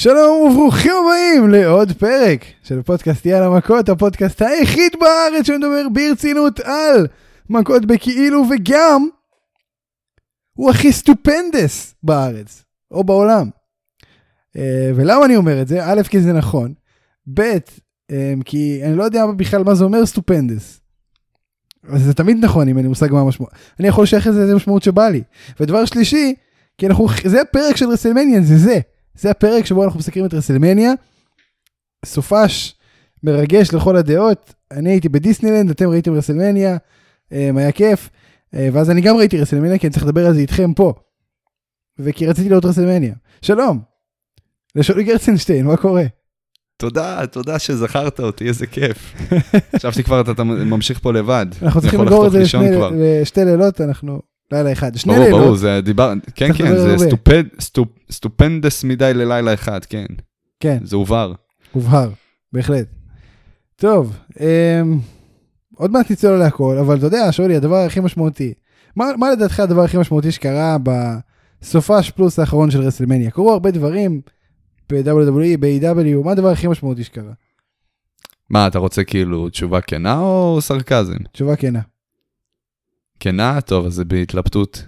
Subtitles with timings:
[0.00, 7.06] שלום וברוכים הבאים לעוד פרק של פודקאסט יאללה מכות, הפודקאסט היחיד בארץ שמדבר ברצינות על
[7.50, 9.08] מכות בכאילו וגם
[10.52, 13.48] הוא הכי stupendous בארץ או בעולם.
[14.56, 15.84] אה, ולמה אני אומר את זה?
[15.84, 16.74] א', כי זה נכון,
[17.34, 17.40] ב',
[18.10, 20.80] אה, כי אני לא יודע בכלל מה זה אומר stupendous.
[21.88, 23.52] אז זה תמיד נכון אם אין לי מושג מה המשמעות.
[23.80, 25.22] אני יכול לשייך את זה איזה משמעות שבא לי.
[25.60, 26.34] ודבר שלישי,
[26.78, 28.80] כי אנחנו, זה הפרק של רסלמניה, זה זה.
[29.20, 30.92] זה הפרק שבו אנחנו מסקרים את רסלמניה.
[32.04, 32.74] סופש
[33.22, 34.54] מרגש לכל הדעות.
[34.70, 36.76] אני הייתי בדיסנילנד, אתם ראיתם רסלמניה,
[37.32, 38.10] אה, היה כיף.
[38.54, 40.92] אה, ואז אני גם ראיתי רסלמניה, כי אני צריך לדבר על זה איתכם פה.
[41.98, 43.14] וכי רציתי לראות רסלמניה.
[43.42, 43.80] שלום,
[44.76, 46.04] לשולי גרצנשטיין, מה קורה?
[46.76, 49.14] תודה, תודה שזכרת אותי, איזה כיף.
[49.76, 51.46] חשבתי כבר אתה ממשיך פה לבד.
[51.62, 52.42] אנחנו צריכים לגמור את זה
[52.92, 54.29] לשתי לילות, אנחנו...
[54.52, 55.40] לילה אחד, שני ברור, לילות.
[55.40, 60.06] ברור, זה דיבר, כן, כן, זה stupid, stup, stupendous מדי ללילה אחד, כן.
[60.60, 60.78] כן.
[60.82, 61.32] זה הובהר.
[61.72, 62.10] הובהר,
[62.52, 62.86] בהחלט.
[63.76, 64.98] טוב, אמ,
[65.76, 68.54] עוד מעט נצלול להכל, אבל אתה יודע, שולי, הדבר הכי משמעותי,
[68.96, 70.76] מה, מה לדעתך הדבר הכי משמעותי שקרה
[71.62, 73.30] בסופש פלוס האחרון של רסלמניה?
[73.30, 74.20] קרו הרבה דברים
[74.92, 77.32] ב-WWE, ב-AEW, מה הדבר הכי משמעותי שקרה?
[78.50, 81.16] מה, אתה רוצה כאילו תשובה כנה או סרקזם?
[81.32, 81.80] תשובה כנה.
[83.20, 83.60] כנה?
[83.60, 84.84] טוב, אז זה בהתלבטות.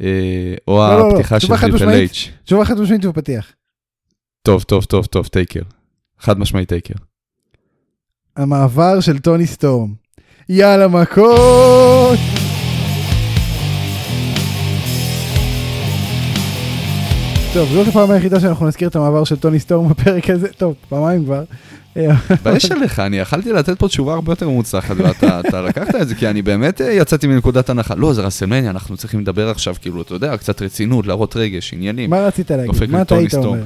[0.00, 1.12] אה, או לא, לא, לא.
[1.12, 2.30] הפתיחה של טריפל אייץ'.
[2.44, 3.52] תשובה חד משמעית ופתיח.
[4.42, 5.62] טוב, טוב, טוב, טוב, טייקר.
[6.18, 6.94] חד משמעית טייקר.
[8.36, 9.94] המעבר של טוני סטורם.
[10.48, 12.18] יאללה מכות!
[17.54, 21.24] טוב, זאת הפעם היחידה שאנחנו נזכיר את המעבר של טוני סטורם בפרק הזה, טוב, פעמיים
[21.24, 21.44] כבר.
[22.42, 26.28] בעיה עליך, אני יכלתי לתת פה תשובה הרבה יותר מוצלחת, ואתה לקחת את זה, כי
[26.28, 27.94] אני באמת אה, יצאתי מנקודת הנחה.
[27.94, 32.10] לא, זה רסלמניה, אנחנו צריכים לדבר עכשיו, כאילו, אתה יודע, קצת רצינות, להראות רגש, עניינים.
[32.10, 32.90] מה רצית להגיד?
[32.90, 33.62] מה אתה היית אומר?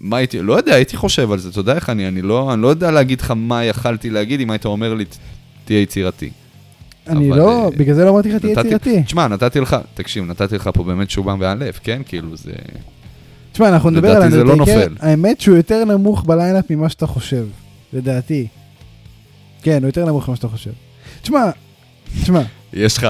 [0.00, 2.62] מה הייתי, לא יודע, הייתי חושב על זה, אתה יודע איך אני, אני לא, אני
[2.62, 5.04] לא יודע להגיד לך מה יכלתי להגיד אם היית אומר לי,
[5.64, 6.30] תהיה יצירתי.
[7.08, 9.02] אני לא, אה, בגלל זה לא אמרתי לך תהיה יצירתי.
[9.02, 12.02] תשמע, נתתי לך, תקשיב, נתתי לך פה באמת שובה מהלב, כן?
[12.06, 12.52] כאילו זה...
[13.58, 17.46] תשמע, אנחנו נדבר על אנדרטייקר, לא האמת שהוא יותר נמוך בליינאפ ממה שאתה חושב,
[17.92, 18.46] לדעתי.
[19.62, 20.70] כן, הוא יותר נמוך ממה שאתה חושב.
[21.22, 21.50] תשמע,
[22.22, 22.40] תשמע.
[22.72, 23.06] יש לך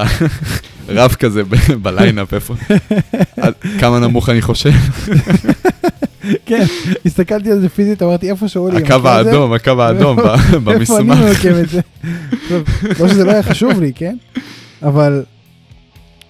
[0.89, 1.43] רב כזה
[1.83, 2.55] בליינאפ, איפה?
[3.81, 4.71] כמה נמוך אני חושב?
[6.47, 6.65] כן,
[7.07, 8.83] הסתכלתי על זה פיזית, אמרתי איפה שאולי...
[8.83, 10.17] הקו האדום, הקו האדום
[10.65, 10.71] במסמך.
[10.81, 11.81] איפה אני ממקם את זה?
[13.01, 14.17] לא שזה לא היה חשוב לי, כן?
[14.83, 15.23] אבל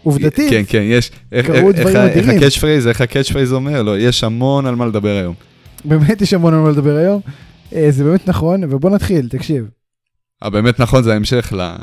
[0.03, 2.31] עובדתית, כן, כן, יש, קרו דברים מדהימים.
[2.31, 3.83] איך ה catch phrase, איך ה catch phrase אומר?
[3.83, 5.35] לא, יש המון על מה לדבר היום.
[5.85, 7.21] באמת יש המון על מה לדבר היום.
[7.75, 9.69] אה, זה באמת נכון, ובוא נתחיל, תקשיב.
[10.43, 11.77] הבאמת נכון, זה ההמשך ל...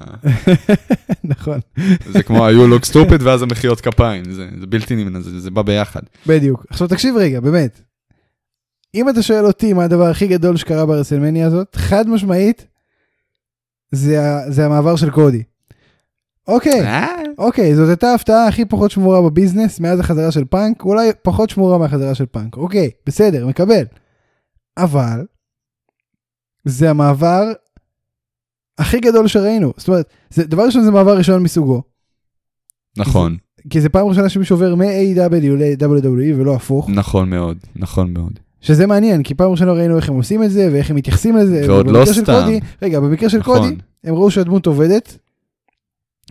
[1.24, 1.60] נכון.
[2.10, 5.52] זה כמו ה you look stupid ואז המחיאות כפיים, זה, זה בלתי נמנע, זה, זה
[5.52, 6.02] בא ביחד.
[6.28, 6.66] בדיוק.
[6.70, 7.82] עכשיו תקשיב רגע, באמת.
[8.96, 12.68] אם אתה שואל אותי מה הדבר הכי גדול שקרה ברסלמניה הזאת, חד משמעית,
[13.92, 14.18] זה,
[14.50, 15.44] זה המעבר של קודי.
[16.48, 17.08] אוקיי, אה?
[17.38, 21.78] אוקיי, זאת הייתה ההפתעה הכי פחות שמורה בביזנס מאז החזרה של פאנק, אולי פחות שמורה
[21.78, 22.58] מהחזרה של פאנק.
[22.58, 23.84] אוקיי, בסדר, מקבל.
[24.78, 25.26] אבל,
[26.66, 27.52] זה המעבר
[28.78, 29.74] הכי גדול שראינו.
[29.78, 31.82] זאת אומרת, זה, דבר ראשון זה מעבר ראשון מסוגו.
[32.98, 33.38] נכון.
[33.62, 36.90] כי, כי זה פעם ראשונה שמישהו עובר מ-AW ל-WWE ולא הפוך.
[36.90, 38.40] נכון מאוד, נכון מאוד.
[38.62, 41.66] שזה מעניין, כי פעם ראשונה ראינו איך הם עושים את זה ואיך הם מתייחסים לזה.
[41.68, 42.24] ועוד לא סתם.
[42.26, 43.58] קודי, רגע, במקרה של נכון.
[43.58, 45.18] קודי, הם ראו שהדמות עובדת,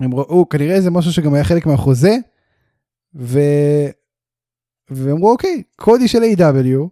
[0.00, 2.16] הם ראו, כנראה זה משהו שגם היה חלק מהחוזה,
[3.15, 3.38] ו...
[4.91, 6.88] ואמרו אוקיי, קודי של A.W,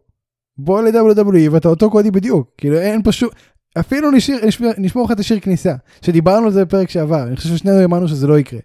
[0.56, 3.34] בוא ל-WWE ואתה אותו קודי בדיוק, כאילו אין פשוט,
[3.80, 7.48] אפילו נשיר, נשמור, נשמור לך את השיר כניסה, שדיברנו על זה בפרק שעבר, אני חושב
[7.48, 8.60] ששנינו האמנו שזה לא יקרה,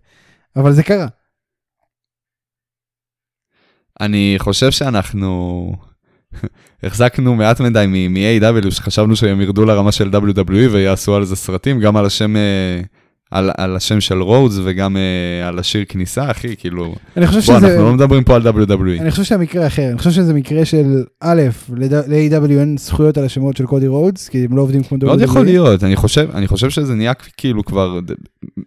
[0.56, 1.08] אבל זה קרה.
[4.02, 5.72] אני חושב שאנחנו
[6.84, 11.98] החזקנו מעט מדי מ-AW שחשבנו שהם ירדו לרמה של WWE ויעשו על זה סרטים, גם
[11.98, 12.82] על השם אה,
[13.32, 16.96] על, על השם של רודס וגם uh, על השיר כניסה, אחי, כאילו...
[17.18, 17.68] אני חושב בוא, שזה...
[17.68, 19.02] אנחנו לא מדברים פה על WWE.
[19.02, 21.42] אני חושב שהמקרה אחר, אני חושב שזה מקרה של, א',
[21.78, 25.06] ל-AEW אין זכויות על השמות של קודי רודס, כי הם לא עובדים כמו WWE.
[25.06, 28.00] מאוד יכול להיות, אני חושב, אני חושב שזה נהיה כאילו כבר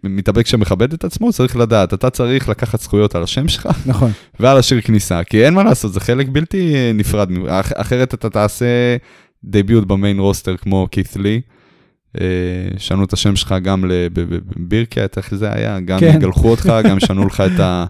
[0.03, 3.69] מתאבק שמכבד את עצמו, צריך לדעת, אתה צריך לקחת זכויות על השם שלך.
[3.85, 4.11] נכון.
[4.39, 7.29] ועל השיר כניסה, כי אין מה לעשות, זה חלק בלתי נפרד,
[7.75, 8.65] אחרת אתה תעשה
[9.43, 11.41] debut ב main roster כמו קית' לי.
[12.21, 12.25] אה,
[12.77, 15.79] שנו את השם שלך גם בבירקט, איך זה היה?
[15.79, 16.13] גם כן.
[16.15, 17.85] יגלחו אותך, גם שנו לך את ה...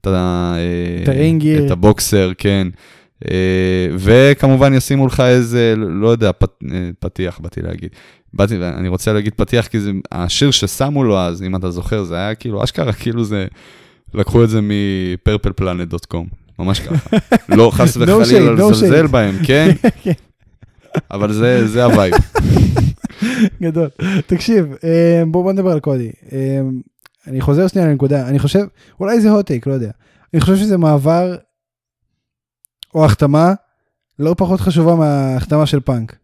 [0.00, 0.54] את ה...
[1.02, 1.66] את הרינגיר.
[1.66, 2.68] את הבוקסר, כן.
[3.30, 7.90] אה, וכמובן ישימו לך איזה, לא יודע, פת, אה, פתיח, באתי להגיד.
[8.34, 12.16] באתי, אני רוצה להגיד פתיח, כי זה, השיר ששמו לו אז, אם אתה זוכר, זה
[12.16, 13.46] היה כאילו, אשכרה, כאילו זה,
[14.14, 16.26] לקחו את זה מפרפלפלנט.קום.
[16.58, 17.16] ממש ככה.
[17.48, 19.06] לא חס וחלילה no לזלזל.
[19.06, 19.70] בהם, כן?
[20.02, 20.12] כן.
[21.10, 22.14] אבל זה זה ה vibe.
[23.62, 23.88] גדול.
[24.26, 26.10] תקשיב, אה, בוא בוא נדבר על קודי.
[26.32, 26.60] אה,
[27.26, 28.64] אני חוזר שנייה לנקודה, אני חושב,
[29.00, 29.90] אולי זה hot take, לא יודע.
[30.34, 31.36] אני חושב שזה מעבר,
[32.94, 33.54] או החתמה,
[34.18, 36.16] לא פחות חשובה מההחתמה של פאנק.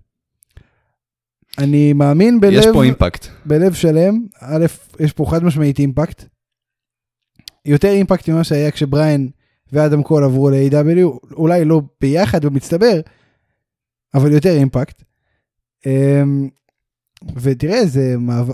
[1.59, 3.27] אני מאמין בלב, יש פה אימפקט.
[3.45, 4.67] בלב שלם, א',
[5.01, 6.25] יש פה חד משמעית אימפקט.
[7.65, 9.31] יותר אימפקט ממה שהיה כשבריין
[9.73, 13.01] ואדם קול עברו ל-AEW, אולי לא ביחד במצטבר,
[14.15, 15.03] אבל יותר אימפקט.
[17.37, 18.53] ותראה, זה מעבר,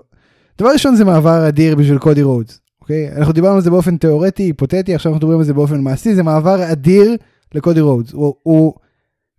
[0.59, 3.17] דבר ראשון זה מעבר אדיר בשביל קודי רודס, אוקיי?
[3.17, 6.23] אנחנו דיברנו על זה באופן תיאורטי, היפותטי, עכשיו אנחנו מדברים על זה באופן מעשי, זה
[6.23, 7.17] מעבר אדיר
[7.55, 8.13] לקודי רודס.
[8.13, 8.75] הוא, הוא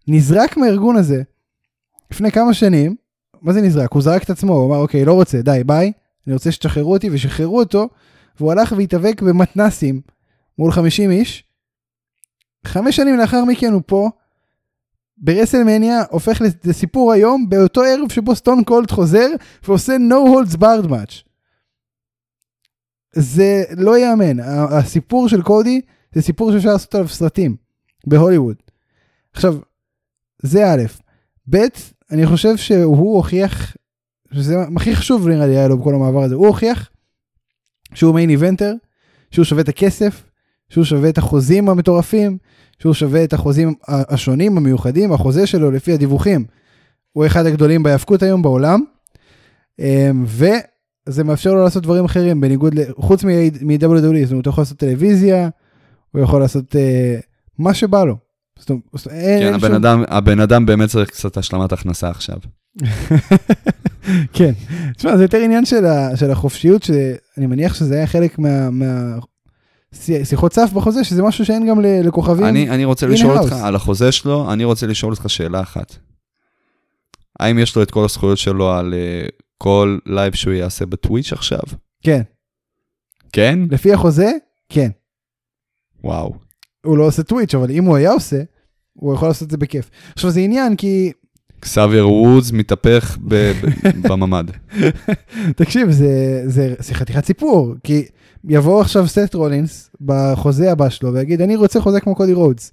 [0.08, 1.22] נזרק מהארגון הזה
[2.12, 2.96] לפני כמה שנים,
[3.42, 3.92] מה זה נזרק?
[3.92, 5.92] הוא זרק את עצמו, הוא אמר אוקיי, לא רוצה, די, ביי,
[6.28, 7.90] אני רוצה שתשחררו אותי, ושחררו אותו,
[8.40, 10.02] והוא הלך והתאבק במתנסים
[10.58, 11.44] מול 50 איש.
[12.66, 14.10] חמש שנים לאחר מכן הוא פה,
[15.22, 19.28] ברסלמניה, הופך לסיפור היום, באותו ערב שבו סטון קולד חוזר,
[19.68, 21.24] ועושה no holds barred match.
[23.14, 24.40] זה לא ייאמן,
[24.72, 25.82] הסיפור של קודי
[26.14, 27.56] זה סיפור שאפשר לעשות עליו סרטים
[28.08, 28.56] בהוליווד.
[29.34, 29.58] עכשיו,
[30.42, 30.84] זה א',
[31.50, 31.58] ב',
[32.12, 33.76] אני חושב שהוא הוכיח,
[34.32, 36.90] שזה הכי חשוב נראה לי היה לו בכל המעבר הזה, הוא הוכיח
[37.94, 38.74] שהוא מיין איבנטר,
[39.32, 40.24] שהוא שווה את הכסף,
[40.70, 42.38] שהוא שווה את החוזים המטורפים,
[42.80, 46.46] שהוא שווה את החוזים השונים המיוחדים, החוזה שלו לפי הדיווחים
[47.12, 48.84] הוא אחד הגדולים בהיאבקות היום בעולם,
[49.80, 53.80] אמ, וזה מאפשר לו לעשות דברים אחרים בניגוד, חוץ מ-WWE,
[54.24, 55.50] זאת אומרת הוא יכול לעשות טלוויזיה,
[56.12, 57.20] הוא יכול לעשות אה,
[57.58, 58.16] מה שבא לו.
[58.60, 62.38] זאת אומרת, כן, הבן שום- אדם- הבן אדם באמת צריך קצת השלמת הכנסה עכשיו.
[64.34, 64.52] כן,
[64.98, 69.18] תשמע זה יותר עניין של, ה, של החופשיות שאני מניח שזה היה חלק מה, מה
[70.24, 72.46] שיחות סף בחוזה שזה משהו שאין גם לכוכבים.
[72.46, 73.38] אני, אני רוצה לשאול.
[73.38, 75.96] אותך על החוזה שלו, אני רוצה לשאול אותך שאלה אחת.
[77.40, 81.62] האם יש לו את כל הזכויות שלו על uh, כל לייב שהוא יעשה בטוויץ' עכשיו?
[82.04, 82.22] כן,
[83.34, 83.60] כן?
[83.72, 84.32] לפי החוזה,
[84.70, 84.90] כן.
[86.04, 86.34] וואו.
[86.86, 88.42] הוא לא עושה טוויץ' אבל אם הוא היה עושה,
[88.94, 89.90] הוא יכול לעשות את זה בכיף.
[90.14, 91.12] עכשיו זה עניין כי,
[91.60, 93.18] קסאבייר וודס מתהפך
[94.02, 94.44] בממ"ד.
[95.56, 98.06] תקשיב זה, זה, זה חתיכת סיפור, כי
[98.48, 102.72] יבוא עכשיו סט רולינס בחוזה הבא שלו ויגיד אני רוצה חוזה כמו קודי רודס.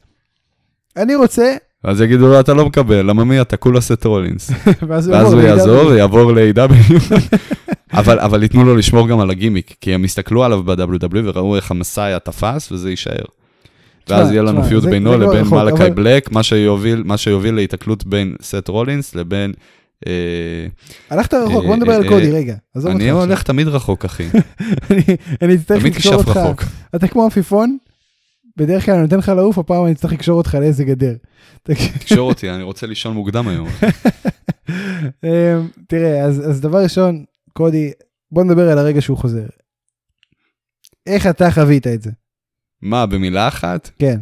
[0.96, 4.50] אני רוצה, אז יגידו לו, אתה לא מקבל, למה מי אתה כולה סט רולינס.
[4.88, 5.42] ואז הוא.
[5.42, 7.14] יעזור ויעבור ל-AEW.
[7.92, 11.70] אבל, אבל ייתנו לו לשמור גם על הגימיק, כי הם הסתכלו עליו ב-WWE וראו איך
[11.70, 13.24] המסאיה תפס וזה יישאר.
[14.08, 16.30] ואז יהיה לנו פיוט בינו לבין מלאקי בלק,
[17.06, 19.52] מה שיוביל, להיתקלות בין סט רולינס לבין...
[20.06, 20.66] אה,
[21.10, 22.56] הלכת רחוק, בוא אה, נדבר על אה, קודי רגע.
[22.86, 23.10] אני.
[23.10, 24.28] הולך תמיד רחוק, אחי.
[25.42, 26.40] אני- אצטרך לקשור אותך.
[26.96, 27.76] אתה כמו עפיפון,
[28.56, 31.14] בדרך כלל אני נותן לך לעוף, הפעם אני אצטרך לקשור אותך לאיזה גדר.
[31.62, 33.68] תקשור אותי, אני רוצה לישון מוקדם היום.
[35.88, 37.90] תראה, אז דבר ראשון, קודי,
[38.32, 39.46] בוא נדבר על הרגע שהוא חוזר.
[41.06, 42.10] איך אתה חווית את זה?
[42.82, 43.90] מה, במילה אחת?
[43.98, 44.20] כן.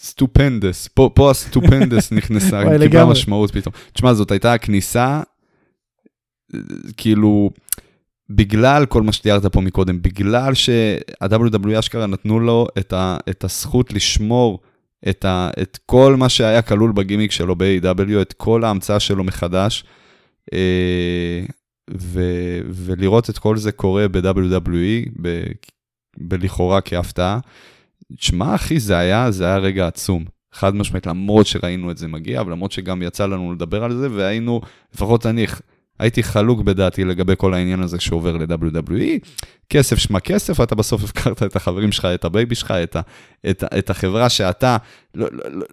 [0.00, 0.88] stupendous.
[0.88, 3.04] פה פה ה stupendous נכנסה, קיבלה.
[3.04, 3.74] משמעות פתאום.
[3.92, 5.20] תשמע, זאת הייתה הכניסה,
[6.96, 7.50] כאילו,
[8.30, 13.92] בגלל כל מה שתיארת פה מקודם, בגלל שה-WWE אשכרה נתנו לו את, ה, את הזכות
[13.92, 14.60] לשמור
[15.08, 19.84] את, ה, את כל מה שהיה כלול בגימיק שלו ב-AEW, את כל ההמצאה שלו מחדש,
[20.52, 21.44] אה,
[21.94, 22.22] ו,
[22.68, 25.42] ולראות את כל זה קורה ב-WWE, ב,
[26.16, 27.38] בלכאורה כהפתעה.
[28.16, 30.24] תשמע, אחי, זה היה, זה היה רגע עצום.
[30.52, 34.60] חד משמעית, למרות שראינו את זה מגיע, ולמרות שגם יצא לנו לדבר על זה, והיינו,
[34.94, 35.46] לפחות אני,
[35.98, 39.28] הייתי חלוק בדעתי לגבי כל העניין הזה שעובר ל-WWE.
[39.68, 43.00] כסף שמע כסף, אתה בסוף הפקרת את החברים שלך, את ה baby שלך, את, ה,
[43.50, 44.76] את, את החברה שאתה,
[45.14, 45.66] לא, לא, לא,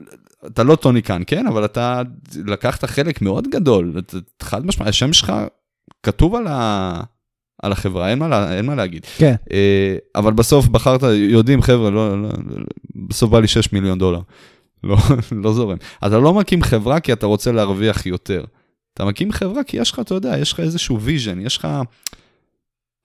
[0.45, 1.47] אתה לא טוני קאן, כן?
[1.47, 2.01] אבל אתה
[2.45, 3.93] לקחת חלק מאוד גדול,
[4.41, 5.33] חד משמעית, השם שלך
[6.03, 7.01] כתוב על, ה,
[7.63, 9.05] על החברה, אין מה, לה, אין מה להגיד.
[9.17, 9.35] כן.
[9.51, 12.29] אה, אבל בסוף בחרת, יודעים חבר'ה, לא, לא,
[12.95, 14.21] בסוף בא לי 6 מיליון דולר.
[14.83, 14.97] לא,
[15.31, 15.77] לא זורם.
[16.07, 18.45] אתה לא מקים חברה כי אתה רוצה להרוויח יותר.
[18.93, 21.67] אתה מקים חברה כי יש לך, אתה יודע, יש לך איזשהו vision, יש לך...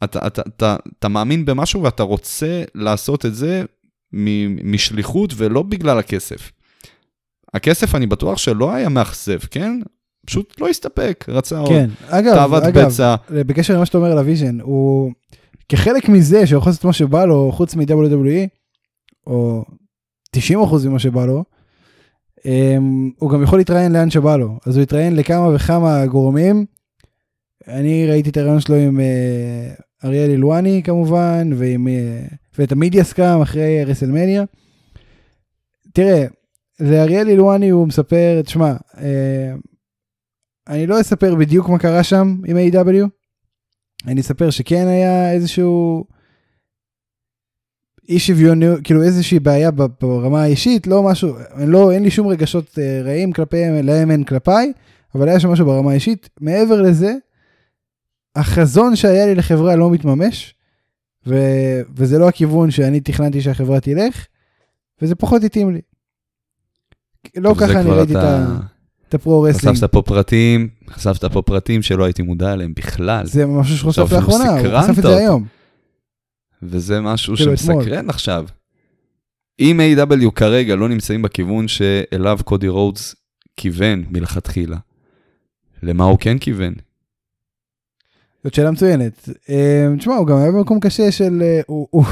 [0.04, 3.64] אתה, אתה, אתה, אתה מאמין במשהו ואתה רוצה לעשות את זה
[4.64, 6.52] משליחות ולא בגלל הכסף.
[7.54, 9.80] הכסף אני בטוח שלא היה מאכזב, כן?
[10.24, 11.68] פשוט לא הסתפק, רצה עוד.
[11.68, 11.90] כן.
[12.08, 13.14] אגב, תאוות אגב, בצע.
[13.30, 15.12] בקשר למה שאתה אומר על ה vision, הוא
[15.68, 18.48] כחלק מזה שהוא יכול לעשות מה שבא לו, חוץ מ-WWE,
[19.26, 19.64] או
[20.36, 20.40] 90%
[20.88, 21.44] ממה שבא לו,
[22.44, 24.58] אמ, הוא גם יכול להתראיין לאן שבא לו.
[24.66, 26.64] אז הוא התראיין לכמה וכמה גורמים.
[27.68, 32.26] אני ראיתי את הריאיון שלו עם אה, אריאל אילואני כמובן, ועם, אה,
[32.58, 34.44] ואת המידיאסקאם אחרי רסלמניה.
[35.92, 36.26] תראה,
[36.80, 39.54] לאריאל אילואני הוא מספר, תשמע, אה,
[40.68, 43.08] אני לא אספר בדיוק מה קרה שם עם A.W.
[44.06, 46.04] אני אספר שכן היה איזשהו
[48.08, 53.02] אי שוויוניות, כאילו איזושהי בעיה ברמה האישית, לא משהו, לא, אין לי שום רגשות אה,
[53.04, 54.72] רעים כלפיהם, להם אין כלפיי,
[55.14, 56.28] אבל היה שם משהו ברמה האישית.
[56.40, 57.14] מעבר לזה,
[58.36, 60.54] החזון שהיה לי לחברה לא מתממש,
[61.26, 61.34] ו,
[61.96, 64.26] וזה לא הכיוון שאני תכננתי שהחברה תלך,
[65.02, 65.80] וזה פחות התאים לי.
[67.36, 68.12] לא ככה אני ראיתי.
[68.12, 68.56] את ה...
[69.14, 69.76] את ה pro-wrestling.
[69.76, 73.26] חשפת פה פרטים, חשפת פה פרטים שלא הייתי מודע אליהם בכלל.
[73.26, 75.44] זה משהו שחושף לאחרונה, הוא חשף את זה היום.
[76.62, 78.44] וזה משהו כאילו שמסקרן עכשיו.
[79.60, 83.14] אם AEW כרגע לא נמצאים בכיוון שאליו קודי רודס
[83.56, 84.76] כיוון מלכתחילה,
[85.82, 86.74] למה הוא כן כיוון?
[88.44, 89.28] זאת שאלה מצוינת.
[89.50, 91.42] אה, תשמע, הוא גם היה במקום קשה של...
[91.42, 92.04] אה, הוא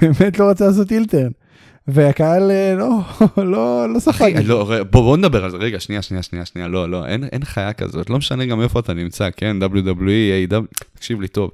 [0.00, 1.30] באמת לא רצה לעשות אילטרן.
[1.88, 3.00] והקהל אה, לא,
[3.52, 4.32] לא, לא ספק.
[4.44, 7.44] לא, בוא, בוא נדבר על זה, רגע, שנייה, שנייה, שנייה, שנייה, לא, לא, אין, אין
[7.44, 11.50] חיה כזאת, לא משנה גם איפה אתה נמצא, כן, WWE, A.W, תקשיב לי טוב.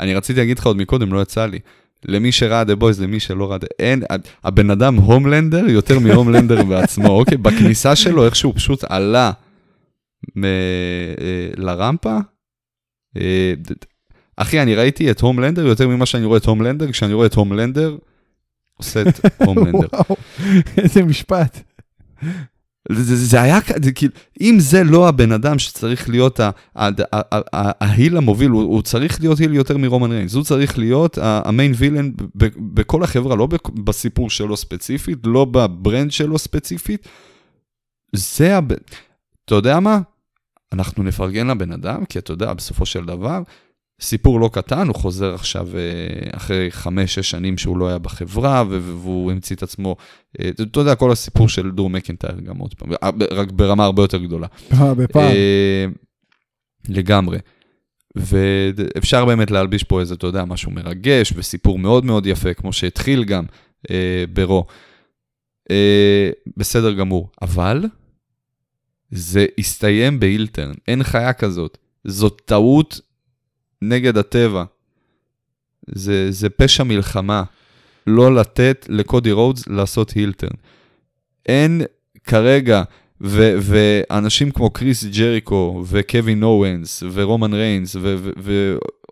[0.00, 1.58] אני רציתי להגיד לך עוד מקודם, לא יצא לי.
[2.04, 4.02] למי שראה דה בויז, למי שלא ראה, אין,
[4.44, 7.36] הבן אדם הומלנדר יותר מהומלנדר בעצמו, אוקיי?
[7.36, 9.32] בכניסה שלו, איך שהוא פשוט עלה
[10.36, 10.50] מ, אה,
[11.56, 12.18] לרמפה.
[13.16, 13.52] אה,
[14.36, 17.96] אחי, אני ראיתי את הומלנדר יותר ממה שאני רואה את הומלנדר, כשאני רואה את הומלנדר,
[18.78, 19.88] עושה את הומלנדר.
[19.92, 20.16] וואו,
[20.76, 21.62] איזה משפט.
[22.92, 26.40] זה, זה, זה היה, זה, כאילו, אם זה לא הבן אדם שצריך להיות
[27.80, 32.10] ההיל המוביל, הוא, הוא צריך להיות היל יותר מרומן ריינס, הוא צריך להיות המיין וילן
[32.74, 33.48] בכל החברה, לא
[33.84, 37.08] בסיפור שלו ספציפית, לא בברנד שלו ספציפית.
[38.12, 38.72] זה, הב...
[39.44, 40.00] אתה יודע מה?
[40.72, 43.42] אנחנו נפרגן לבן אדם, כי אתה יודע, בסופו של דבר,
[44.00, 49.32] סיפור לא קטן, הוא חוזר עכשיו אה, אחרי חמש-שש שנים שהוא לא היה בחברה, והוא
[49.32, 49.96] המציא את עצמו,
[50.40, 54.02] אה, אתה יודע, כל הסיפור של דור מקנטייר גם עוד פעם, אה, רק ברמה הרבה
[54.02, 54.46] יותר גדולה.
[54.96, 55.32] בפעם.
[56.88, 57.38] לגמרי.
[58.16, 63.24] ואפשר באמת להלביש פה איזה, אתה יודע, משהו מרגש, וסיפור מאוד מאוד יפה, כמו שהתחיל
[63.24, 63.44] גם
[63.90, 64.64] אה, ברו.
[65.70, 67.84] אה, בסדר גמור, אבל
[69.10, 71.78] זה הסתיים באילטרן, אין חיה כזאת.
[72.04, 73.00] זאת טעות
[73.82, 74.64] נגד הטבע.
[75.94, 77.42] זה, זה פשע מלחמה,
[78.06, 80.56] לא לתת לקודי רודס לעשות הילטרן.
[81.46, 81.82] אין
[82.24, 82.82] כרגע,
[83.20, 88.30] ו, ואנשים כמו קריס ג'ריקו, וקווין אורנס, ורומן ריינס, ו, ו,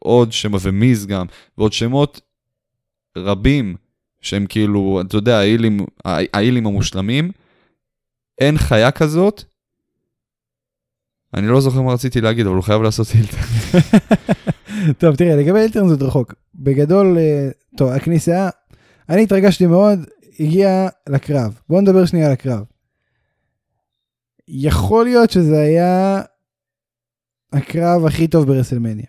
[0.04, 1.26] ועוד שמות, ומיז גם,
[1.58, 2.20] ועוד שמות
[3.16, 3.76] רבים,
[4.20, 7.30] שהם כאילו, אתה יודע, האילים, האילים המושלמים,
[8.38, 9.44] אין חיה כזאת.
[11.35, 13.80] אני לא זוכר מה רציתי להגיד, אבל הוא חייב לעשות הילטרן.
[14.99, 16.35] טוב, תראה, לגבי אילטרן זה רחוק.
[16.54, 18.49] בגדול, אה, טוב, הכניסה,
[19.09, 19.99] אני התרגשתי מאוד,
[20.40, 21.59] הגיע לקרב.
[21.68, 22.64] בואו נדבר שנייה על הקרב.
[24.49, 26.23] יכול להיות שזה היה
[27.52, 29.06] הקרב הכי טוב ברסלמניה.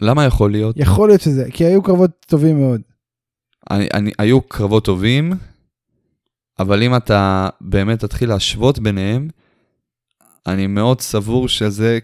[0.00, 0.76] למה יכול להיות?
[0.78, 2.80] יכול להיות שזה, כי היו קרבות טובים מאוד.
[3.70, 5.32] אני, אני, היו קרבות טובים,
[6.58, 9.28] אבל אם אתה באמת תתחיל להשוות ביניהם,
[10.48, 11.98] אני מאוד סבור שזה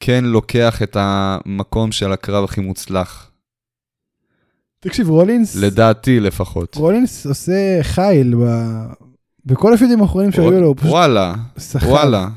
[0.00, 3.30] כן לוקח את המקום של הקרב הכי מוצלח.
[4.80, 5.56] תקשיב, רולינס...
[5.56, 6.74] לדעתי לפחות.
[6.74, 8.46] רולינס עושה חייל ב...
[9.46, 10.90] בכל הפיודים האחרונים שהיו לו, הוא פשוט...
[10.90, 11.88] וואלה, שחר.
[11.88, 12.28] וואלה.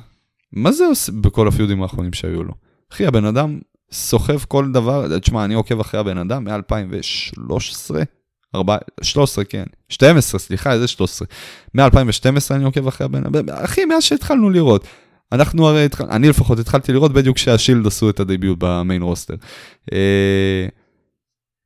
[0.54, 2.54] מה זה עושה בכל הפיודים האחרונים שהיו לו?
[2.94, 3.60] אחי, הבן אדם
[3.92, 7.96] סוחב כל דבר, תשמע, אני עוקב אחרי הבן אדם מ-2013,
[9.02, 11.28] 13, כן, 12, סליחה, איזה 13.
[11.74, 14.86] מ-2012 אני עוקב אחרי הבן אדם, אחי, מאז שהתחלנו לראות.
[15.32, 19.36] אנחנו הרי, אני לפחות התחלתי לראות בדיוק כשהשילד עשו את הדביוט במיין רוסטר.
[19.94, 20.68] אה,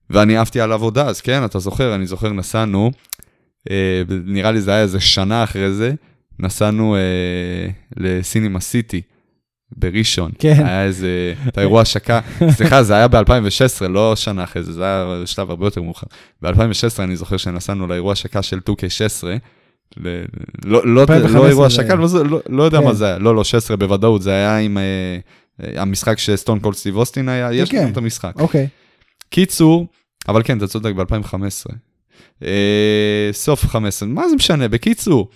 [0.09, 2.91] ואני עפתי על עבודה, אז כן, אתה זוכר, אני זוכר, נסענו,
[3.71, 5.93] אה, נראה לי זה היה איזה שנה אחרי זה,
[6.39, 9.01] נסענו אה, לסינימה סיטי.
[9.77, 10.65] בראשון, כן.
[10.65, 15.21] היה איזה, את האירוע השקה, סליחה, זה היה ב-2016, לא שנה אחרי זה, זה היה
[15.25, 16.07] שלב הרבה יותר מאוחר.
[16.41, 19.23] ב-2016 אני זוכר שנסענו לאירוע השקה של 2K16,
[19.97, 22.83] לא, לא, לא אירוע שקל, לא, לא, יודע כן.
[22.83, 26.95] מה זה היה, לא, לא, 16 בוודאות, זה היה עם אה, המשחק שסטון קולד סטיב
[26.95, 27.91] אוסטין היה, יש לנו כן.
[27.91, 28.33] את המשחק.
[28.39, 28.67] אוקיי.
[29.29, 29.87] קיצור,
[30.27, 31.75] אבל כן, אתה צודק, ב-2015.
[32.43, 35.29] אה, סוף 15, מה זה משנה, בקיצור.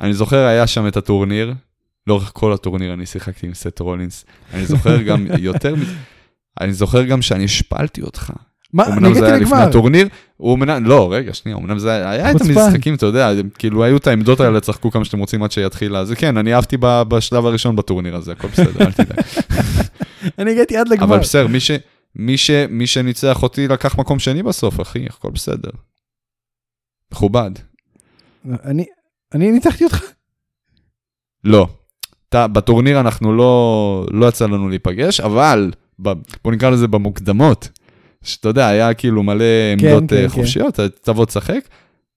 [0.00, 1.54] אני זוכר, היה שם את הטורניר,
[2.06, 4.24] לאורך כל הטורניר אני שיחקתי עם סט רולינס.
[4.54, 5.94] אני זוכר גם יותר מזה,
[6.60, 8.32] אני זוכר גם שאני השפלתי אותך.
[8.72, 9.20] מה, אני הגעתי לגמר.
[9.20, 13.06] זה היה לפני הטורניר, הוא אמנם, לא, רגע, שנייה, אמנם זה היה את המשחקים, אתה
[13.06, 16.54] יודע, כאילו היו את העמדות האלה, צחקו כמה שאתם רוצים עד שיתחיל, אז כן, אני
[16.54, 19.18] אהבתי בשלב הראשון בטורניר הזה, הכל בסדר, אל תדאג.
[20.38, 21.04] אני הגעתי עד לגמר.
[21.04, 21.70] אבל בסדר, מי, ש,
[22.16, 25.70] מי, ש, מי שניצח אותי לקח מקום שני בסוף, אחי, הכל בסדר.
[27.12, 27.50] מכובד.
[28.64, 28.84] אני,
[29.34, 30.02] אני ניצחתי אותך?
[31.44, 31.66] לא.
[32.28, 37.68] אתה, בטורניר אנחנו לא, לא יצא לנו להיפגש, אבל בוא נקרא לזה במוקדמות,
[38.22, 40.28] שאתה יודע, היה כאילו מלא עמדות כן, כן, כן.
[40.28, 40.86] חופשיות, כן.
[41.02, 41.60] תבוא תשחק.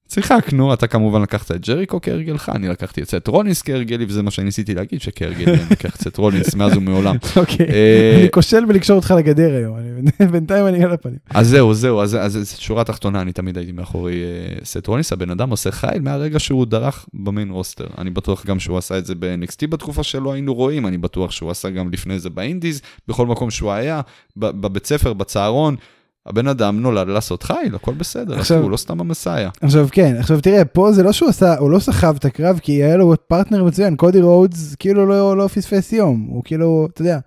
[0.09, 4.31] שיחקנו, אתה כמובן לקחת את ג'ריקו כהרגלך, אני לקחתי את סט רולינס כהרגלי, וזה מה
[4.31, 7.15] שאני ניסיתי להגיד, שכהרגלי אני לוקח את סט רולינס מאז ומעולם.
[7.35, 7.65] אוקיי.
[7.69, 9.77] אה, אני כושל בלקשור אותך לגדר היום,
[10.31, 11.17] בינתיים אני על הפנים.
[11.29, 14.23] אז זהו, זהו, אז, שורה תחתונה, אני תמיד הייתי מאחורי
[14.61, 17.87] אה, סט רולינס, הבן אדם עושה חייל מהרגע שהוא דרך ב main roster.
[17.97, 21.51] אני בטוח גם שהוא עשה את זה ב-NXT בתקופה שלא היינו רואים, אני בטוח שהוא
[21.51, 24.01] עשה גם לפני זה ב indies, בכל מקום שהוא היה,
[24.37, 25.75] בבית ספר, בצהרון.
[26.25, 28.61] הבן אדם נולד לעשות חייל, הכל בסדר, עכשיו-.
[28.61, 29.49] הוא לא סתם ה Messiah.
[29.61, 32.71] עכשיו כן, עכשיו תראה, פה זה לא שהוא עשה, הוא לא סחב את הקרב, כי
[32.71, 37.19] היה לו פרטנר מצוין, קודי רודס כאילו לא, לא פספס יום, הוא כאילו, אתה יודע,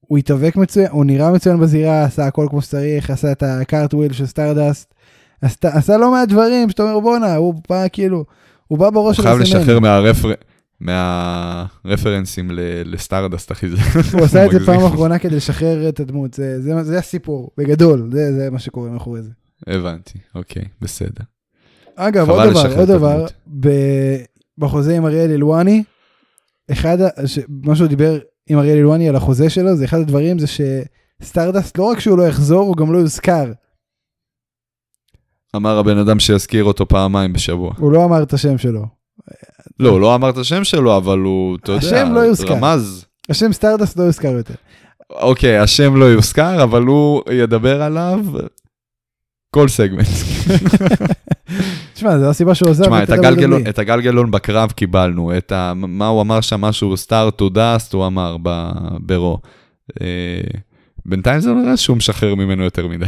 [0.00, 4.12] הוא התאבק מצוין, הוא נראה מצוין בזירה, עשה הכל כמו שצריך, עשה את ה cartwheel
[4.12, 4.94] של סטארדסט,
[5.42, 8.24] עשתה, עשה לא מעט דברים שאתה אומר בואנה, הוא בא כאילו,
[8.68, 9.58] הוא בא בראש הוא של חייב הסמל.
[9.60, 10.32] לשחרר מהרפר...
[10.82, 12.50] מהרפרנסים
[12.84, 13.68] לסטארדסט, אחי.
[13.68, 13.76] זה-
[14.12, 14.66] הוא עשה את זה.
[14.66, 18.90] פעם אחרונה כדי לשחרר את הדמות, זה, זה, זה הסיפור, בגדול, זה, זה מה שקורה
[18.90, 19.30] מאחורי זה.
[19.66, 21.24] הבנתי, אוקיי, בסדר.
[21.96, 23.26] אגב, עוד דבר, עוד דבר.
[23.60, 24.22] ב-
[24.58, 25.82] בחוזה עם אריאל הלוואני,
[26.72, 30.46] אחד, ש- מה שהוא דיבר עם אריאל הלוואני על החוזה שלו, זה אחד הדברים זה
[30.46, 33.52] שסטארדסט לא רק שהוא לא יחזור, הוא גם לא יוזכר.
[35.56, 37.72] אמר הבן אדם שיזכיר אותו פעמיים בשבוע.
[37.78, 39.01] הוא לא אמר את השם שלו.
[39.80, 42.52] לא, לא אמר את השם שלו, אבל הוא, אתה יודע, השם לא יוזכר.
[42.52, 43.04] רמז.
[43.28, 44.54] השם סטארדסט לא יוזכר יותר.
[45.10, 48.20] אוקיי, השם לא יוזכר, אבל הוא ידבר עליו
[49.50, 50.06] כל סגמנט.
[51.94, 53.66] תשמע, זו הסיבה שהוא עזב תשמע, את הגלגלון.
[53.68, 55.72] את הגלגלון בקרב קיבלנו, את ה...
[55.76, 58.70] מה הוא אמר שם, משהו start to dust, הוא אמר ב...
[59.00, 59.38] ברו.
[60.00, 60.40] אה,
[61.06, 63.06] בינתיים זה נראה שהוא משחרר ממנו יותר מדי.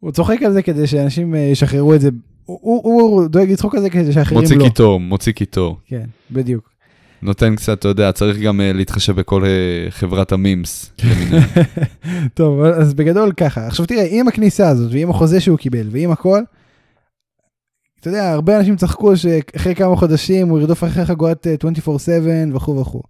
[0.00, 2.08] הוא צוחק על זה כדי שאנשים אה, ישחררו את זה.
[2.46, 4.64] הוא- הוא הוא דואג לצחוק על זה כדי שאחרים מוציא לא.
[4.64, 5.76] קיטור, מוציא קיטור.
[5.86, 6.70] כן, בדיוק.
[7.22, 9.50] נותן קצת, אתה יודע, צריך גם אה, להתחשב בכל אה,
[9.90, 10.92] חברת המימס.
[12.34, 13.66] טוב, אז בגדול ככה.
[13.66, 16.40] עכשיו תראה, עם הכניסה הזאת, ועם החוזה שהוא קיבל, ועם הכל,
[18.00, 21.88] אתה יודע, הרבה אנשים צחקו שאחרי כמה חודשים הוא ירדוף אחרי חגורת אה, 24/7
[22.56, 23.02] וכו' וכו'.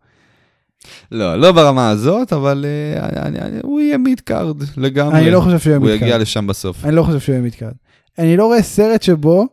[1.12, 5.18] לא, לא ברמה הזאת, אבל אה, אני- אני- הוא יהיה mid card לגמרי.
[5.18, 6.02] אני לא חושב שהוא יהיה הוא mid card.
[6.02, 6.84] יגיע לשם בסוף.
[6.84, 7.72] אני לא חושב שהוא יהיה mid card.
[8.18, 9.46] אני לא רואה סרט שבו,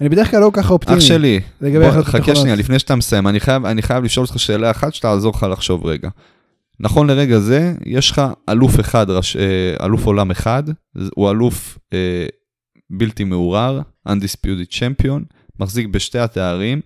[0.00, 0.96] אני בדרך כלל לא ככה אופטימי.
[0.98, 1.70] אח שלי, בוא,
[2.02, 2.34] חכה.
[2.36, 5.86] שנייה, לפני שאתה מסיים, אני חייב, אני חייב לשאול אותך שאלה אחת שתעזור לך לחשוב
[5.86, 6.08] רגע.
[6.80, 9.42] נכון לרגע זה, יש לך אלוף אחד, ראש- אה,
[9.86, 10.62] אלוף עולם אחד,
[11.14, 12.26] הוא אלוף אה,
[12.90, 15.20] בלתי מעורער, undisputed champion,
[15.60, 16.80] מחזיק בשתי התארים,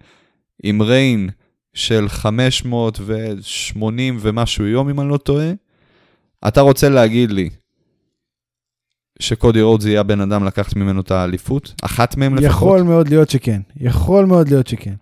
[0.62, 1.28] עם reign
[1.74, 5.52] של 580 ומשהו יום, אם אני לא טועה.
[6.48, 7.50] אתה רוצה להגיד לי
[9.20, 11.74] שקודי רודס יהיה הבן אדם לקחת ממנו את האליפות?
[11.82, 12.50] אחת מהם לפחות?
[12.50, 13.60] יכול מאוד להיות שכן.
[13.80, 14.94] יכול מאוד להיות שכן.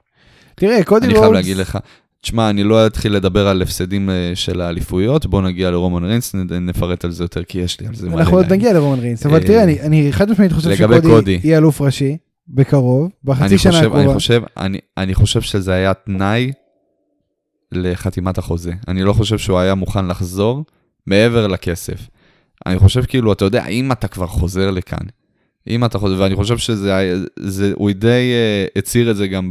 [0.55, 1.23] תראה, קודי אני רודס...
[1.23, 1.79] חייב להגיד לך,
[2.23, 7.05] תשמע, אני לא אתחיל לדבר על הפסדים אה, של האליפויות, בוא נגיע לרומן ריינס, נפרט
[7.05, 8.53] על זה יותר, כי יש לי על זה מלא אנחנו עוד.
[8.53, 11.41] נגיע לרומן ריינס, אבל אה, תראה, אני- אני חד משמעית חושב שקודי קודי.
[11.45, 12.17] יהיה אלוף ראשי,
[12.49, 14.15] בקרוב, בחצי אני שנה אני הקרובה.
[14.15, 16.53] חושב, אני, אני חושב שזה היה תנאי
[17.73, 18.73] לחתימת החוזה.
[18.89, 20.65] אני לא חושב שהוא היה מוכן לחזור
[21.07, 22.09] מעבר לכסף.
[22.69, 25.07] אני חושב כאילו, אתה יודע, אם אתה כבר חוזר לכאן,
[25.69, 29.51] אם אתה חוזר, ואני חושב שזה, זה, הוא די uh, הצהיר את זה גם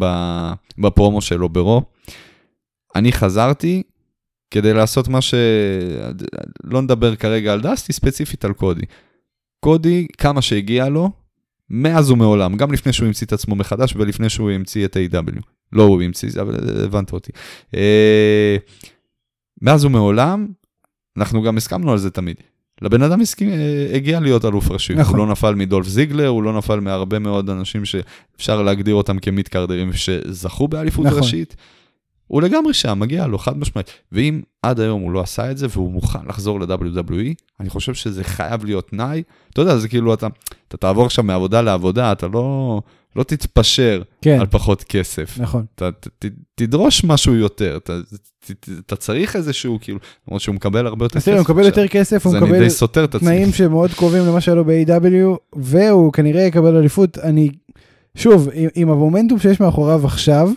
[0.77, 1.81] בפרומו שלו ברו.
[2.95, 3.83] אני חזרתי
[4.51, 5.33] כדי לעשות מה ש...
[6.63, 8.85] לא נדבר כרגע על דסטי, ספציפית על קודי.
[9.59, 11.11] קודי, כמה שהגיע לו,
[11.69, 15.41] מאז ומעולם, גם לפני שהוא המציא את עצמו מחדש ולפני שהוא המציא את A.W.
[15.73, 17.31] לא הוא המציא, אבל הבנת אותי.
[17.75, 18.57] אה,
[19.61, 20.47] מאז ומעולם,
[21.17, 22.35] אנחנו גם הסכמנו על זה תמיד.
[22.81, 24.93] לבן אדם הסכים, אה, הגיע להיות אלוף ראשי.
[24.93, 25.19] נכון.
[25.19, 29.93] הוא לא נפל מדולף זיגלר, הוא לא נפל מהרבה מאוד אנשים שאפשר להגדיר אותם כמיטקרדרים
[29.93, 31.19] שזכו באליפות נכון.
[31.19, 31.55] ראשית.
[32.27, 33.91] הוא לגמרי שם, מגיע לו, חד משמעית.
[34.11, 38.23] ואם עד היום הוא לא עשה את זה והוא מוכן לחזור ל-WWE, אני חושב שזה
[38.23, 39.23] חייב להיות תנאי.
[39.49, 40.27] אתה יודע, זה כאילו אתה,
[40.67, 42.81] אתה תעבור עכשיו מעבודה לעבודה, אתה לא,
[43.15, 45.37] לא תתפשר כן, על פחות כסף.
[45.39, 45.65] נכון.
[45.75, 47.99] אתה ת, ת, תדרוש משהו יותר, אתה,
[48.45, 51.87] ת, ת, אתה צריך איזשהו, כאילו, למרות שהוא מקבל הרבה יותר תראה, הוא מקבל יותר
[51.87, 52.67] כסף, הוא מקבל.
[53.19, 57.17] תנאים שמאוד קרובים למה שהיה לו ב-AW, והוא כנראה יקבל אליפות.
[57.17, 57.49] אני,
[58.15, 60.49] שוב, עם, עם המומנטום שיש מאחוריו עכשיו,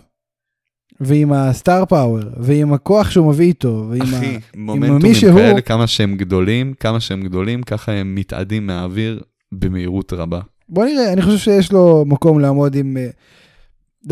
[1.00, 4.18] ועם ה star power, ועם הכוח שהוא מביא איתו, ועם ה...
[4.18, 9.20] אחי, מומנטומים מישהו- כאלה, כמה שהם גדולים, כמה שהם גדולים, ככה הם מתאדים מהאוויר
[9.52, 10.40] במהירות רבה.
[10.70, 12.96] בוא נראה, אני חושב שיש לו מקום לעמוד עם...
[12.96, 13.09] אה,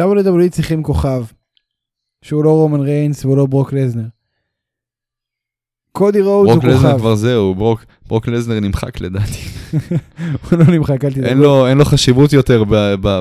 [0.07, 1.25] WWE צריכים כוכב,
[2.23, 4.05] שהוא לא רומן ריינס והוא לא ברוק לזנר.
[5.93, 6.99] קודי רודס הוא ברוק לזנר כוכב.
[7.01, 9.33] כבר זהו, ברוק- ברוק לזנר נמחק לדעתי.
[10.51, 11.25] הוא לא נמחק, אל תדאג.
[11.25, 12.65] אין לו- אין לו חשיבות יותר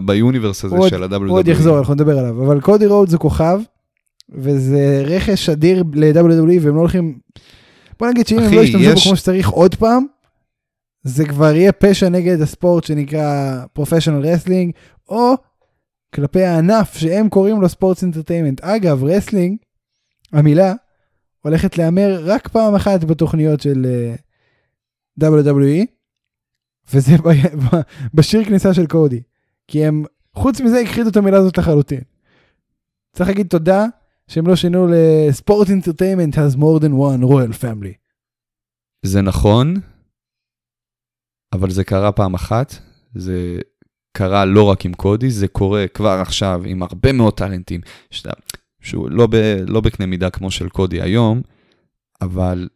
[0.06, 1.16] ב universe הזה עוד- של ה-WWE.
[1.28, 2.46] הוא עוד יחזור, אנחנו נדבר עליו.
[2.46, 3.60] אבל קודי רודס הוא כוכב,
[4.32, 6.20] וזה רכש אדיר ל-WWE,
[6.62, 7.18] והם לא הולכים...
[8.00, 10.06] בוא נגיד שאם הם לא ישתמשו בו יש- כמו שצריך עוד פעם,
[11.08, 14.74] זה כבר יהיה פשע נגד הספורט שנקרא professional wrestling,
[15.10, 15.34] או
[16.16, 18.62] כלפי הענף שהם קוראים לו sports entertainment.
[18.62, 19.58] אגב, wrestling,
[20.34, 20.74] המילה,
[21.42, 25.86] הולכת להיאמר רק פעם אחת בתוכניות של אה, WWE,
[26.94, 27.82] וזה ב-
[28.14, 29.22] בשיר כניסה של קודי.
[29.68, 32.02] כי הם, חוץ מזה, הכחידו את המילה הזאת לחלוטין.
[33.14, 33.86] צריך להגיד תודה
[34.28, 37.94] שהם לא שינו לספורט אינטרטיימנט has more than one royal family.
[39.06, 39.76] זה נכון,
[41.54, 42.76] אבל זה קרה פעם אחת,
[43.16, 43.60] זה
[44.18, 47.82] קרה לא רק עם קודי, זה קורה כבר עכשיו עם הרבה מאוד טאלנטים,
[48.12, 48.32] שאתה,
[48.82, 49.36] שהוא לא, ב,
[49.68, 51.42] לא בקנה מידה כמו של קודי היום,
[52.22, 52.68] אבל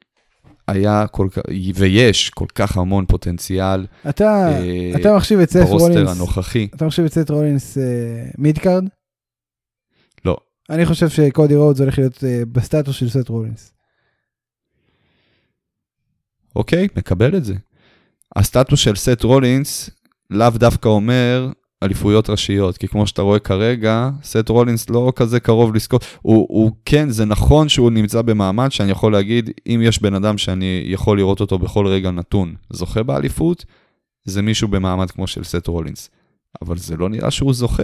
[0.68, 1.42] היה כל כך,
[1.76, 6.68] ויש כל כך המון פוטנציאל אתה, אה, אתה מחשיב את סט ב roster רולינס, הנוכחי.
[6.76, 8.84] אתה מחשיב את סט רולינס אה, mid card?
[10.26, 10.38] לא.
[10.70, 13.74] אני חושב שקודי רודס הולך להיות אה, בסטטוס של סט רולינס.
[16.56, 17.54] אוקיי, מקבל את זה.
[18.36, 19.90] הסטטוס של סט רולינס
[20.30, 21.52] לאו דווקא אומר
[21.84, 26.06] אליפויות ראשיות, כי כמו שאתה רואה כרגע, סט רולינס לא כזה קרוב לזכות.
[26.22, 30.38] הוא, הוא כן, זה נכון שהוא נמצא במעמד שאני יכול להגיד, אם יש בן אדם
[30.38, 33.66] שאני יכול לראות אותו בכל רגע נתון, זוכה באליפות,
[34.26, 36.10] זה מישהו במעמד כמו של סט רולינס.
[36.62, 37.84] אבל זה לא נראה שהוא זוכה.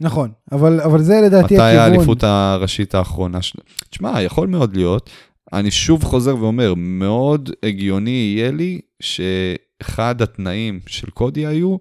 [0.00, 1.92] נכון, אבל, אבל זה לדעתי מתי הכיוון.
[1.92, 3.62] האליפות הראשית האחרונה שלו?
[3.90, 5.10] תשמע, יכול מאוד להיות.
[5.52, 11.76] אני שוב חוזר ואומר, מאוד הגיוני יהיה לי שאחד התנאים של קודי היו,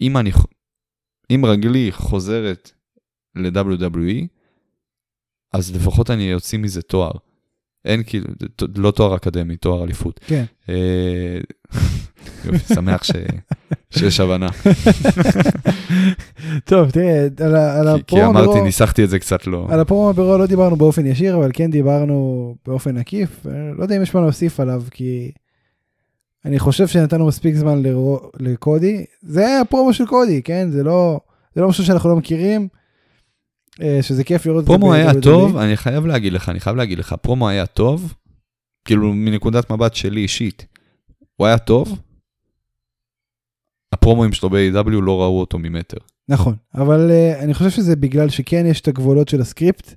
[0.00, 0.30] אם, אני,
[1.30, 2.72] אם רגלי חוזרת
[3.34, 4.26] ל-WWE,
[5.52, 7.12] אז לפחות אני אוציא מזה תואר.
[7.84, 8.26] אין כאילו,
[8.76, 10.20] לא תואר אקדמי, תואר אליפות.
[10.26, 10.44] כן.
[10.68, 11.38] אה,
[12.44, 13.10] יופי, שמח ש,
[13.90, 14.48] שיש הבנה.
[16.64, 19.66] טוב, תראה, על, על כי, כי הפרומו אמרתי, ברור- ניסחתי את זה קצת לא.
[19.70, 23.46] על הפרומו ברור לא דיברנו באופן ישיר, אבל כן דיברנו באופן עקיף.
[23.46, 25.30] אה, לא יודע אם יש מה להוסיף עליו, כי
[26.44, 29.04] אני חושב שנתנו מספיק זמן לרו- לקודי.
[29.22, 30.68] זה היה הפרומו של קודי, כן?
[30.70, 31.20] זה לא,
[31.54, 32.68] זה לא משהו שאנחנו לא מכירים,
[34.02, 34.72] שזה כיף לראות את זה.
[34.72, 35.20] פרומו היה.
[35.22, 38.14] טוב, אני חייב להגיד לך, אני חייב להגיד לך, פרומו היה טוב,
[38.84, 40.66] כאילו מנקודת מבט שלי אישית,
[41.36, 41.98] הוא היה טוב,
[43.92, 45.96] הפרומואים שלו ב-AW לא ראו אותו ממטר.
[46.28, 49.94] נכון, אבל uh, אני חושב שזה בגלל שכן יש את הגבולות של הסקריפט,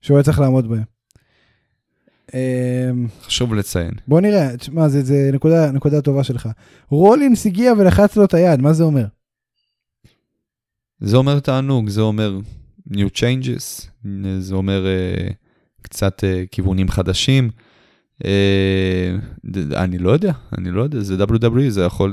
[0.00, 0.84] שהוא היה צריך לעמוד בהם.
[2.26, 2.32] Um,
[3.22, 3.90] חשוב לציין.
[4.08, 6.48] בוא נראה, תשמע, זה, זה נקודה, נקודה טובה שלך.
[6.88, 9.04] רולינס הגיע ולחץ לו את היד, מה זה אומר?
[11.00, 12.38] זה אומר תענוג, זה אומר
[12.90, 13.88] new changes,
[14.38, 15.32] זה אומר uh,
[15.82, 17.50] קצת uh, כיוונים חדשים.
[18.22, 18.26] Uh,
[19.76, 22.12] אני לא יודע, אני לא יודע, זה WWE, זה יכול,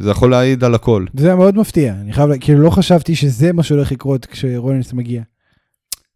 [0.00, 1.06] זה יכול להעיד על הכל.
[1.14, 5.22] זה היה מאוד מפתיע, אני חייב, כאילו לא חשבתי שזה מה שהולך לקרות כשרולינס מגיע.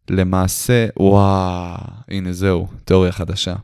[0.09, 1.77] למעשה, וואו,
[2.09, 3.55] הנה זהו, תיאוריה חדשה.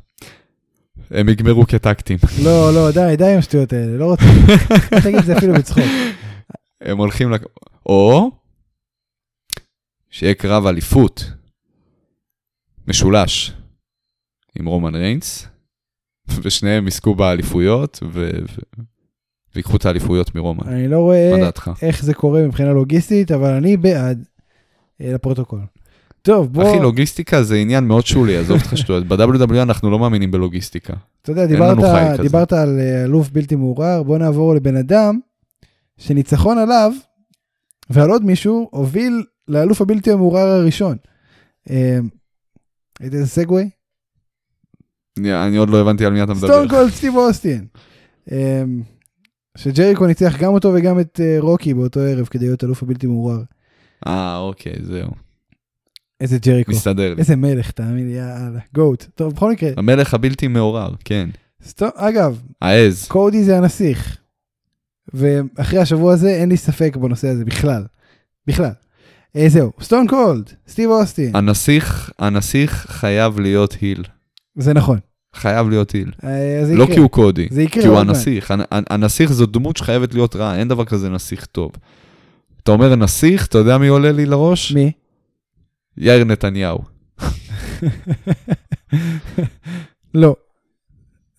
[1.12, 2.17] הם יגמרו כטקטים.
[2.43, 4.23] לא, לא, די, די עם השטויות האלה, לא רוצה,
[5.03, 5.84] תגיד את זה אפילו בצחוק.
[6.81, 7.34] הם הולכים.
[7.86, 8.31] או
[10.15, 11.32] שיהיה קרב אליפות
[12.88, 13.54] משולש
[14.60, 15.47] עם רומן ריינס,
[16.41, 18.30] ושניהם יזכו באליפויות ו...
[19.56, 20.67] ויקחו את האליפויות מרומן.
[20.67, 21.49] אני לא רואה?
[21.82, 24.25] איך זה קורה מבחינה לוגיסטית, אבל אני בעד,
[25.01, 25.60] אה, לפרוטוקול.
[26.21, 29.08] טוב, בוא, אחי, לוגיסטיקה זה עניין מאוד שולי, עזוב אותך שטויות.
[29.10, 30.93] ב-WWE אנחנו לא מאמינים בלוגיסטיקה.
[31.21, 31.78] אתה יודע, דיברת.
[32.19, 35.19] דיברת על אה, אלוף בלתי מעורער, בוא נעבור לבן אדם
[35.97, 36.91] שניצחון עליו
[37.89, 40.97] ועל עוד מישהו הוביל לאלוף הבלתי המעורער הראשון.
[41.69, 41.99] אה,
[43.01, 43.69] ראית איזה סגווי?
[45.19, 46.47] אני, עוד לא הבנתי על מי אתה מדבר.
[46.47, 47.65] סטון קולד סטיב אוסטין.
[48.31, 48.63] אה,
[49.58, 53.41] שג'ריקו ניצח גם אותו וגם את אה, רוקי באותו ערב כדי להיות אלוף הבלתי מעורער.
[54.08, 55.10] אה, אוקיי, זהו.
[56.21, 56.71] איזה ג'ריקו.
[56.71, 57.19] מסתדר לי.
[57.19, 59.05] איזה מלך, תאמין לי, יאללה, גוט.
[59.15, 61.29] טוב, בכל מקרה, המלך הבלתי מעורר, כן.
[61.63, 63.08] סטון, אגב, העז.
[63.08, 64.17] קודי זה הנסיך.
[65.13, 67.86] ואחרי השבוע הזה אין לי ספק בנושא הזה בכלל.
[68.47, 68.71] בכלל.
[69.36, 74.04] אה, זהו, סטון קולד, סטיב אוסטין, הנסיך, הנסיך חייב להיות היל.
[74.56, 75.00] זה נכון.
[75.36, 76.12] חייב להיות היל.
[76.24, 76.86] אה, לא.
[76.93, 78.00] כי הוא קודי, כי הוא.
[78.00, 78.52] הנסיך.
[78.52, 81.71] הנ- הנ- הנסיך זו דמות שחייבת להיות רעה, אין דבר כזה נסיך טוב.
[82.63, 84.71] אתה אומר נסיך, אתה יודע מי עולה לי לראש?
[84.71, 84.91] מי?
[85.98, 86.80] יאיר נתניהו.
[90.13, 90.36] לא.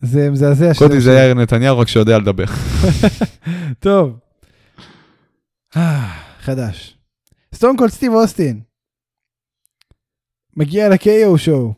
[0.01, 0.73] זה מזעזע.
[0.79, 2.45] קודי זה יאיר נתניהו, רק שיודע לדבר.
[3.81, 4.19] טוב.
[5.77, 6.96] אה, חדש.
[7.55, 8.61] סטון קולד סטיב אוסטין.
[10.57, 11.75] מגיע ל-KO שואו.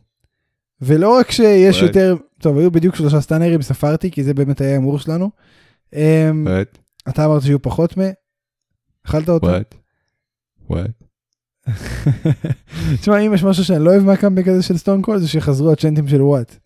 [0.80, 1.82] ולא רק שיש.
[1.82, 5.30] יותר, טוב, היו בדיוק שלושה סטאנרים, ספרתי, כי זה באמת היה ההימור שלנו.
[5.92, 6.46] אמ,
[7.08, 8.00] אתה אמרת שיהיו פחות מ...
[9.06, 9.46] אכלת אותו?
[9.46, 9.74] וואט,
[10.70, 11.02] וואט.
[13.00, 16.08] תשמע, אם יש משהו שאני לא אוהב מהקאמבק הזה של סטון קול, זה שחזרו הצ'נטים
[16.08, 16.56] של וואט.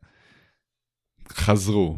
[1.32, 1.96] חזרו.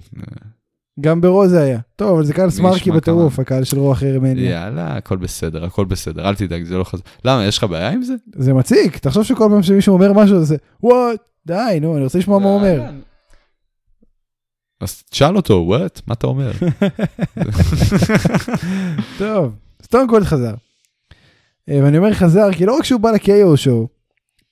[1.01, 1.79] גם ברו זה היה.
[1.97, 4.51] טוב, אבל זה קהל סמארקי בטירוף, הקהל של רוח הרמניה.
[4.51, 7.03] יאללה, הכל בסדר, הכל בסדר, אל תדאג, זה לא חזר.
[7.25, 8.15] למה, יש לך בעיה עם זה?
[8.37, 12.39] זה מציק, תחשוב שכל פעם שמישהו אומר משהו, זה וואט, די, נו, אני רוצה לשמוע
[12.39, 12.83] מה הוא אומר.
[14.81, 16.53] אז תשאל אותו, וואט, מה אתה אומר?
[19.19, 20.55] טוב, סטון קולד חזר.
[21.69, 23.89] אה, ואני אומר חזר, כי לא רק שהוא בא ל-KO שואו,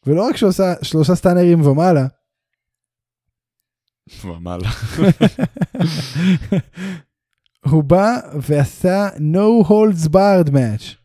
[0.07, 2.07] ולא רק שהוא עשה שלושה סטאנרים ומעלה,
[4.25, 4.71] ומעלה.
[7.71, 10.97] הוא בא ועשה no holds barred match.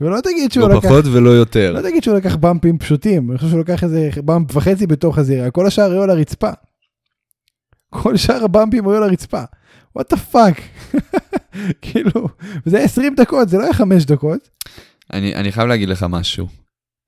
[0.00, 1.72] ולא תגיד שהוא לא לקח, פחות ולא יותר.
[1.72, 5.50] לא תגיד שהוא לקח במפים פשוטים, אני חושב שהוא לקח איזה במפ וחצי בתוך הזירה,
[5.50, 6.50] כל השאר היו על הרצפה.
[7.90, 9.42] כל שאר הבמפים היו על הרצפה.
[9.98, 10.60] what the fuck.
[11.82, 12.28] כאילו,
[12.66, 14.48] זה היה 20 דקות, זה לא היה 5 דקות.
[15.12, 16.46] אני, אני חייב להגיד לך משהו.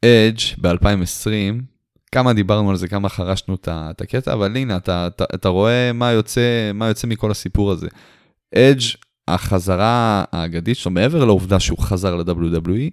[0.05, 1.63] אדג' ב-2020,
[2.13, 5.93] כמה דיברנו על זה, כמה חרשנו את את הקטע, אבל הנה, אתה, אתה, אתה רואה
[5.95, 7.89] מה יוצא, מה יוצא מכל הסיפור הזה.
[8.55, 8.83] אדג',
[9.29, 12.91] החזרה האגדית שלו, מעבר לעובדה שהוא חזר ל-WWE,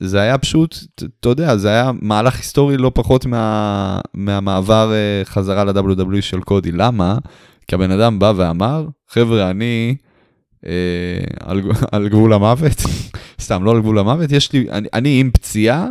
[0.00, 0.76] זה היה פשוט,
[1.20, 6.72] אתה יודע, זה היה מהלך היסטורי לא פחות מה, מהמעבר אה, חזרה ל-WWE של קודי.
[6.72, 7.18] למה?
[7.68, 9.96] כי הבן אדם בא ואמר, חבר'ה, אני
[10.66, 10.72] אה,
[11.40, 12.76] על, על גבול המוות,
[13.40, 15.88] סתם, לא על גבול המוות, יש לי, אני, אני עם פציעה,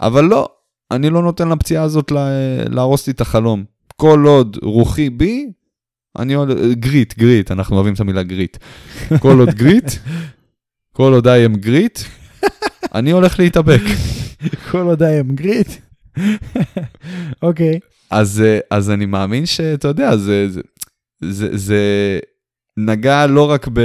[0.00, 0.48] אבל לא,
[0.92, 2.28] אני לא נותן לפציעה הזאת לה,
[2.68, 3.64] להרוס לי את החלום.
[3.96, 5.52] כל עוד רוחי בי,
[6.18, 8.56] אני עוד, grit, grit, אנחנו אוהבים את המילה grit.
[9.18, 9.90] כל עוד grit,
[10.92, 11.98] כל עוד I am grit,
[12.94, 13.80] אני הולך להתאבק.
[14.70, 15.70] כל עוד I am grit.
[17.42, 17.80] אוקיי.
[18.10, 20.60] אז, אה, אז אני מאמין שאתה יודע, זה, זה,
[21.20, 21.80] זה, זה
[22.76, 23.80] נגע לא רק ב,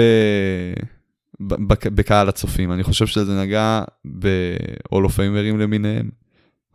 [1.95, 3.83] בקהל הצופים, אני חושב שזה נגע
[4.19, 6.09] ב-all-of-famers למיניהם.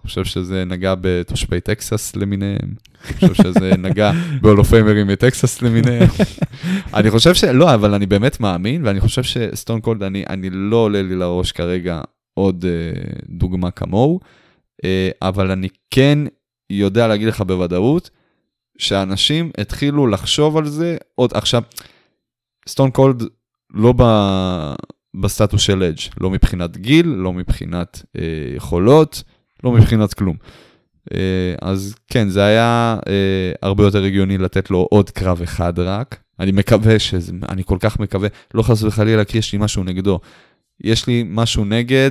[0.02, 4.12] אני חושב שזה נגע בתושבי טקסס למיניהם, אני חושב שזה נגע
[4.42, 6.08] ב-all-of-famers מטקסס למיניהם.
[6.94, 7.44] אני חושב ש...
[7.44, 11.52] לא, אבל אני באמת מאמין, ואני חושב שסטון קולד, אני, אני לא עולה לי לראש
[11.52, 12.00] כרגע
[12.34, 14.20] עוד אה, דוגמה כמוהו,
[14.84, 16.18] אה, אבל אני כן
[16.70, 18.10] יודע להגיד לך בוודאות,
[18.78, 21.62] שאנשים התחילו לחשוב על זה עוד עכשיו,
[22.68, 23.22] סטון קולד
[23.74, 24.02] לא ב,
[25.20, 28.22] בסטטוס של אדג', לא מבחינת גיל, לא מבחינת אה,
[28.56, 29.22] יכולות,
[29.64, 30.36] לא מבחינת כלום.
[31.12, 36.22] אה, אז כן, זה היה אה, הרבה יותר הגיוני לתת לו עוד קרב אחד רק.
[36.40, 40.20] אני מקווה שזה, אני כל כך מקווה, לא חס וחלילה כי יש לי משהו נגדו.
[40.84, 42.10] יש לי משהו נגד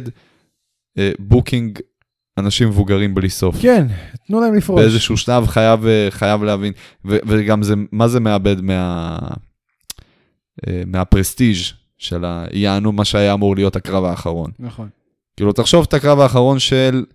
[0.98, 1.80] אה, booking
[2.38, 3.62] אנשים מבוגרים בלי סוף.
[3.62, 3.88] כן,
[4.28, 4.82] תנו להם לפרוש.
[4.82, 6.74] באיזשהו שלב חייב, חייב להבין,
[7.06, 9.18] ו- וגם זה, מה זה מאבד מה,
[10.86, 11.58] מה prestige
[11.98, 12.46] של ה...
[12.54, 14.52] יענו מה שהיה אמור להיות הקרב האחרון.
[14.60, 14.90] נכון.
[15.38, 17.06] כאילו, תחשוב את הקרב האחרון של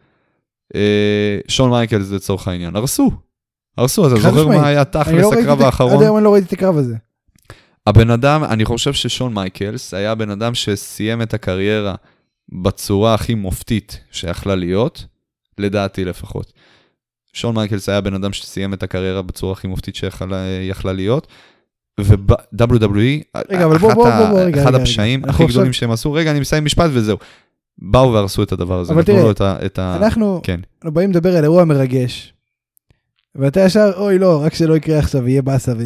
[1.49, 3.11] שון מייקלס לצורך העניין, הרסו.
[3.79, 4.49] הרסו, אתה זוכר.
[4.49, 5.93] מה היה תכלס לא ראיתי הקרב האחרון?
[5.93, 6.95] עד היום אני לא ראיתי את הקרב הזה.
[7.87, 11.95] הבן אדם, אני חושב ששון מייקלס היה הבן אדם שסיים את הקריירה
[12.63, 15.05] בצורה הכי מופתית שיכלה להיות,
[15.59, 16.53] לדעתי לפחות.
[17.33, 21.27] שון מייקלס היה הבן אדם שסיים את הקריירה בצורה הכי מופתית שיכלה להיות,
[23.79, 25.31] בוא, בוא, בוא, רגע, אחד רגע, הפשעים רגע.
[25.31, 27.19] הכי גדולים עכשיו- שהם עשו, רגע, אני מסיים משפט וזהו.
[27.79, 29.57] באו והרסו את הדבר הזה, אבל תראה, את ה...
[29.67, 29.97] את ה...
[29.97, 30.61] אנחנו כן.
[30.77, 32.33] אנחנו באים לדבר על אירוע מרגש.
[33.35, 35.83] ואתה ישר, אוי לא, רק שלא יקרה עכשיו, יהיה באסה ו...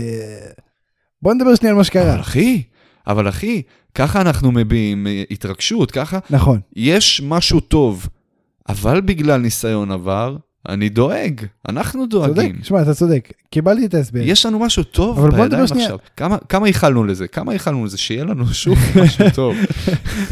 [1.22, 2.12] בוא נדבר שנייה על מה שקרה.
[2.12, 2.62] אבל אחי,
[3.06, 3.62] אבל אחי,
[3.94, 6.60] ככה אנחנו מביעים אה, התרגשות, ככה נכון.
[6.76, 8.08] יש משהו טוב,
[8.68, 10.36] אבל בגלל ניסיון עבר,
[10.68, 12.56] אני דואג, אנחנו צודק, דואגים.
[12.62, 13.32] שמע, אתה צודק.
[13.50, 14.20] קיבלתי את ההסבר.
[14.22, 15.64] יש לנו משהו טוב בידיים.
[15.64, 15.98] עכשיו.
[16.16, 17.28] כמה, כמה ייחלנו לזה?
[17.28, 17.98] כמה ייחלנו לזה?
[17.98, 19.56] שיהיה לנו שוב משהו טוב.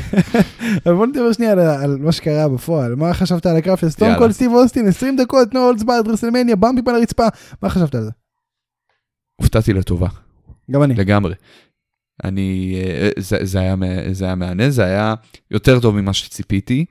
[0.86, 2.94] אבל בוא נדבר שנייה על, על מה שקרה בפועל.
[2.94, 4.18] מה חשבת על הקרב של יאללה.
[4.18, 7.26] קולד סטיב אוסטין, 20 דקות, no holds barred, WrestleMania, באמפים על הרצפה.
[7.62, 8.10] מה חשבת על זה?
[9.36, 10.08] הופתעתי לטובה,
[10.70, 10.94] גם אני.
[10.94, 11.34] לגמרי.
[12.24, 13.74] אני, אה, זה, זה, היה,
[14.12, 15.14] זה היה מהנה, זה היה
[15.50, 16.84] יותר טוב ממה שציפיתי.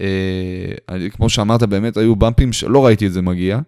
[0.00, 3.58] אה, אני, כמו שאמרת, באמת היו במפים שלא ראיתי את זה מגיע.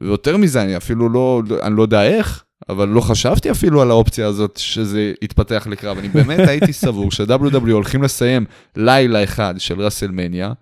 [0.00, 4.26] ויותר מזה, אני אפילו לא, אני לא יודע איך, אבל לא חשבתי אפילו על האופציה
[4.26, 5.98] הזאת שזה יתפתח לקרב.
[5.98, 8.44] אני באמת הייתי סבור ש-WW הולכים לסיים
[8.76, 10.52] לילה אחד של רסלמניה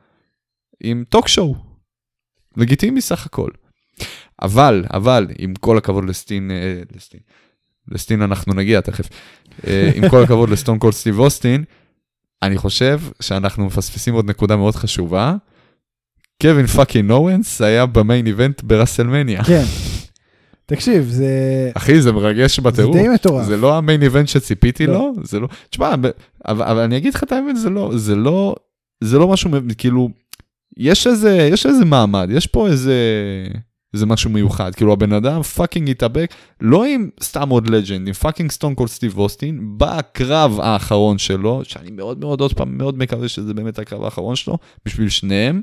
[0.82, 1.54] עם talk show.
[2.56, 3.50] לגיטימי סך הכל.
[4.42, 7.20] אבל, אבל, עם כל הכבוד לסטון, אה, לסטון,
[7.88, 9.08] לסטון אנחנו נגיע תכף,
[9.66, 11.64] אה, עם כל הכבוד לסטון קולד סטיב אוסטין,
[12.46, 15.34] אני חושב שאנחנו מפספסים עוד נקודה מאוד חשובה.
[16.42, 19.44] קווין פאקינג אורנס היה במיין איבנט ברסלמניה.
[19.44, 19.64] כן,
[20.66, 21.30] תקשיב, זה
[21.74, 22.96] אחי, זה מרגש זה בטירוף.
[22.96, 23.46] די מטורף.
[23.46, 24.92] זה לא ה main event שציפיתי לא.
[24.92, 26.12] לו, זה לא, תשמע, אבל,
[26.44, 28.54] אבל אני אגיד לך את האמת, זה לא, זה לא,
[29.00, 30.08] זה לא משהו, כאילו,
[30.76, 32.94] יש איזה, יש איזה מעמד, יש פה איזה,
[33.96, 38.50] איזה משהו מיוחד, כאילו הבן אדם fucking התאבק, לא עם סתם עוד לג'נד, עם פאקינג
[38.50, 43.54] סטון קול סטיב אוסטין, בקרב האחרון שלו, שאני מאוד מאוד עוד פעם מאוד מקווה שזה
[43.54, 45.60] באמת הקרב האחרון שלו, בשביל שניהם.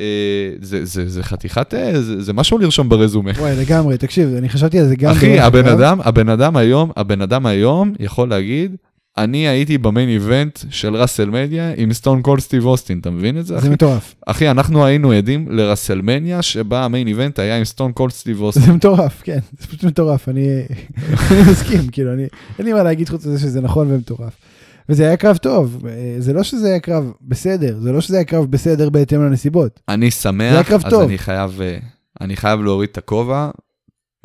[0.00, 3.30] אה, זה, זה, זה חתיכת, אה, זה, זה משהו לרשום ברזומה.
[3.36, 5.10] וואי, לגמרי, תקשיב, אני חשבתי על זה גם...
[5.10, 5.66] אחי, הבן.
[5.66, 8.76] אדם, הבן אדם היום, הבן אדם היום יכול להגיד,
[9.18, 13.46] אני הייתי ב main event של WrestleMania עם סטון קולד סטיב אוסטין, אתה מבין את
[13.46, 13.54] זה?
[13.54, 13.68] זה אחי?
[13.68, 18.10] מטורף, אחי, אנחנו היינו עדים ל WrestleMania שבה ה main event היה עם סטון קולד
[18.10, 18.62] סטיב אוסטין.
[18.62, 20.48] זה מטורף, כן, זה פשוט מטורף, אני
[21.30, 22.26] אני מסכים, כאילו, אני,
[22.58, 24.36] אין לי מה להגיד חוץ מזה שזה נכון ומטורף.
[24.88, 28.24] וזה היה קרב טוב, אה, זה לא שזה היה קרב בסדר, זה לא שזה היה
[28.24, 29.80] קרב בסדר בהתאם לנסיבות.
[29.88, 31.02] אני שמח, אז טוב.
[31.02, 31.78] אני חייב, אה,
[32.20, 33.50] אני חייב להוריד את הכובע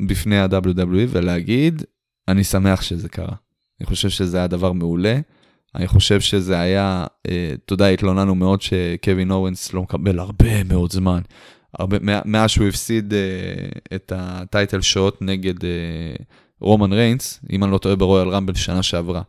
[0.02, 1.82] בפני ה-WWE ולהגיד,
[2.28, 3.34] אני שמח שזה קרה.
[3.80, 5.20] אני חושב שזה היה דבר מעולה.
[5.74, 10.92] אני חושב שזה היה, אה, אתה יודע, התלוננו מאוד שקווין אורנס לא מקבל הרבה מאוד
[10.92, 11.20] זמן.
[11.78, 13.18] הרבה, מאז שהוא הפסיד אה,
[13.94, 16.14] את הטייטל שוט נגד אה,
[16.60, 19.22] רומן ריינס, אם אני לא טועה ברויאל רמבל שנה שעברה.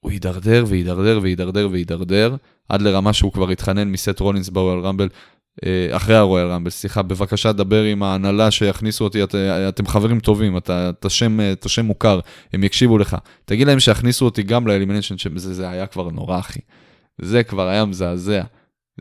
[0.00, 2.36] הוא הידרדר והידרדר והידרדר והידרדר,
[2.68, 5.08] עד לרמה שהוא כבר התחנן מסת' רולינס ב Royal Rumble,
[5.90, 9.34] אחרי ה Royal Rumble, סליחה, בבקשה דבר עם ההנהלה שיכניסו אותי, את,
[9.68, 12.20] אתם חברים טובים, אתה, אתה, שם, אתה שם מוכר,
[12.52, 13.16] הם יקשיבו לך.
[13.44, 16.60] תגיד להם שיכניסו אותי גם ל Elimination, שזה זה היה כבר נורא, אחי.
[17.20, 18.42] זה כבר היה מזעזע.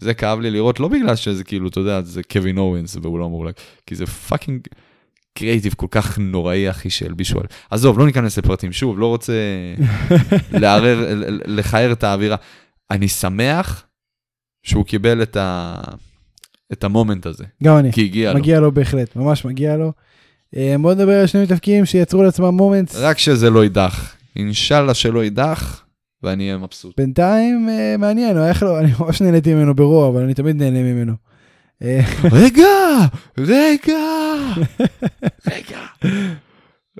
[0.02, 3.26] זה כאב לי לראות, לא בגלל שזה כאילו, אתה יודע, זה קווין אוונס והוא לא
[3.26, 3.52] אמור לה...
[3.86, 4.62] כי זה fucking
[5.38, 7.46] creative כל כך נוראי, אחי, שהלבישו על...
[7.70, 9.34] עזוב, לא ניכנס לפרטים, שוב, לא רוצה
[10.62, 11.14] לערער,
[11.46, 12.36] לכער את האווירה.
[12.92, 13.86] אני שמח
[14.64, 15.76] שהוא קיבל את, ה...
[16.74, 18.40] את ה moment הזה, גם אני, כי הגיע לו.
[18.40, 19.92] מגיע לו בהחלט, ממש מגיע לו.
[20.56, 22.96] אה, בוא נדבר על שני מתאבקים שיצרו לעצמם moments.
[22.96, 24.16] רק שזה לא יידח.
[24.36, 25.86] אינשאללה שלא יידח,
[26.24, 26.98] ואני אהיה מבסוט.
[26.98, 31.14] בינתיים אה, מעניין, אני ממש נהניתי ממנו ב Raw, אבל אני תמיד נהנה ממנו.
[31.84, 32.02] אה,
[32.32, 32.68] רגע,
[33.38, 34.00] רגע,
[35.48, 35.80] רגע,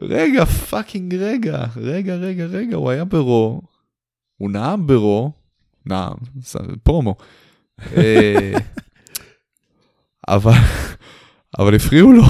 [0.02, 3.62] רגע, fucking רגע, רגע, רגע, רגע, הוא היה ב Raw,
[4.38, 5.32] הוא נאם ב Raw,
[5.86, 6.14] נאם,
[6.84, 7.16] פרומו,
[10.36, 10.52] אבל,
[11.60, 12.24] אבל הפריעו לו,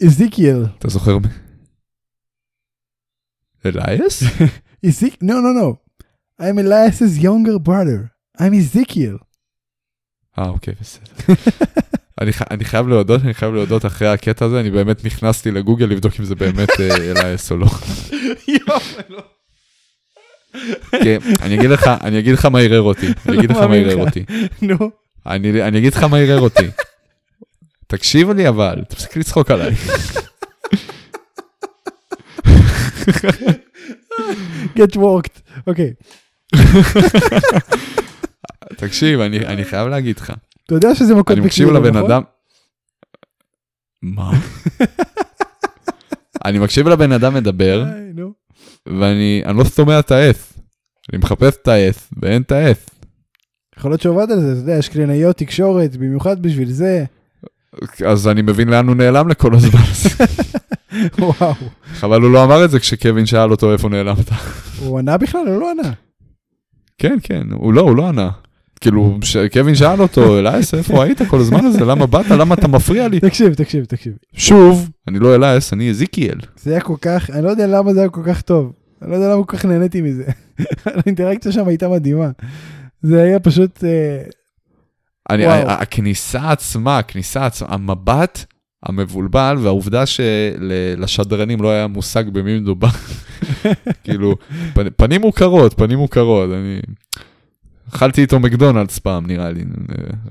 [0.00, 1.28] איזיקיאל, אתה זוכר מי?
[3.66, 4.22] אלאיס?
[4.82, 5.76] איזיק, no, no, no.
[6.40, 8.00] I'm Elias's younger brother.
[8.38, 9.18] I'm Ezekiel.
[10.38, 11.34] אה, אוקיי, בסדר.
[12.20, 12.42] אני, ח...
[12.50, 16.24] אני חייב להודות, אני חייב להודות אחרי הקטע הזה, אני באמת נכנסתי לגוגל לבדוק אם
[16.24, 17.66] זה באמת אה, אלייס או לא.
[20.90, 24.06] כן, אני אגיד לך, אני אגיד לך מה ערער אותי, אני אגיד לך מה ערער.
[24.06, 24.24] אותי.
[24.62, 25.05] נו.
[25.26, 26.66] אני, אני אגיד לך מה ערער אותי.
[27.86, 29.74] תקשיב לי אבל, תפסיק לצחוק עליי.
[34.78, 35.40] get worked.
[35.66, 35.92] אוקיי.
[38.76, 40.32] תקשיב, אני, אני חייב להגיד לך,
[40.66, 42.10] אתה יודע שזה מכות אני מקשיב לבן נכון?
[42.10, 42.22] אדם...
[44.02, 44.30] מה?
[46.44, 47.84] אני מקשיב לבן אדם מדבר.
[48.86, 50.52] ואני אני לא סומע את העץ.
[51.12, 52.86] אני מחפש את העץ, ואין את העץ.
[53.78, 57.04] יכול להיות שעובד על זה, אתה יודע, יש קלינאיות תקשורת, במיוחד בשביל זה.
[58.06, 60.08] אז אני מבין לאן הוא נעלם לכל הזמן הזה.
[61.18, 61.54] וואו.
[61.92, 64.30] חבל הוא לא אמר את זה כשקווין שאל אותו איפה נעלמת.
[64.78, 65.92] הוא ענה בכלל או לא ענה?
[66.98, 68.30] כן, כן, הוא לא, הוא לא ענה.
[68.80, 69.18] כאילו,
[69.52, 71.84] קווין שאל אותו, אלייס, איפה היית כל הזמן הזה?
[71.84, 72.30] למה באת?
[72.30, 73.20] למה אתה מפריע לי?
[73.20, 74.12] תקשיב, תקשיב, תקשיב.
[74.32, 76.38] שוב, אני לא אלייס, אני אזיקיאל.
[76.62, 78.72] זה היה כל כך, אני לא יודע למה זה היה כל כך טוב.
[79.02, 80.24] אני לא יודע למה כל כך נהניתי מזה.
[80.84, 82.30] האינטראקציה שם הייתה מדהימה.
[83.06, 83.84] זה היה פשוט...
[83.84, 84.22] אה,
[85.30, 88.44] אני, הכניסה עצמה, הכניסה עצמה, המבט
[88.82, 92.88] המבולבל והעובדה שלשדרנים לא היה מושג במי מדובר.
[94.04, 94.34] כאילו,
[94.74, 96.50] פנ, פנים מוכרות, פנים מוכרות.
[96.50, 96.80] אני...
[97.94, 99.64] אכלתי איתו מקדונלדס פעם, נראה לי.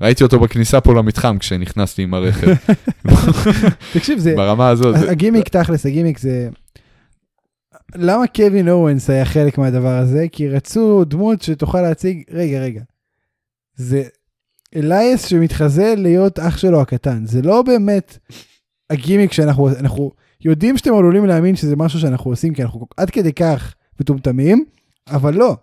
[0.00, 2.54] ראיתי אותו בכניסה פה למתחם כשנכנסתי עם הרכב.
[3.94, 4.34] תקשיב, זה...
[4.36, 4.96] ברמה הזאת.
[5.08, 6.48] הגימיק תכלס, הגימיק זה...
[7.94, 10.26] למה קווין אורנס היה חלק מהדבר הזה?
[10.32, 12.22] כי רצו דמות שתוכל להציג...
[12.30, 12.82] רגע, רגע.
[13.76, 14.02] זה
[14.76, 17.26] אלייס שמתחזה להיות אח שלו הקטן.
[17.26, 18.18] זה לא באמת
[18.90, 19.68] הגימיק שאנחנו...
[19.68, 20.12] אנחנו
[20.44, 24.64] יודעים שאתם עלולים להאמין שזה משהו שאנחנו עושים, כי אנחנו עד כדי כך מטומטמים,
[25.08, 25.56] אבל לא.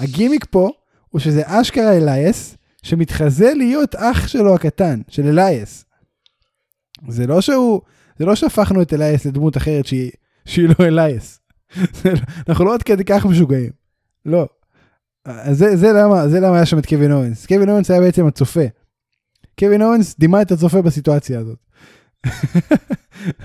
[0.00, 0.70] הגימיק פה
[1.08, 5.84] הוא שזה אשכרה אלייס שמתחזה להיות אח שלו הקטן, של אלייס.
[7.08, 7.80] זה לא שהוא...
[8.18, 10.10] זה לא שהפכנו את אלייס לדמות אחרת שהיא,
[10.44, 11.40] שהיא לא אלייס.
[12.48, 13.70] אנחנו לא עד כדי כך משוגעים.
[14.26, 14.46] לא.
[15.52, 17.46] זה, זה, למה, זה למה היה שם את קווין אורנס.
[17.46, 18.64] קווין אורנס היה בעצם הצופה.
[19.58, 21.58] קווין אורנס דימה את הצופה בסיטואציה הזאת.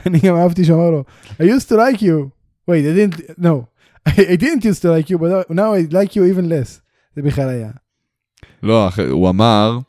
[0.06, 2.30] אני גם אהבתי שאמר לו, I used to like you.
[2.70, 3.68] wait, I didn't, no.
[4.10, 6.80] I didn't used to like you, but now I like you even less.
[7.16, 7.72] זה בכלל היה.
[8.64, 9.80] לא, הוא אמר,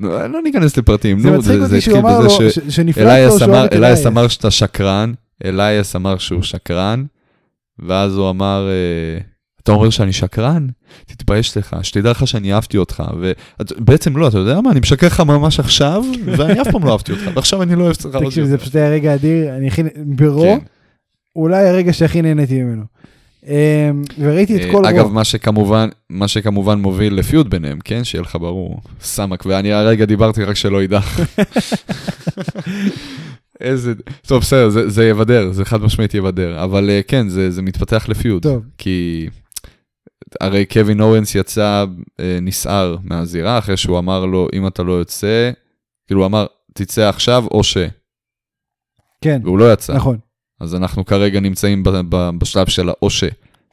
[0.00, 2.58] לא לא ניכנס לפרטים, נו, זה התחיל בזה ש-
[3.72, 4.06] אלייס.
[4.06, 5.12] אמר שאתה שקרן,
[5.44, 7.04] אלייס אמר שהוא שקרן,
[7.78, 9.20] ואז הוא אמר, אה,
[9.62, 10.66] אתה אומר שאני שקרן?
[11.06, 15.20] תתבייש לך, שתדע לך שאני אהבתי אותך, ובעצם לא, אתה יודע מה, אני משקר לך
[15.20, 18.58] ממש עכשיו, ואני אף פעם לא אהבתי אותך, ועכשיו אני לא אוהב אותך תקשיב, זה.
[18.58, 20.58] פשוט היה רגע אדיר, אני הכי, ברו, כן.
[21.36, 22.84] אולי הרגע שהכי נהניתי ממנו.
[23.46, 25.12] אמ, וראיתי את אה, כל אגב.
[25.12, 28.04] מה שכמובן, מה שכמובן מוביל לפיוד ביניהם, כן?
[28.04, 28.80] שיהיה לך ברור.
[29.00, 31.20] סמק, ואני הרגע דיברתי רק שלא יידח.
[33.60, 33.92] איזה...
[34.26, 38.08] טוב, בסדר, זה, זה יבדר, זה חד משמעית יבדר, אבל אה, כן, זה, זה מתפתח
[38.08, 38.42] לפיוד.
[38.42, 39.28] טוב, כי
[40.40, 41.84] הרי קווין אורנס יצא
[42.20, 45.50] אה, נסער מהזירה, אחרי שהוא אמר לו, אם אתה לא יוצא,
[46.06, 47.76] כאילו הוא אמר, תצא עכשיו או ש...
[49.20, 49.94] כן, והוא לא יצא.
[49.94, 50.18] נכון.
[50.60, 53.28] אז אנחנו כרגע נמצאים ב- ב- בשלב של האושה.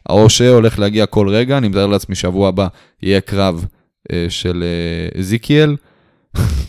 [0.10, 2.68] האושה הולך להגיע כל רגע, אני מתאר לעצמי שבוע הבא
[3.02, 3.66] יהיה קרב
[4.12, 5.76] אה, של אה, זיקיאל,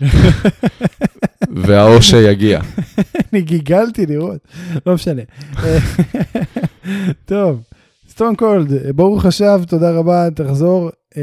[1.56, 2.60] והאושה יגיע.
[3.32, 4.38] אני גיגלתי לראות,
[4.86, 5.22] לא משנה.
[7.24, 7.62] טוב,
[8.08, 11.22] סטון קולד, ברוך השב, תודה רבה, תחזור אה,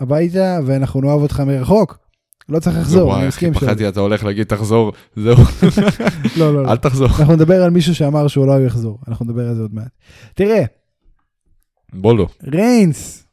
[0.00, 1.98] הביתה ואנחנו נאהב אותך מרחוק.
[2.48, 3.54] לא צריך לחזור, אני מסכים.
[3.54, 5.36] פחדתי, אתה הולך להגיד תחזור, זהו,
[6.36, 6.70] לא, לא, לא.
[6.70, 7.08] אל תחזור.
[7.18, 9.88] אנחנו נדבר על מישהו שאמר שהוא לא יחזור, אנחנו נדבר על זה עוד מעט.
[10.34, 10.64] תראה,
[11.92, 12.28] בולו.
[12.44, 13.26] ריינס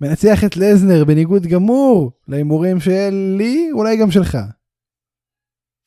[0.00, 4.38] מנצח את לזנר בניגוד גמור להימורים שלי, אולי גם שלך.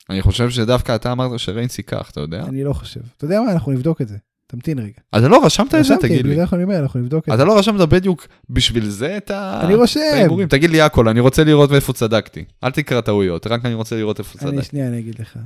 [0.10, 2.44] אני חושב שדווקא אתה אמרת שריינס ייקח, אתה יודע?
[2.44, 3.02] אני לא חושב.
[3.18, 4.18] אתה יודע מה, אנחנו נבדוק את זה.
[4.48, 5.00] תמתין רגע.
[5.10, 5.78] אתה לא רשמת את זה?
[5.80, 6.36] רשמתי, תגיד לי.
[6.36, 6.44] זה
[6.80, 7.36] אנחנו נבדוק את זה.
[7.36, 9.76] אתה לא רשמת בדיוק בשביל זה את אני
[10.14, 10.48] ההימורים?
[10.48, 12.46] תגיד לי הכל, אני רוצה לראות מאיפה צדקתי.
[12.64, 14.66] אל תקרא טעויות, רק אני רוצה לראות איפה אני צדקתי.
[14.66, 15.40] שנייה, אני אגיד לך.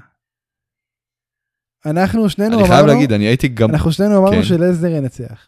[1.86, 3.70] אנחנו שנינו אני חייב אמרנו, להגיד, אני הייתי גם...
[3.70, 4.44] אנחנו שנינו אמרנו כן.
[4.44, 5.48] שלזנר ינצח.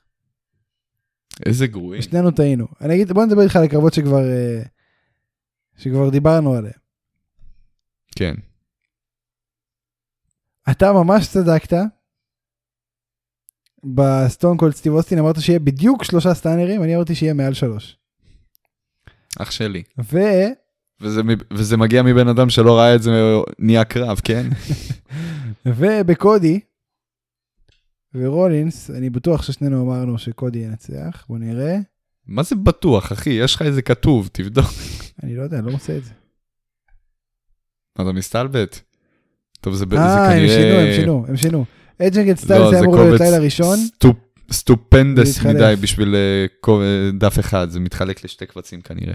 [1.45, 1.99] איזה גרועים.
[1.99, 2.67] ושנינו טעינו.
[2.81, 4.61] אני אגיד, בוא נדבר איתך על הקרבות שכבר, אה,
[5.77, 6.73] שכבר דיברנו עליהן.
[8.15, 8.33] כן.
[10.71, 11.73] אתה ממש צדקת.
[13.95, 17.97] בסטון קולד סטיב אוסטין אמרת שיהיה בדיוק שלושה סטאנרים, אני אמרתי שיהיה מעל שלוש.
[19.39, 19.83] אח שלי.
[20.11, 20.17] ו...
[21.01, 23.11] וזה, וזה מגיע מבן אדם שלא ראה את זה,
[23.59, 24.49] נהיה קרב, כן?
[25.77, 26.59] ובקודי
[28.13, 31.77] ורולינס, אני בטוח ששנינו אמרנו שקודי ינצח, בוא נראה.
[32.25, 33.29] מה זה בטוח, אחי?
[33.29, 34.65] יש לך איזה כתוב, תבדוק.
[35.23, 36.11] אני לא יודע, אני לא מוצא את זה.
[37.93, 38.79] אתה מסתלבט?
[39.63, 40.33] טוב, זה, אה, כנראה...
[40.33, 41.65] הם שינו, הם שינו, הם שינו.
[42.01, 43.77] אדג' נגד סטיילס היה זה אמור להיות לילה ראשון.
[43.77, 44.17] stu,
[44.51, 45.45] stupendous.
[45.45, 49.13] מדי בשביל אה, אה, דף אחד, זה מתחלק לשתי קבצים כנראה.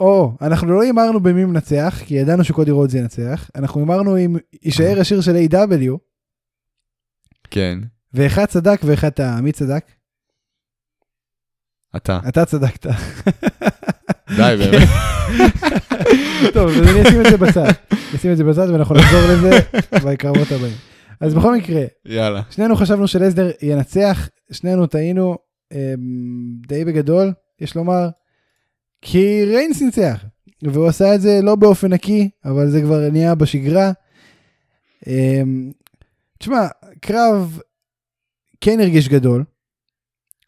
[0.00, 3.50] או, אנחנו לא הימרנו במי מנצח, כי ידענו שקודי רודס ינצח.
[3.54, 5.96] אנחנו הימרנו אם יישאר השיר של AEW,
[7.50, 7.78] כן,
[8.14, 9.40] ואחד צדק ואחד טעה.
[9.40, 9.84] מי צדק?
[11.96, 12.20] אתה.
[12.28, 12.86] אתה צדקת.
[14.36, 14.88] די, באמת.
[16.54, 17.68] טוב, אז אני אשים את זה בצד.
[18.14, 19.50] נשים את זה בצד ואנחנו נחזור לזה
[20.04, 20.76] בקרבות הבאים.
[21.20, 22.42] אז בכל מקרה, יאללה.
[22.50, 25.36] שנינו חשבנו שלסדר ינצח, שנינו טעינו
[25.72, 25.78] אמ,
[26.66, 28.08] די בגדול, יש לומר,
[29.02, 30.24] כי ריינס ניצח,
[30.62, 33.92] והוא עשה את זה לא באופן נקי, אבל זה כבר נהיה בשגרה.
[35.06, 35.72] אמ,
[36.38, 36.66] תשמע,
[37.00, 37.60] קרב
[38.60, 39.44] כן הרגיש גדול.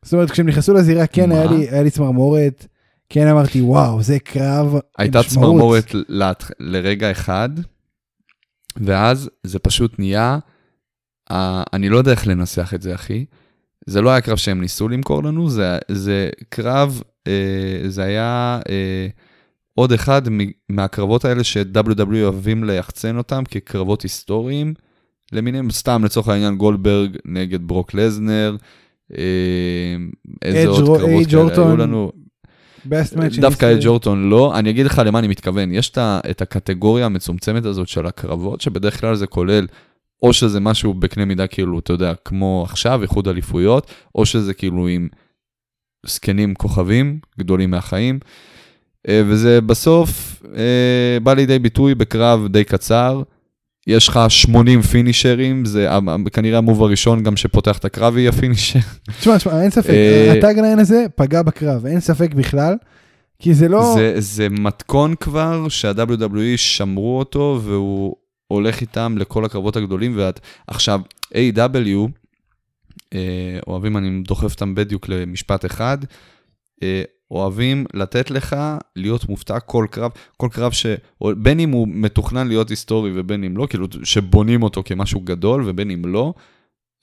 [0.03, 1.33] זאת אומרת, כשהם נכנסו לזירה, כן?
[1.33, 2.67] היה לי, היה לי צמרמורת,
[3.09, 5.95] כן אמרתי, וואו, זה קרב עם הייתה משמעות." צמרמורת
[6.61, 7.49] לרגע אחד,
[8.77, 10.39] ואז זה פשוט נהיה,
[11.73, 13.25] אני לא יודע איך לנסח את זה, אחי.
[13.87, 19.07] זה לא היה קרב שהם ניסו למכור לנו, זה, זה קרב, אה, זה היה אה,
[19.75, 20.23] עוד אחד
[20.69, 24.75] מהקרבות האלה ש-WW אוהבים ליחצן אותם כקרבות היסטוריים
[25.33, 28.57] למיניהם, סתם לצורך העניין גולדברג נגד ברוק לזנר,
[29.19, 29.97] אה,
[30.43, 32.13] איזה עוד קרבות כאלה היו לנו.
[33.41, 33.73] דווקא.
[33.73, 35.93] את ג'ורטון לא, אני אגיד לך למה אני מתכוון, יש
[36.31, 39.67] את הקטגוריה המצומצמת הזאת של הקרבות, שבדרך כלל זה כולל,
[40.23, 44.89] או שזה משהו בקנה מידה כאילו, אתה יודע, כמו עכשיו, איחוד אליפויות, או שזה כאילו
[44.89, 45.09] עם
[46.07, 48.19] זקנים כוכבים, גדולים מהחיים,
[49.09, 53.23] אה, וזה בסוף אה, בא לידי ביטוי בקרב די קצר,
[53.87, 55.89] יש לך 80 פינישרים, זה
[56.33, 58.79] כנראה המוב הראשון גם שפותח את הקרב יהיה פינישר.
[59.21, 62.77] תשמע, תשמע, אין ספק, אה, הטאגליין הזה פגע בקרב, אין ספק בכלל,
[63.39, 63.95] כי זה לא...
[63.95, 68.17] זה, זה מתכון כבר שה-WWE שמרו אותו והוא
[68.49, 70.13] הולך איתם לכל הקרבות הגדולים.
[70.17, 71.01] ואת, עכשיו,
[71.35, 72.09] AEW,
[73.15, 75.99] אה, אוהבים, אני דוחף אותם בדיוק למשפט אחד,
[76.83, 78.57] אה, אוהבים לתת לך
[78.97, 80.87] להיות מופתע כל קרב, כל קרב ש...
[81.37, 85.91] בין אם הוא מתוכנן להיות היסטורי ובין אם לא, כאילו שבונים אותו כמשהו גדול ובין
[85.91, 86.35] אם לא,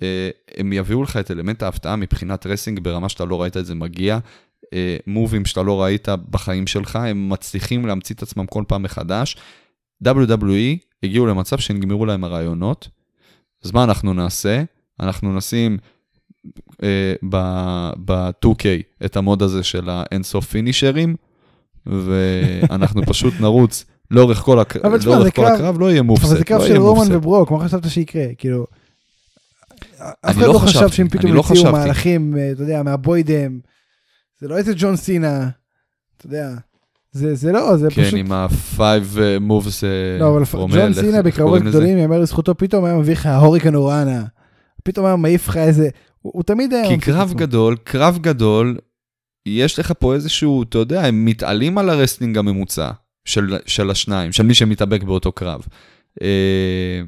[0.01, 3.75] אה, הם יביאו לך את אלמנט ההפתעה מבחינת wrestling ברמה שאתה לא ראית את זה
[3.75, 4.19] מגיע.
[4.73, 9.37] אה, מובים שאתה לא ראית בחיים שלך, הם מצליחים להמציא את עצמם כל פעם מחדש.
[10.07, 12.87] WWE הגיעו למצב שנגמרו להם הרעיונות,
[13.63, 14.63] אז מה אנחנו נעשה?
[14.99, 15.77] אנחנו נשים
[18.05, 18.65] ב-2K
[19.05, 21.15] את המוד הזה של האינסוף פינישרים,
[21.85, 24.75] ואנחנו פשוט נרוץ לאורך כל, הק...
[25.05, 26.25] לאורך כל הקרב, לא יהיה מופסט.
[26.25, 28.25] אבל זה קרב לא של רומן וברוק, מה חשבת שיקרה?
[28.37, 28.65] כאילו...
[29.99, 31.71] אף אחד לא לא חשב שהם פתאום לא יוציאו חשבתי.
[31.71, 33.59] מהלכים, אה, אתה יודע, מהבוידם.
[34.39, 35.49] זה לא איזה ג'ון סינה,
[36.17, 36.49] אתה יודע.
[37.11, 38.19] זה זה לא, זה כן, פשוט...
[38.19, 38.79] עם ה-5
[39.49, 39.83] moves
[40.19, 41.61] לא, אבל ג'ון סינה בקרבות?
[41.61, 44.23] גדולים, יאמר לזכותו, פתאום היה מביא לך הוריקן אוראנה.
[44.83, 45.89] פתאום היה מעיף לך איזה...
[46.23, 46.89] הוא הוא תמיד היה...
[46.89, 47.33] כי קרב.
[47.35, 48.77] גדול, קרב גדול,
[49.45, 52.91] יש לך פה איזשהו, אתה יודע, הם מתעלים על הרסטינג הממוצע
[53.25, 55.61] של, של השניים, של מי שמתאבק באותו קרב.
[56.21, 57.01] אה,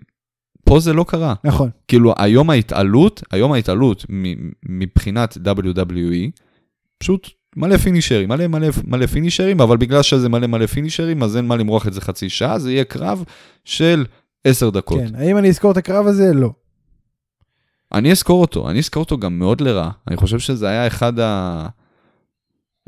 [0.66, 1.34] פה זה לא קרה.
[1.44, 1.70] נכון.
[1.88, 4.06] כאילו, היום ההתעלות, היום ההתעלות
[4.70, 6.42] מבחינת WWE,
[6.98, 11.48] פשוט מלא פינישרים, מלא מלא מלא פינישרים, אבל בגלל שזה מלא מלא פינישרים, אז אין
[11.48, 13.24] מה למרוח את זה חצי שעה, זה יהיה קרב
[13.66, 14.06] של
[14.44, 15.00] עשר דקות.
[15.00, 16.34] כן, האם אני אזכור את הקרב הזה?
[16.34, 16.50] לא.
[17.94, 19.90] אני אזכור אותו, אני אזכור אותו גם מאוד לרע.
[20.08, 21.68] אני חושב שזה היה אחד ה...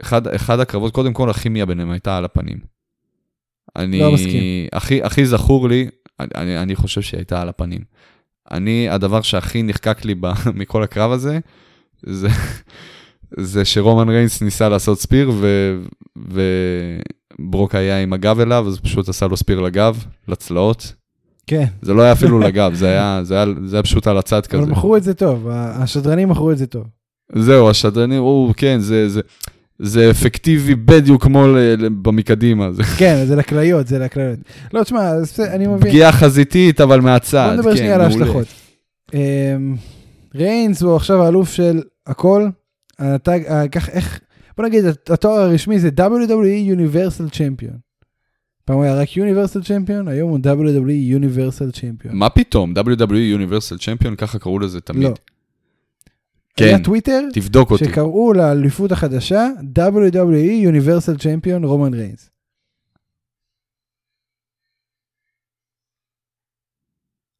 [0.01, 2.57] אחד, אחד הקרבות, קודם כל הכימיה ביניהם הייתה על הפנים.
[3.75, 3.99] אני...
[3.99, 4.67] לא מסכים.
[4.73, 5.87] הכי, הכי זכור לי,
[6.19, 7.81] אני, אני, חושב שהיא הייתה על הפנים.
[8.51, 10.27] אני, הדבר שהכי נחקק לי ב,
[10.59, 11.39] מכל הקרב הזה,
[12.03, 12.27] זה,
[13.37, 15.77] זה שרומן ריינס ניסה לעשות ספיר, ו,
[17.39, 20.93] וברוק היה עם הגב אליו, אז פשוט עשה לו ספיר לגב, לצלעות.
[21.47, 24.45] כן, זה לא היה אפילו לגב, זה היה, זה היה, זה היה פשוט על הצד
[24.47, 24.63] כזה.
[24.63, 26.83] אבל מכרו את זה טוב, השדרנים מכרו את זה טוב.
[27.35, 29.21] זהו, השדרנים, או, כן, זה, זה,
[29.79, 31.45] זה אפקטיבי בדיוק כמו
[32.01, 32.71] במקדימה.
[32.71, 34.39] זה כן, זה לכליות, זה לכליות.
[34.73, 35.79] לא, תשמע, אני מבין.
[35.91, 37.45] פגיעה חזיתית, אבל מהצד.
[37.49, 38.25] בוא נדבר כן, שנייה על מעולה.
[38.25, 38.47] ההשלכות.
[39.13, 39.75] אמ,
[40.35, 42.47] ריינס הוא עכשיו האלוף של הכל.
[42.99, 44.19] הטאג, ה- כך, איך,
[44.57, 47.86] בוא נגיד, התואר הרשמי זה WWE Universal Champion.
[48.67, 52.13] פעם הוא היה רק Universal Champion, היום הוא WWE Universal Champion.
[52.13, 52.73] מה פתאום?
[52.73, 55.03] WWE Universal Champion, ככה קראו לזה תמיד.
[55.03, 55.13] לא.
[56.55, 57.85] כן, היה טוויטר תבדוק אותי.
[57.85, 59.47] שקראו לאליפות החדשה
[59.79, 62.29] WWE Universal Champion רומן ריינס.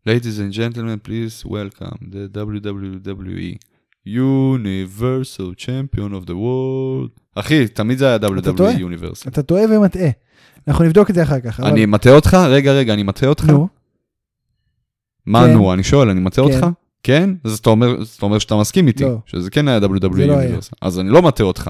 [0.07, 3.57] Ladies and gentlemen, please welcome the WWE
[4.05, 7.19] Universal Champion of the World.
[7.35, 8.79] אחי, תמיד זה היה WWE?
[8.79, 9.27] Universal.
[9.27, 10.09] אתה טועה ומטעה.
[10.67, 11.59] אנחנו נבדוק את זה אחר כך.
[11.59, 12.33] אבל- אני מטעה אותך?
[12.49, 13.43] רגע, רגע, אני מטעה אותך?
[13.45, 13.67] נו,
[15.25, 15.53] מה כן.
[15.53, 15.73] נו?
[15.73, 16.53] אני שואל, אני מטעה כן.
[16.53, 16.67] אותך?
[17.03, 17.29] כן?
[17.43, 19.17] אז אתה אומר, אתה אומר שאתה מסכים איתי, לא.
[19.25, 20.57] שזה כן היה WWE זה לא היה.
[20.81, 21.69] אז אני לא מטעה אותך,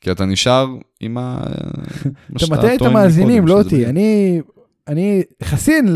[0.00, 0.66] כי אתה נשאר
[1.00, 1.40] עם ה...
[2.36, 3.86] אתה מטעה את המאזינים, לא אותי.
[3.86, 4.40] אני,
[4.88, 5.94] אני חסין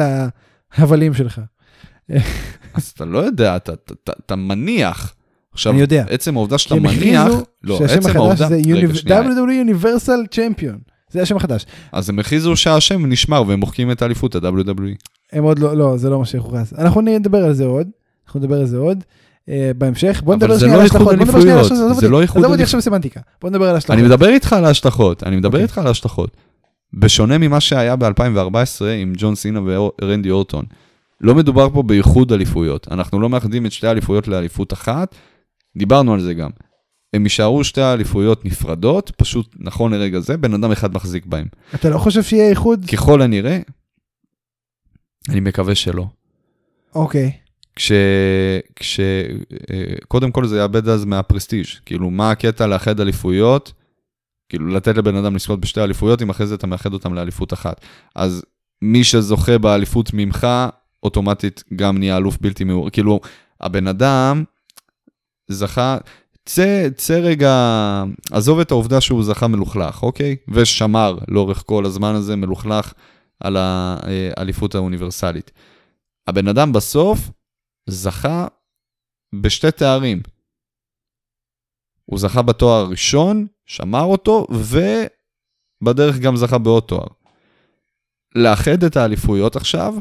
[0.78, 1.40] להבלים שלך.
[2.74, 5.14] אז אתה לא יודע, אתה- אתה- אתה- אתה מניח.
[5.52, 6.04] עכשיו, אני יודע.
[6.10, 7.28] עצם העובדה שאתה מניח,
[7.62, 10.89] לא, שהשם עצם החדש העובדה, זה רגע, שנייה, WWE Universal Champion.
[11.10, 11.66] זה השם החדש.
[11.92, 15.08] אז הם הכריזו שהשם נשמר והם מוחקים את האליפות, ה-WWE.
[15.32, 16.72] הם עוד לא, לא, זה לא מה שהוכרז.
[16.78, 17.88] אנחנו נדבר על זה עוד.
[18.26, 19.04] אנחנו נדבר על זה עוד.
[19.48, 21.16] אה, בהמשך, בוא אבל נדבר זה שנייה לא על איחוד ההשלכות.
[21.16, 23.20] בוא נדבר שנייה על אליפויות, זה לא איחוד עזוב אותי עכשיו בסמנטיקה.
[23.40, 23.98] בוא נדבר על ההשלכות.
[23.98, 25.62] אני מדבר איתך על ההשלכות, אני מדבר אוקיי.
[25.62, 26.36] איתך על ההשלכות.
[26.94, 30.64] בשונה ממה שהיה ב-2014 עם ג'ון סינה ורנדי אורטון,
[31.20, 32.88] לא מדובר פה באיחוד אליפויות.
[32.90, 35.14] אנחנו לא מאחדים את שתי האליפויות לאליפות אחת,
[35.76, 36.50] דיברנו על זה גם.
[37.12, 41.46] הם יישארו שתי האליפויות נפרדות, פשוט נכון לרגע זה, בן אדם אחד מחזיק בהם.
[41.74, 42.84] אתה לא חושב שיהיה איחוד?
[42.92, 43.58] ככל הנראה,
[45.28, 46.06] אני מקווה שלא.
[46.94, 47.32] אוקיי.
[47.76, 47.92] כש...
[48.76, 49.00] כש...
[49.70, 51.66] אה, קודם כל זה יאבד אז מהפרסטיג'.
[51.86, 53.72] כאילו, מה הקטע לאחד אליפויות?
[54.48, 57.80] כאילו, לתת לבן אדם לזכות בשתי אליפויות, אם אחרי זה אתה מאחד אותם לאליפות אחת.
[58.14, 58.44] אז
[58.82, 60.46] מי שזוכה באליפות ממך,
[61.02, 62.90] אוטומטית גם נהיה אלוף בלתי מעורר.
[62.90, 63.20] כאילו,
[63.60, 64.44] הבן אדם
[65.48, 65.98] זכה...
[66.44, 67.54] צא, צא רגע,
[68.32, 70.36] עזוב את העובדה שהוא זכה מלוכלך, אוקיי?
[70.48, 72.92] ושמר לאורך כל הזמן הזה מלוכלך
[73.40, 75.50] על האליפות האוניברסלית.
[76.26, 77.18] הבן אדם בסוף
[77.88, 78.46] זכה
[79.34, 80.22] בשתי תארים.
[82.04, 87.06] הוא זכה בתואר הראשון, שמר אותו, ובדרך גם זכה בעוד תואר.
[88.34, 89.94] לאחד את האליפויות עכשיו,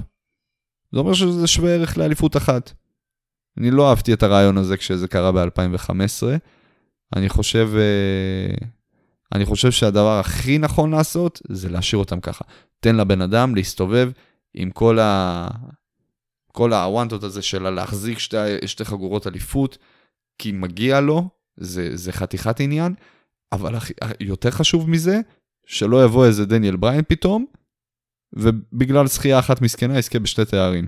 [0.92, 2.74] זה אומר שזה שווה ערך לאליפות אחת.
[3.60, 6.24] אני לא אהבתי את הרעיון הזה כשזה קרה ב-2015.
[7.16, 8.68] אני חושב, אה,
[9.36, 12.46] אני חושב שהדבר הכי נכון לעשות זה להשאיר אותם ככה.
[12.80, 14.12] תן לבן אדם להסתובב
[14.54, 15.48] עם כל ה...
[16.52, 19.78] כל הוואנטות הזה של להחזיק שתי, שתי חגורות אליפות,
[20.38, 22.94] כי מגיע לו, זה, זה חתיכת עניין,
[23.52, 23.76] אבל
[24.20, 25.20] יותר חשוב מזה,
[25.66, 27.46] שלא יבוא איזה דניאל בריין פתאום,
[28.34, 30.88] ובגלל זכייה אחת מסכנה יזכה בשתי תארים.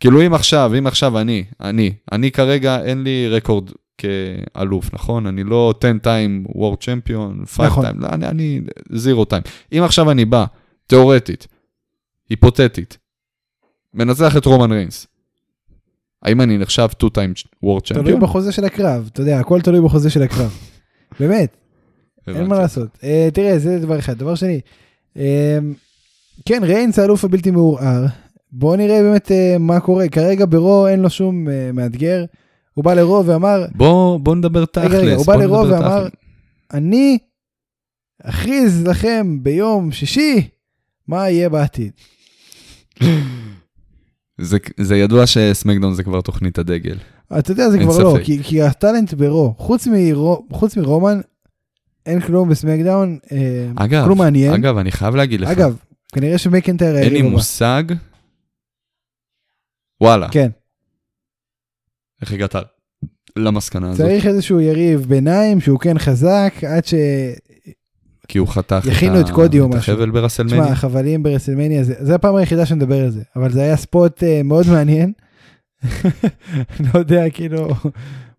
[0.00, 5.26] כאילו אם עכשיו, אם עכשיו אני, אני, אני כרגע אין לי רקורד כאלוף, נכון?
[5.26, 7.86] אני לא 10 time World Champion, 5 נכון.
[7.86, 8.60] time, לא, אני, אני
[8.92, 9.48] זירו time.
[9.72, 10.44] אם עכשיו אני בא,
[10.86, 11.46] תיאורטית,
[12.30, 12.98] היפותטית,
[13.94, 15.06] מנצח את רומן ריינס,
[16.22, 18.20] האם אני נחשב 2 time World תלוי Champion?
[18.20, 20.58] בחוזה של הקרב, אתה יודע, הכל תלוי בחוזה של הקרב.
[21.20, 21.56] באמת,
[22.28, 22.58] אין מה.
[22.58, 22.88] לעשות.
[23.04, 24.18] אה, תראה, זה דבר אחד.
[24.18, 24.60] דבר שני,
[25.16, 25.58] אה,
[26.46, 28.06] כן, ריינס האלוף הבלתי מעורער.
[28.52, 30.08] בוא נראה באמת אה, מה קורה.
[30.08, 32.24] כרגע ברו אין לו שום אה, מאתגר.
[32.74, 34.92] הוא בא לרו ואמר, בוא, בוא נדבר תכלס.
[34.92, 36.12] רגע, הוא בא לרו ואמר, תכלס.
[36.72, 37.18] אני
[38.22, 40.48] אכריז לכם ביום שישי
[41.08, 41.92] מה יהיה בעתיד.
[44.38, 46.96] זה, זה ידוע שסמקדאון זה כבר תוכנית הדגל.
[47.38, 48.24] אתה יודע, זה כבר לא, ספק.
[48.24, 51.20] כי, כי הטאלנט ברו, חוץ, מרו, חוץ מרומן,
[52.06, 54.52] אין כלום בסמקדאון, אה, אגב, כלום מעניין.
[54.52, 55.76] אגב, אני חייב להגיד לך, אגב,
[56.12, 57.22] כנראה שמקנטייר אין לי.
[57.22, 57.82] מושג,
[60.00, 60.50] וואלה, כן,
[62.22, 62.54] איך הגעת
[63.36, 64.06] למסקנה הזאת?
[64.06, 66.94] צריך איזשהו יריב ביניים שהוא כן חזק, עד ש...
[68.28, 69.92] כי הוא חתך יכינו את קודי או את משהו.
[69.92, 70.62] החבל ברסלמניה.
[70.62, 74.26] תשמע, החבלים ברסלמניה, זה, זה הפעם היחידה שנדבר על זה, אבל זה היה ספוט uh,
[74.44, 75.12] מאוד מעניין.
[76.94, 77.68] לא יודע, כאילו,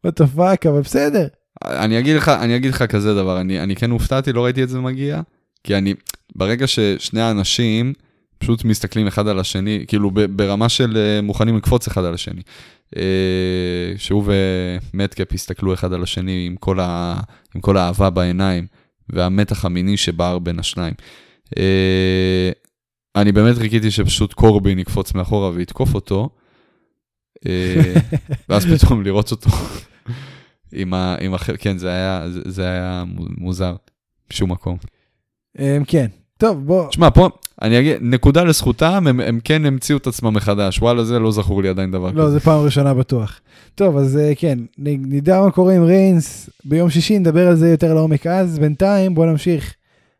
[0.08, 1.28] what the fuck, אבל בסדר.
[1.64, 4.70] אני אגיד לך, אני אגיד לך כזה דבר, אני, אני כן הופתעתי, לא ראיתי את
[4.70, 5.22] זה מגיע,
[5.64, 5.94] כי אני,
[6.36, 7.94] ברגע ששני האנשים
[8.40, 12.42] פשוט מסתכלים אחד על השני, כאילו ברמה של אה, מוכנים לקפוץ אחד על השני,
[12.98, 13.02] אה,
[13.98, 14.24] שהוא
[14.94, 17.20] ומטקאפ הסתכלו אחד על השני עם כל, ה,
[17.56, 18.68] עם כל האהבה בעיניים,
[19.10, 20.94] והמתח המיני שבער בין השניים.
[21.58, 22.52] אה,
[23.16, 26.30] אני באמת חיכיתי שפשוט קורבין יקפוץ מאחורה ויתקוף אותו,
[28.50, 29.50] ואז פתאום לראות אותו
[30.80, 31.16] עם ה...
[31.22, 31.50] עם הח...
[31.58, 33.76] כן, זה היה, זה, היה מו- מוזר,
[34.30, 34.78] בשום מקום.
[35.88, 37.30] כן, טוב, בוא, תשמע, פה,
[37.62, 41.62] אני אגיד, נקודה לזכותם, הם, הם כן המציאו את עצמם מחדש, וואלה, זה לא זכור
[41.62, 42.32] לי עדיין דבר לא, כזה.
[42.32, 43.40] זה פעם ראשונה בטוח.
[43.76, 47.94] טוב, אז uh, כן, נדע מה קורה עם ריינס ביום שישי, נדבר על זה יותר
[47.94, 48.60] לעומק אז.
[48.60, 49.76] בינתיים, בוא נמשיך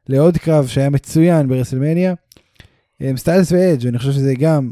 [0.10, 2.14] לעוד קרב שהיה מצוין ברסלמניה.
[3.04, 4.72] Um, סטיילס ואדג', אני חושב שזה גם,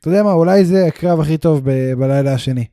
[0.00, 2.64] אתה יודע מה, אולי זה הקרב הכי טוב ב- בלילה השני.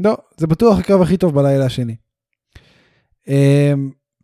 [0.00, 1.96] לא, זה בטוח הקרב הכי טוב בלילה השני.
[3.26, 3.30] Um,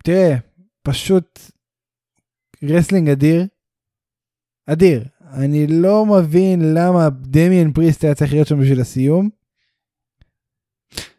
[0.04, 0.36] תראה,
[0.82, 1.38] פשוט
[2.62, 3.46] wrestling אדיר.
[4.66, 5.04] אדיר.
[5.32, 9.30] אני לא מבין למה דמיאן פריסט היה צריך להיות שם בשביל הסיום.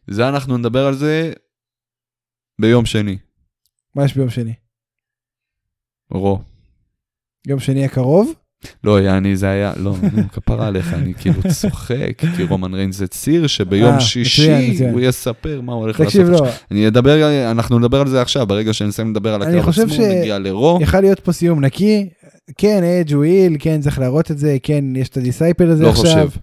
[0.08, 1.34] זה אנחנו נדבר על זה
[2.62, 3.18] ביום שני,
[3.96, 4.54] מה יש ביום שני?
[6.12, 6.40] Raw.
[7.48, 8.34] יום שני הקרוב?
[8.84, 9.96] לא, יעני, זה היה, לא,
[10.34, 14.78] כפרה עליך, אני כאילו צוחק, כי רומן ריינס הצהיר שביום אה, שישי.
[14.92, 16.14] הוא יספר מה הוא הולך לעשות.
[16.14, 19.66] תקשיב, לא, אני אדבר, אנחנו נדבר על זה עכשיו, ברגע שנסיים לדבר על אני הקרב
[19.66, 20.80] חושב עצמו, נגיע ל Raw.
[20.82, 22.10] יכל להיות פה סיום נקי.
[22.58, 25.84] כן, אדג' הוא heel, כן, צריך להראות את זה, כן, יש את ה disciple הזה
[25.84, 26.04] לא עכשיו.
[26.04, 26.40] חושב,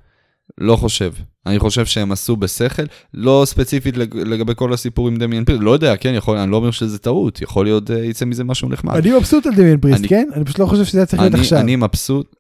[0.59, 1.11] לא חושב.
[1.47, 2.83] אני חושב שהם עשו בשכל,
[3.15, 6.57] לא ספציפית לג- לגבי כל הסיפור עם דמיאן פריסט, לא יודע, כן, יכול, אני לא
[6.57, 8.95] אומר שזה טעות, יכול להיות, אה, יצא מזה משהו נחמד.
[8.97, 10.29] אני מבסוט על דמיאן פריסט, אני- כן?
[10.35, 11.59] אני פשוט לא חושב שזה היה צריך להיות אני, עכשיו.
[11.59, 12.37] אני מבסוט,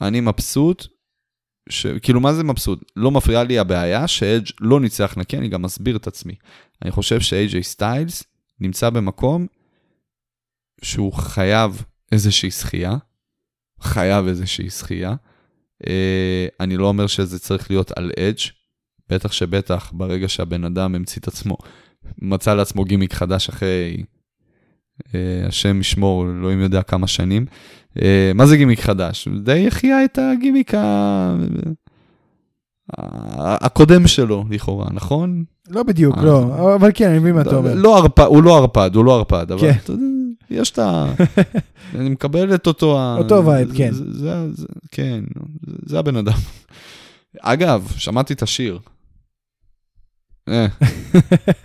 [0.00, 0.86] אני מבסוט,
[1.68, 1.86] ש...
[1.86, 2.92] כאילו מה זה מבסוט?
[2.96, 6.34] לא מפריעה לי הבעיה שאדג' לא ניצח נקי, אני גם מסביר את עצמי.
[6.82, 8.24] אני חושב שאיי-ג'יי סטיילס
[8.60, 9.46] נמצא במקום
[10.82, 11.82] שהוא חייב
[12.12, 12.96] איזושהי זכייה,
[13.80, 15.14] חייב איזושהי זכייה.
[15.86, 18.38] אה, אני לא אומר שזה צריך להיות על אדג',
[19.08, 21.56] בטח שבטח ברגע שהבן אדם המציא את עצמו,
[22.18, 24.02] מצא לעצמו גימיק חדש אחרי,
[25.14, 27.46] אה, השם ישמור, אלוהים יודע כמה שנים.
[28.02, 29.28] אה, מה זה גימיק חדש?
[29.42, 31.36] די החיה את הגימיק ה...
[33.38, 35.44] הקודם שלו, לכאורה, נכון?
[35.68, 36.16] לא בדיוק.
[36.18, 37.74] לא, אבל כן, אני מבין מה אתה אומר.
[37.74, 39.92] לא הוא לא ערפד, הוא לא ערפד, אבל כן.
[40.50, 41.04] יש את ה...
[41.98, 42.98] אני מקבל את אותו...
[42.98, 43.92] ה- אותו vibe, כן.
[43.92, 45.24] זה- זה- כן,
[45.86, 46.38] זה- הבן אדם.
[47.40, 48.78] אגב, שמעתי את השיר.
[50.48, 50.66] אה,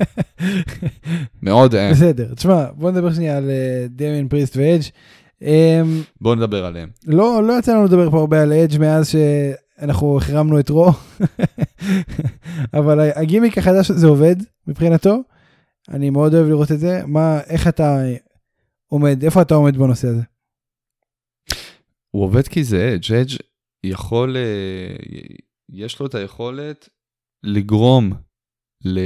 [1.44, 1.92] מאוד אה.
[1.92, 4.84] בסדר, תשמע, בוא נדבר שנייה על אה, דמיאן פריסט ואדג'.
[5.42, 6.90] אמ, בואו נדבר עליהם.
[7.08, 10.92] לא, לא יצא לנו לדבר פה הרבה על אדג' מאז שאנחנו החרמנו את רו,
[12.74, 14.36] אבל הגימיק החדש הזה עובד
[14.68, 15.18] מבחינתו.
[15.90, 17.02] אני מאוד אוהב לראות את זה.
[17.08, 18.02] מה, איך אתה
[18.92, 20.22] עומד, איפה אתה עומד בנושא הזה?
[22.12, 23.36] הוא עובד כי זה אדג', אדג'
[23.84, 24.96] יכול, אה,
[25.70, 26.90] יש לו את היכולת
[27.44, 28.14] לגרום
[28.86, 29.00] ל...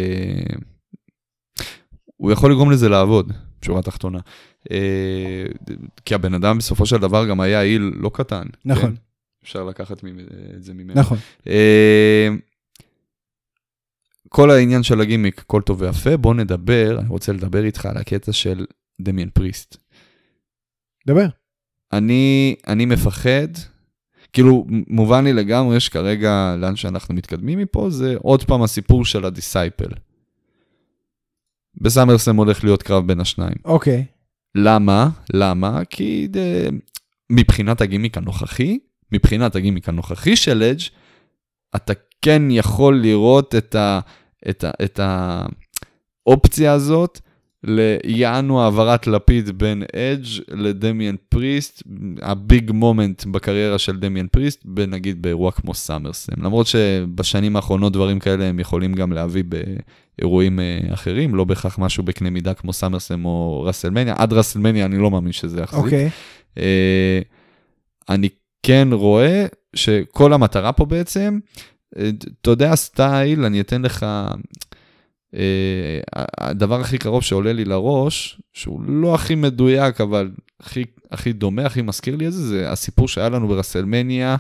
[2.17, 3.31] הוא יכול לגרום לזה לעבוד,
[3.61, 4.19] בשורה התחתונה.
[4.71, 5.45] אה,
[6.05, 8.47] כי הבן אדם בסופו של דבר גם היה איל לא קטן.
[8.65, 8.95] נכון.
[8.95, 9.01] כן?
[9.43, 10.03] אפשר לקחת
[10.55, 10.99] את זה ממנו.
[10.99, 11.17] נכון.
[11.47, 12.29] אה,
[14.29, 18.31] כל העניין של הגימיק, הכל טוב ויפה, בוא נדבר, אני רוצה לדבר איתך על הקטע
[18.31, 18.65] של
[19.01, 19.77] דמיאן פריסט.
[21.07, 21.25] דבר.
[21.93, 23.47] אני, אני מפחד,
[24.33, 29.32] כאילו, מובן לי לגמרי שכרגע, לאן שאנחנו מתקדמים מפה, זה עוד פעם הסיפור של ה
[29.32, 29.89] disciple.
[31.81, 33.55] בסאמרסם הולך להיות קרב בין השניים.
[33.65, 34.05] אוקיי.
[34.55, 35.09] למה?
[35.33, 35.85] למה?
[35.89, 36.39] כי the,
[37.29, 38.79] מבחינת הגימיק הנוכחי,
[39.11, 40.81] מבחינת הגימיק הנוכחי של אדג',
[41.75, 43.99] אתה כן יכול לראות את, ה,
[44.49, 44.99] את, ה, את
[46.27, 47.19] האופציה הזאת
[47.65, 51.83] ליענו העברת לפיד בין אדג' לדמיאן פריסט,
[52.21, 56.33] ה big moment בקריירה של דמיאן פריסט, נגיד באירוע כמו סאמרסם.
[56.43, 59.43] למרות שבשנים האחרונות דברים כאלה הם יכולים גם להביא
[60.17, 64.15] באירועים אה, אחרים, לא בהכרח משהו בקנה מידה כמו סאמרסם או ראסלמניה.
[64.17, 65.83] עד ראסלמניה אני לא מאמין שזה יחזיק.
[65.83, 66.09] אוקיי.
[66.57, 67.19] אה,
[68.09, 68.29] אני
[68.63, 69.45] כן רואה
[69.75, 71.39] שכל המטרה פה בעצם,
[71.99, 72.09] אה,
[72.41, 74.05] אתה יודע, style, אני אתן לך,
[76.37, 80.29] הדבר הכי קרוב שעולה לי לראש, שהוא לא הכי מדויק, אבל
[80.59, 84.35] הכי, הכי דומה, הכי מזכיר לי את זה, זה הסיפור שהיה לנו ברסלמניה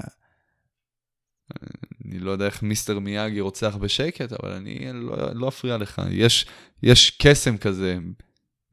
[2.06, 6.02] אני לא יודע איך מיסטר מיאגי רוצח בשקט, אבל אני לא, לא אפריע לך.
[6.12, 6.46] יש,
[6.84, 7.98] יש קסם כזה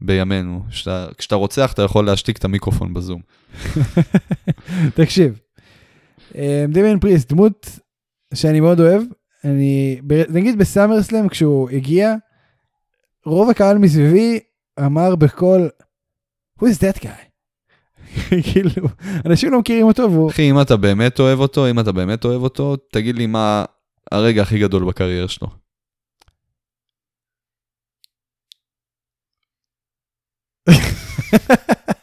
[0.00, 3.20] בימינו, שאתה, כשאתה רוצח אתה יכול להשתיק את המיקרופון בזום.
[5.00, 5.40] תקשיב.
[6.34, 7.66] אה, דמיאן פריסט, דמות
[8.34, 9.02] שאני מאוד אוהב.
[9.44, 12.14] אני, נגיד בסאמרסלאם כשהוא הגיע,
[13.26, 14.40] רוב הקהל מסביבי
[14.80, 15.68] אמר בקול,
[16.60, 17.26] who is that guy?
[18.52, 18.70] כאילו,
[19.26, 22.42] אנשים לא מכירים אותו והוא, אחי, אם אתה באמת אוהב אותו, אם אתה באמת אוהב
[22.42, 23.64] אותו, תגיד לי מה
[24.12, 25.48] הרגע הכי גדול בקריירה שלו.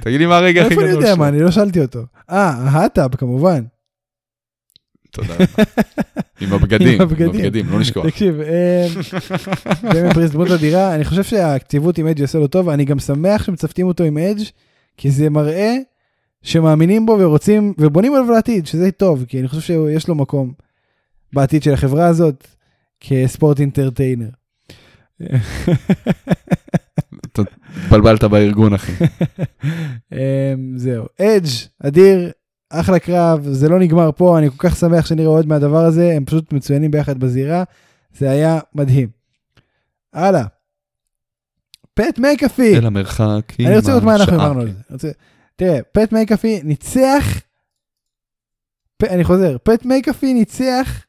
[0.00, 1.16] תגיד לי מה הרגע הכי איפה אני גדול יודע שלו.
[1.16, 2.00] מה, אני לא שאלתי אותו.
[2.30, 3.62] אה, ההאטאב כמובן.
[5.10, 5.34] תודה.
[6.40, 7.66] עם הבגדים, עם הבגדים.
[7.70, 8.00] לא נשכח.
[8.06, 8.86] תקשיב, אה,
[9.92, 13.44] דמיאן פריסט דמות אדירה, אני חושב שהקציבות עם אדג' יעשה לו טוב, אני גם שמח
[13.44, 14.42] שמצוותים אותו עם אדג',
[14.96, 15.76] כי זה מראה
[16.42, 20.52] שמאמינים בו ורוצים, ובונים עליו לעתיד, שזה טוב, כי אני חושב שיש לו מקום
[21.32, 22.46] בעתיד של החברה הזאת,
[23.00, 24.28] כספורט אינטרטיינר.
[27.84, 28.92] התבלבלת בארגון, אחי.
[30.12, 30.18] אמ,
[30.76, 31.48] זהו, אדג',
[31.82, 32.30] אדיר,
[32.70, 36.24] אחלה קרב, זה לא נגמר פה, אני כל כך שמח שנראה עוד מהדבר הזה, הם
[36.24, 37.64] פשוט מצוינים ביחד בזירה,
[38.16, 39.08] זה היה מדהים.
[40.12, 40.44] הלאה.
[41.94, 44.36] פט מקאפי, אל המרחק אני רוצה לראות מה אנחנו.
[44.36, 45.12] אמרנו על זה.
[45.56, 47.40] תראה, פט מקאפי ניצח,
[49.02, 51.04] אני חוזר, פט מקאפי ניצח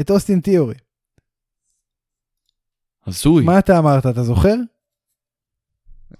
[0.00, 0.74] את אוסטין תיאורי.
[3.06, 3.44] הזוי.
[3.44, 4.54] מה אתה אמרת, אתה זוכר?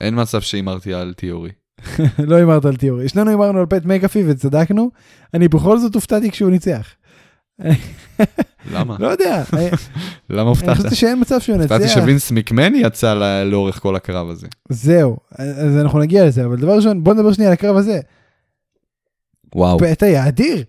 [0.01, 1.51] אין מצב שהימרתי על תיאורי.
[2.29, 3.09] לא הימרת על תיאורי.
[3.09, 4.91] שנינו הימרנו על פט מקאפי וצדקנו,
[5.35, 6.89] אני בכל זאת הופתעתי כשהוא ניצח.
[8.73, 8.97] למה?
[9.01, 9.69] לא יודע, אני-
[10.31, 10.77] למה אני הופתעת?
[10.77, 11.95] חשבתי שאין מצב שהוא הופתעתי ינצח.
[11.95, 13.15] שווינס מקמני יצא
[13.45, 14.47] לאורך כל הקרב הזה.
[14.69, 18.01] זהו, אז אנחנו נגיע לזה, אבל דבר ראשון, בוא נדבר שנייה על הקרב הזה.
[19.55, 19.79] וואו.
[19.79, 20.65] פט היה אדיר.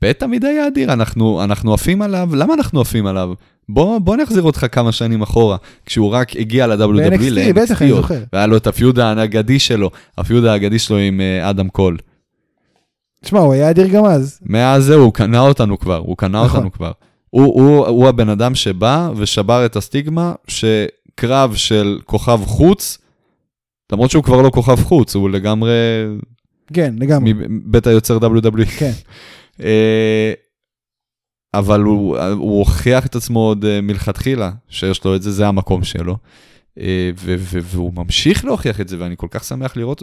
[0.00, 3.32] פט תמיד היה אדיר, אנחנו אנחנו עפים עליו, למה אנחנו עפים עליו?
[3.68, 5.56] בוא בוא נחזיר אותך כמה שנים אחורה,
[5.86, 8.22] כשהוא רק הגיע ל-WWE, ב-NXT, בטח, אני זוכר.
[8.32, 11.96] והיה לו את הפיוד האגדי שלו, הפיוד האגדי שלו עם אה, אדם קול.
[13.24, 14.40] תשמע, הוא היה אדיר גם אז.
[14.42, 16.56] מאז זהו, הוא קנה אותנו כבר, הוא קנה נכון.
[16.56, 16.92] אותנו כבר.
[17.30, 22.98] הוא, הוא, הוא הבן אדם שבא ושבר את הסטיגמה שקרב של כוכב חוץ,
[23.92, 25.72] למרות שהוא כבר לא כוכב חוץ, הוא לגמרי
[26.72, 27.32] כן, לגמרי.
[27.48, 28.66] מבית היוצר WWE.
[28.78, 28.92] כן.
[31.58, 35.84] אבל הוא, הוא הוכיח את עצמו עוד אה, מלכתחילה, שיש לו את זה, זה המקום
[35.84, 36.16] שלו.
[36.80, 40.02] אה, ו- ו- והוא ממשיך להוכיח את זה, ואני כל כך שמח לראות.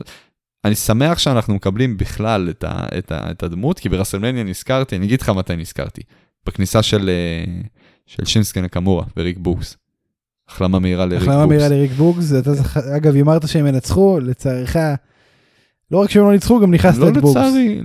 [0.66, 5.06] אני שמח שאנחנו מקבלים בכלל את, ה- את, ה- את הדמות, כי ברסלמניה נזכרתי, אני
[5.06, 6.02] אגיד לך מתי נזכרתי.
[6.46, 7.62] בכניסה של, אה,
[8.06, 9.78] של שינסקי נקמורה וריק בוקס.
[10.50, 11.50] החלמה מהירה לריק החלמה בוקס.
[11.50, 12.78] מהירה לריק בוקס, אתה זכ...
[12.78, 14.76] אגב, הימרת שהם ינצחו, לצערך,
[15.92, 17.30] לא רק שהם לא ניצחו, גם נכנסת לא את בוקס.
[17.30, 17.82] לצערי,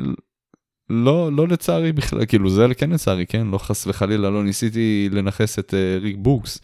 [0.90, 3.46] לא, לא לצערי בכלל, כאילו זה כן לצערי, כן?
[3.46, 6.60] לא חס וחלילה, לא ניסיתי לנכס את uh, ריק בוקס.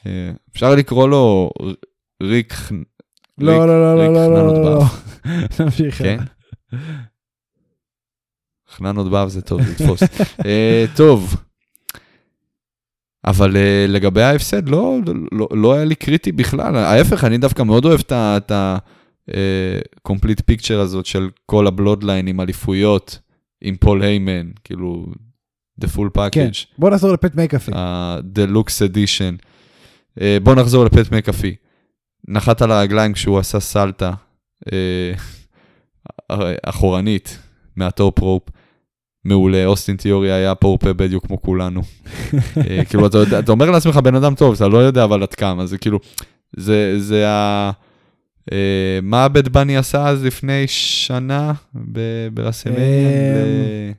[0.00, 0.04] Uh,
[0.52, 1.50] אפשר לקרוא לו
[2.22, 2.54] ריק...
[3.38, 5.00] לא, ריק- לא, לא, ריק לא, לא, חננות לא, לא, באב.
[5.58, 5.64] לא.
[5.64, 5.98] נמשיך.
[5.98, 6.18] כן?
[8.70, 10.02] חננות באב זה טוב, זה יתפוס.
[10.46, 11.36] אה, טוב,
[13.26, 13.56] אבל
[13.88, 14.98] לגבי ההפסד, לא,
[15.32, 16.76] לא, לא היה לי קריטי בכלל.
[16.76, 23.18] ההפך, אני דווקא מאוד אוהב את ה-complete picture הזאת של כל הבלודליין עם אליפויות,
[23.64, 25.06] עם פול היימן, כאילו,
[25.80, 27.70] the full כן, package, בוא נחזור לפט מקאפי.
[27.74, 29.44] ה-deluxe edition.
[30.20, 31.54] אה, בוא נחזור לפט מקאפי.
[32.28, 34.12] נחת על הרגליים כשהוא עשה סלטה
[34.72, 35.12] אה,
[36.70, 37.38] אחורנית
[37.76, 38.42] מה top rope.
[39.24, 41.80] מעולה, אוסטין תיאורי היה פורפה בדיוק כמו כולנו.
[42.56, 45.34] אה, כאילו, אתה, יודע, אתה אומר לעצמך בן אדם טוב, אתה לא יודע אבל עד
[45.34, 45.98] כמה, זה כאילו,
[46.56, 47.70] זה, זה ה...
[48.52, 51.52] אה, מה בד באני עשה אז לפני שנה
[52.32, 52.84] ברסלמניה?
[52.84, 53.90] אה,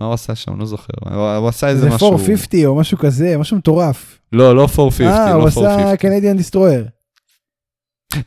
[0.00, 0.58] מה הוא עשה שם?
[0.58, 0.92] לא זוכר.
[1.38, 2.06] הוא עשה איזה זה משהו...
[2.06, 4.18] 450 או משהו כזה, משהו מטורף.
[4.32, 5.96] לא, לא 450, אה, לא הוא עשה 450.
[5.96, 6.86] Canadian Destroyer.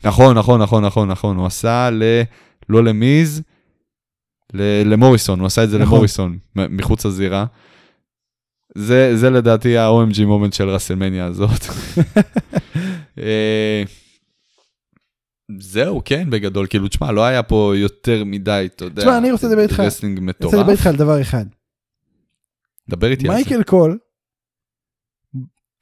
[0.04, 1.36] נכון, נכון, נכון, נכון, נכון.
[1.36, 2.02] הוא עשה ל...
[2.68, 3.42] לא למיז,
[4.84, 5.92] למוריסון, הוא עשה את זה נכון.
[5.92, 7.44] למוריסון, מחוץ לזירה.
[8.74, 11.64] זה, זה לדעתי ה- OMG moment של רסלמניה הזאת.
[15.58, 19.46] זהו, כן, בגדול, כאילו, תשמע, לא היה פה יותר מדי, אתה יודע, תשמע, אני רוצה
[19.46, 20.44] לדבר איתך- wrestling אני מטורף.
[20.44, 21.44] רוצה לדבר איתך על דבר אחד.
[22.90, 23.38] דבר איתי על זה.
[23.38, 23.98] מייקל קול,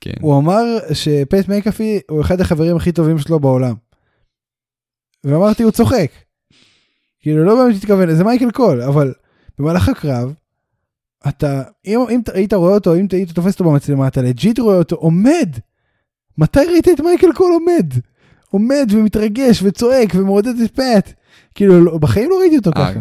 [0.01, 0.13] כן.
[0.21, 3.75] הוא אמר שפט מקאפי הוא אחד החברים הכי טובים שלו בעולם.
[5.25, 6.11] ואמרתי, הוא צוחק.
[7.21, 9.13] כאילו, לא באמת התכוון, זה מייקל קול, אבל
[9.59, 10.35] במהלך הקרב,
[11.29, 14.97] אתה, אם, אם היית רואה אותו, אם היית תופס אותו במצלמה, אתה legit רואה אותו
[14.97, 15.49] עומד.
[16.39, 17.87] מתי ראית את מייקל קול עומד?
[18.51, 21.13] עומד ומתרגש וצועק ומעודד את פט.
[21.55, 23.01] כאילו, לא, בחיים לא ראיתי אותו אה, ככה.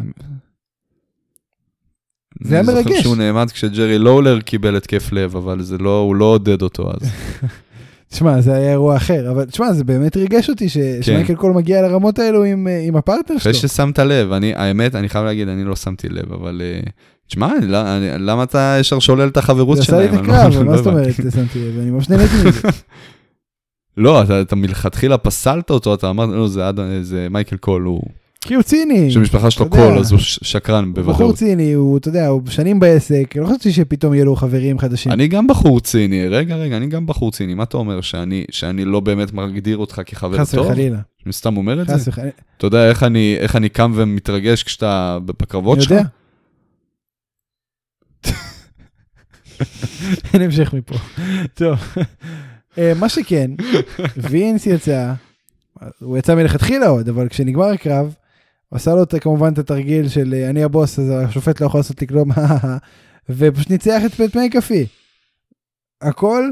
[2.41, 3.01] זה היה אני זוכר מרגש.
[3.01, 7.09] שהוא נעמד כשג'רי לואולר קיבל התקף לב, אבל זה לא, הוא לא עודד אותו אז.
[8.11, 10.77] תשמע, זה היה אירוע אחר, אבל תשמע, זה באמת ריגש אותי ש...
[11.01, 13.51] שמייקל קול מגיע לרמות האלו עם, אה, עם הפרטנר שלו.
[13.51, 16.61] אחרי ששמת לב, אני, האמת, אני חייב להגיד, אני לא שמתי לב, אבל...
[16.63, 16.79] אה,
[17.27, 17.79] תשמע, לא-
[18.19, 20.19] למה אתה ישר שולל את החברות זה עשה לי שלהם?
[20.23, 20.87] את לא- הקרב, מה זאת.
[20.87, 22.59] אומרת, שמתי לב, אני ממש נהניתי מזה.
[23.97, 28.01] לא, אתה, אתה מלכתחילה פסלת אותו, אתה אמרת, לא, זה, אד- זה מייקל קול, הוא...
[28.41, 29.69] כי הוא ציני, שמשפחה שלו.
[29.69, 31.35] קול, אז הוא שקרן הוא בחור בוודאות.
[31.35, 35.11] ציני, הוא, אתה יודע, הוא שנים בעסק, לא חשבתי שפתאום יהיו לו חברים חדשים.
[35.11, 38.85] אני גם בחור ציני, רגע, רגע, אני גם בחור ציני, מה אתה אומר, שאני, שאני
[38.85, 40.65] לא באמת מגדיר אותך כחבר חס טוב?
[40.67, 41.93] וחלילה, אני סתם אומר את זה?
[41.93, 45.91] חס וחלילה, אתה יודע איך אני, איך אני קם ומתרגש כשאתה בקרבות אני שלך?
[45.91, 46.03] יודע.
[50.33, 50.95] אין המשך מפה.
[51.53, 51.77] טוב,
[52.99, 53.51] מה שכן,
[54.17, 55.13] וינס יצא,
[55.99, 58.15] הוא יצא מלכתחילה עוד, אבל כשנגמר הקרב,
[58.69, 62.01] הוא עשה לו כמובן את התרגיל של אה, אני הבוס, אז השופט לא יכול לעשות
[62.01, 62.29] לי כלום,
[63.29, 64.85] ופשוט ניצח את פט מקאפי.
[66.01, 66.49] הכל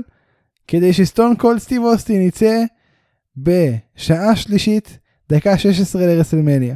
[0.68, 2.64] כדי שסטון קולד סטיב אוסטין יצא
[3.38, 5.00] בשעה שלישית,
[5.30, 6.76] דקה 16 לרסלמניה.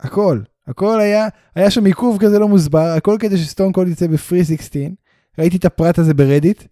[0.00, 4.44] הכל, הכל היה, היה שם עיכוב כזה לא מוסבר, הכל כדי שסטון קולד יצא בפרי
[4.44, 4.82] 16.
[5.38, 6.62] ראיתי את הפרט הזה ברדיט,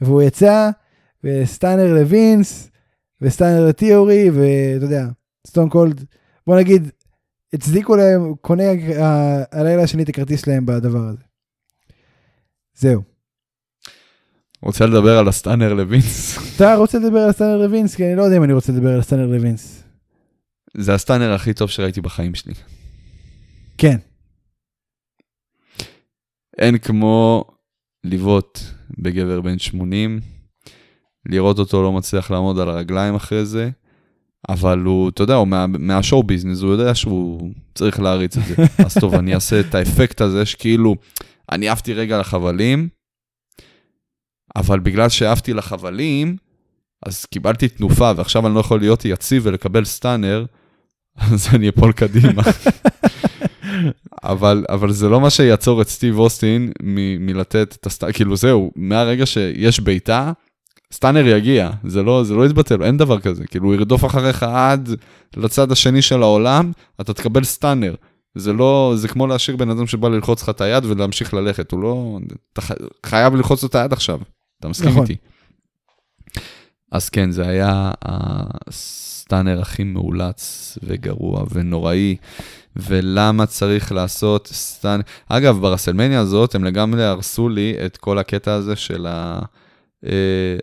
[0.00, 0.70] והוא יצא,
[1.24, 2.70] ו stunner לווינס,
[3.20, 5.06] ו stunner לתיאורי, ואתה יודע,
[5.46, 6.04] סטון קולד,
[6.46, 6.90] בוא נגיד,
[7.52, 8.64] הצדיקו להם, קונה
[9.52, 11.22] הלילה השני את הכרטיס שלהם בדבר הזה.
[12.74, 13.02] זהו.
[14.62, 16.38] רוצה לדבר על ה stunner לווינס?
[16.56, 17.94] אתה רוצה לדבר על stunner לווינס?
[17.94, 19.82] כי אני לא יודע אם אני רוצה לדבר על stunner לווינס.
[20.76, 22.54] זה ה stunner הכי טוב שראיתי בחיים שלי.
[23.78, 23.96] כן.
[26.58, 27.44] אין כמו
[28.04, 28.58] לבעוט
[28.98, 30.20] בגבר בן 80,
[31.26, 33.70] לראות אותו לא מצליח לעמוד על הרגליים אחרי זה,
[34.48, 38.54] אבל הוא, אתה יודע, הוא מה, מהשואו ביזנס, הוא יודע שהוא צריך להריץ את זה.
[38.86, 40.96] אז טוב, אני אעשה את האפקט הזה שכאילו,
[41.52, 42.88] אני עפתי רגע לחבלים,
[44.56, 46.36] אבל בגלל שעפתי לחבלים,
[47.06, 50.44] אז קיבלתי תנופה, ועכשיו אני לא יכול להיות יציב ולקבל סטאנר,
[51.32, 52.42] אז אני אפול קדימה.
[54.22, 58.36] אבל, אבל זה לא מה שיעצור את סטיב אוסטין מ- מלתת את ה stunner, כאילו
[58.36, 60.32] זהו, מהרגע שיש בעיטה,
[60.92, 64.88] stunner יגיע, זה לא, זה לא יתבטל, אין דבר כזה, כאילו הוא ירדוף אחריך עד
[65.36, 67.94] לצד השני של העולם, אתה תקבל stunner.
[68.34, 71.82] זה לא, זה כמו להשאיר בן אדם שבא ללחוץ לך את היד ולהמשיך ללכת, הוא
[71.82, 72.18] לא,
[72.52, 72.60] אתה
[73.06, 74.20] חייב ללחוץ לו את היד עכשיו,
[74.60, 75.02] אתה מסכים נכון.
[75.02, 75.16] איתי.
[76.92, 77.90] אז כן, זה היה
[79.24, 82.16] ה stunner הכי מאולץ וגרוע ונוראי,
[82.76, 85.00] ולמה צריך לעשות stunn...
[85.28, 89.40] אגב, ברסלמניה הזאת הם לגמרי הרסו לי את כל הקטע הזה של ה...
[90.06, 90.56] אה,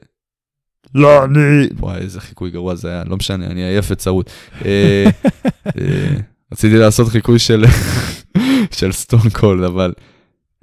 [0.95, 1.67] לא, אני...
[1.79, 4.25] וואי, איזה חיקוי גרוע זה היה, לא משנה, אני עייף וצרוד.
[4.65, 5.05] אה,
[5.65, 6.15] אה,
[6.53, 7.65] רציתי לעשות חיקוי של,
[8.77, 9.93] של סטון קולד, אבל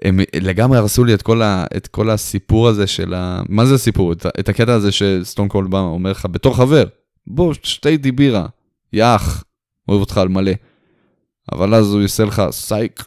[0.02, 3.42] הם לגמרי הרסו לי את כל, ה, את כל הסיפור הזה של ה...
[3.48, 4.12] מה זה הסיפור?
[4.12, 6.84] את, את הקטע הזה שסטון קולד בא, אומר לך, בתור חבר,
[7.30, 8.46] בוא, שתי איתי בירה,
[8.92, 9.44] יא אח,
[9.88, 10.52] אוהב אותך על מלא.
[11.52, 13.04] אבל אז הוא יעשה לך סייק,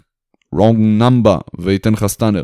[0.56, 2.44] wrong number, וייתן לך סטאנר.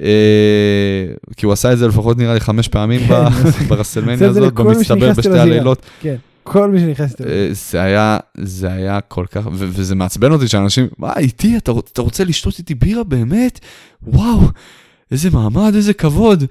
[0.00, 1.06] אה,
[1.36, 3.24] כי הוא עשה את זה לפחות נראה לי חמש פעמים כן,
[3.68, 5.82] ברסלמניה הזאת, במצטבר בשתי הלילות.
[6.00, 6.16] כן.
[6.42, 7.24] כל מי שנכנס איתו.
[7.24, 12.02] אה, זה היה, זה היה כל כך, וזה מעצבן אותי שאנשים, מה, איתי, אתה, אתה
[12.02, 13.60] רוצה לשתות איתי בירה באמת?
[14.02, 14.40] וואו,
[15.10, 16.44] איזה מעמד, איזה כבוד.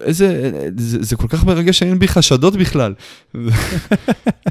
[0.00, 2.94] איזה, זה, זה כל כך מרגש שאין בי חשדות בכלל.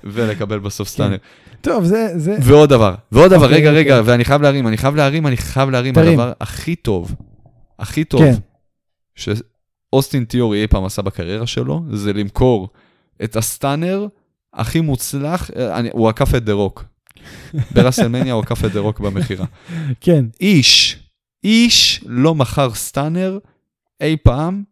[0.03, 1.17] ולקבל בסוף stunner.
[1.61, 4.11] טוב, זה, זה, ועוד דבר, ועוד דבר, אוקיי, רגע, רגע, אוקיי.
[4.11, 5.97] ואני חייב להרים, אני חייב להרים, אני חייב להרים.
[5.97, 7.15] הדבר הכי טוב,
[7.79, 8.33] הכי טוב, כן.
[9.15, 12.69] שאוסטין תיאורי אי פעם עשה בקריירה שלו, זה למכור
[13.23, 14.07] את ה stunner
[14.53, 16.85] הכי מוצלח, אני, הוא עקף את דה רוק.
[17.71, 19.45] ברסלמניה הוא עקף את דה רוק במכירה.
[20.01, 20.25] כן.
[20.41, 20.99] איש,
[21.43, 23.37] איש לא מכר stunner
[24.01, 24.63] אי פעם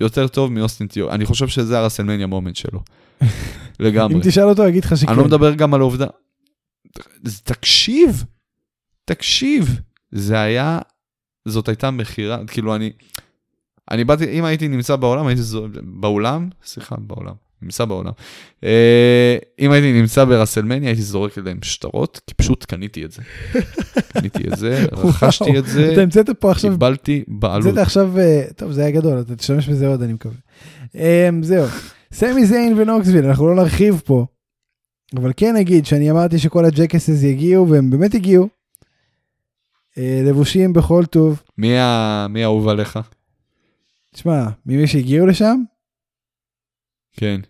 [0.00, 1.14] יותר טוב מאוסטין תיאורי.
[1.14, 2.80] אני חושב שזה הרסלמניה moment שלו.
[3.80, 4.14] לגמרי.
[4.14, 5.08] אם תשאל אותו, יגיד לך שכן.
[5.08, 6.06] אני לא מדבר גם על העובדה.
[7.44, 8.24] תקשיב,
[9.04, 9.80] תקשיב,
[10.12, 10.78] זה היה,
[11.48, 12.92] זאת הייתה מכירה, כאילו אני,
[13.90, 18.12] אני באתי, אם הייתי נמצא בעולם, הייתי זו, באולם, סליחה, בעולם, נמצא בעולם.
[18.64, 23.22] אה, אם הייתי נמצא ברסלמניה, הייתי זורק להם שטרות, כי פשוט קניתי את זה.
[24.12, 27.66] קניתי את זה, רכשתי את זה, אתה המצאת פה עכשיו, קיבלתי בעלות.
[27.66, 30.36] המצאת עכשיו, אה, טוב, זה היה גדול, אתה תשתמש בזה עוד, אני מקווה.
[30.94, 31.66] אמ, זהו.
[32.12, 34.26] סמי זיין ונוקסוויל, אנחנו לא נרחיב פה,
[35.16, 38.48] אבל כן נגיד שאני אמרתי שכל ה Jackasses יגיעו, והם באמת הגיעו.
[39.98, 41.42] אה, לבושים בכל טוב.
[41.58, 41.78] מי
[42.42, 42.98] האהוב עליך?
[44.14, 45.62] תשמע, ממי שהגיעו לשם,
[47.16, 47.40] כן,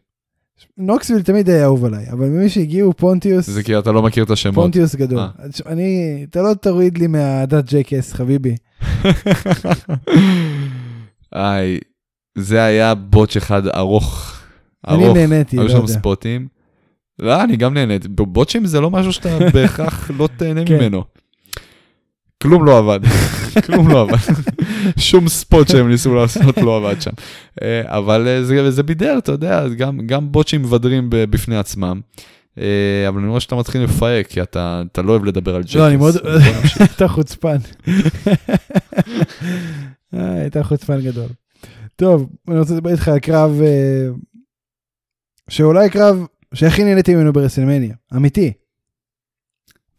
[0.79, 4.31] נוקסוויל תמיד היה אהוב עליי, אבל ממי שהגיעו פונטיוס, זה כי אתה לא מכיר את
[4.31, 4.55] השמות.
[4.55, 5.19] פונטיוס גדול.
[5.19, 5.29] אה.
[5.39, 8.57] אז אני, אתה לא תוריד לי מהדת Jackass, חביבי.
[11.35, 11.79] איי,
[12.39, 14.41] זה היה בוטש אחד ארוך.
[14.89, 15.17] אני ארוך.
[15.17, 15.93] נהניתי, היו לא שם יודע.
[15.93, 16.49] ספוטים.
[17.19, 18.09] לא, אני גם נהניתי.
[18.09, 20.77] בוטשים זה לא משהו שאתה בהכרח לא תהנה כן.
[20.77, 21.05] ממנו.
[22.43, 23.01] כלום לא עבד,
[23.66, 24.16] כלום לא עבד.
[24.97, 27.11] שום ספוט שהם ניסו לעשות לא עבד שם.
[27.62, 32.01] אה, אבל אה, זה, זה בידר, אתה יודע, גם, גם בוטשים מבדרים בפני עצמם.
[32.59, 35.74] אה, אבל אני רואה שאתה מתחיל לפהק, כי אתה, אתה לא אוהב לדבר על ג'קס.
[35.74, 36.14] לא, אני מאוד...
[36.97, 37.57] אתה חוצפן.
[40.12, 41.28] הייתה חוצפן גדול.
[41.97, 43.61] טוב, אני רוצה לדבר איתך על קרב
[45.51, 48.53] שאולי קרב שהכי נהניתי ממנו ברסלמניה, אמיתי.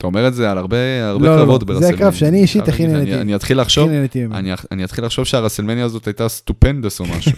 [0.02, 1.96] אתה אומר את זה על הרבה, הרבה לא, לא, קרבות זה ברסלמניה.
[1.96, 3.14] הקרב שאני אישית הכי נהניתי.
[3.14, 3.90] אני, אני אתחיל לחשוב.
[4.32, 7.32] אני, אני אתחיל לחשוב שהרסלמניה הזאת הייתה stupendous או משהו.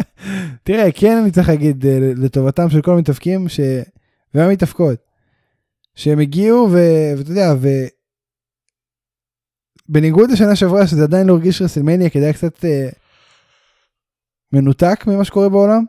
[0.64, 3.60] תראה, כן אני צריך להגיד אה, לטובתם של כל המתאבקים, ש...
[4.34, 4.96] והמתאבקות,
[5.94, 6.78] שהם הגיעו ו...
[7.18, 7.68] ואתה יודע, ו...
[9.88, 12.88] בניגוד לשנה שעברה שזה עדיין לא הרגיש רסלמניה, כי זה היה קצת אה,
[14.52, 15.84] מנותק ממה שקורה בעולם,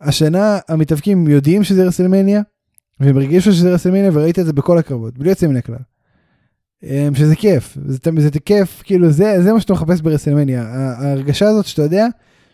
[0.00, 2.42] השנה המתאבקים יודעים שזה רסלמניה,
[3.00, 5.76] והם הרגישו שזה רסלמניה וראית את זה בכל הקרבות, בלי יוצא מן הכלל.
[6.84, 11.48] אה, שזה כיף, זה, תמיד- זה כיף, כאילו זה, זה מה שאתה מחפש ברסלמניה, ההרגשה
[11.48, 12.06] הזאת שאתה יודע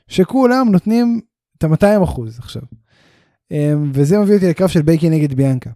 [0.09, 1.21] שכולם נותנים
[1.59, 2.63] את ה-200 אחוז עכשיו.
[3.51, 5.71] אמ, וזה מביא אותי לקרב של בייקי נגד ביאנקה.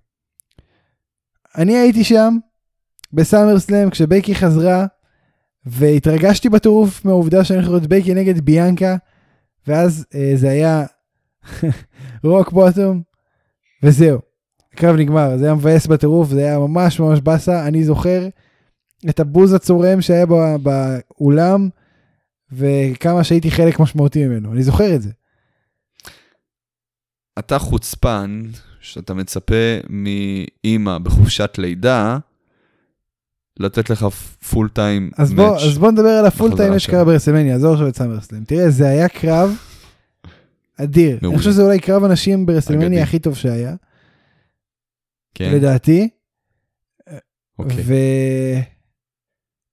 [1.57, 2.37] אני הייתי שם
[3.13, 4.87] בסאמר סלאם כשבייקי חזרה
[5.67, 8.97] והתרגשתי בטירוף מהעובדה שאני הולך לראות בייקי נגד ביאנקה
[9.67, 10.85] ואז אה, זה היה
[12.25, 13.03] רוק בוטום
[13.83, 14.30] וזהו.
[14.81, 18.29] הקרב נגמר זה היה מבאס בטירוף זה היה ממש ממש באסה אני זוכר
[19.09, 21.69] את הבוז הצורם שהיה בא- באולם
[22.53, 25.11] וכמה שהייתי חלק משמעותי ממנו אני זוכר את זה.
[27.39, 28.43] אתה חוצפן,
[28.81, 29.55] שאתה מצפה
[29.89, 32.19] מאימא בחופשת לידה,
[33.61, 34.07] לתת לך
[34.51, 35.63] full time אז בוא, match.
[35.63, 36.79] אז בוא נדבר על ה full time שלה.
[36.79, 38.45] שקרה ברסלמניה, עזוב עכשיו את סאמרסלאם.
[38.45, 39.57] תראה, זה היה קרב
[40.77, 41.19] אדיר.
[41.23, 41.29] מעולה.
[41.35, 43.03] אני חושב שזה אולי קרב הנשים ברסלמניה.
[43.03, 43.75] הכי טוב שהיה,
[45.35, 46.09] כן, לדעתי.
[47.59, 47.85] אוקיי.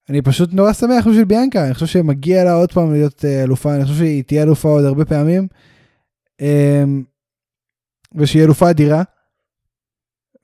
[0.09, 3.75] ואני פשוט נורא שמח בשביל ביאנקה, אני חושב שמגיע לה עוד פעם להיות אה, אלופה,
[3.75, 5.47] אני חושב שהיא תהיה אלופה עוד הרבה פעמים.
[6.41, 7.03] אמ,
[8.15, 9.03] ושהיא אלופה אדירה.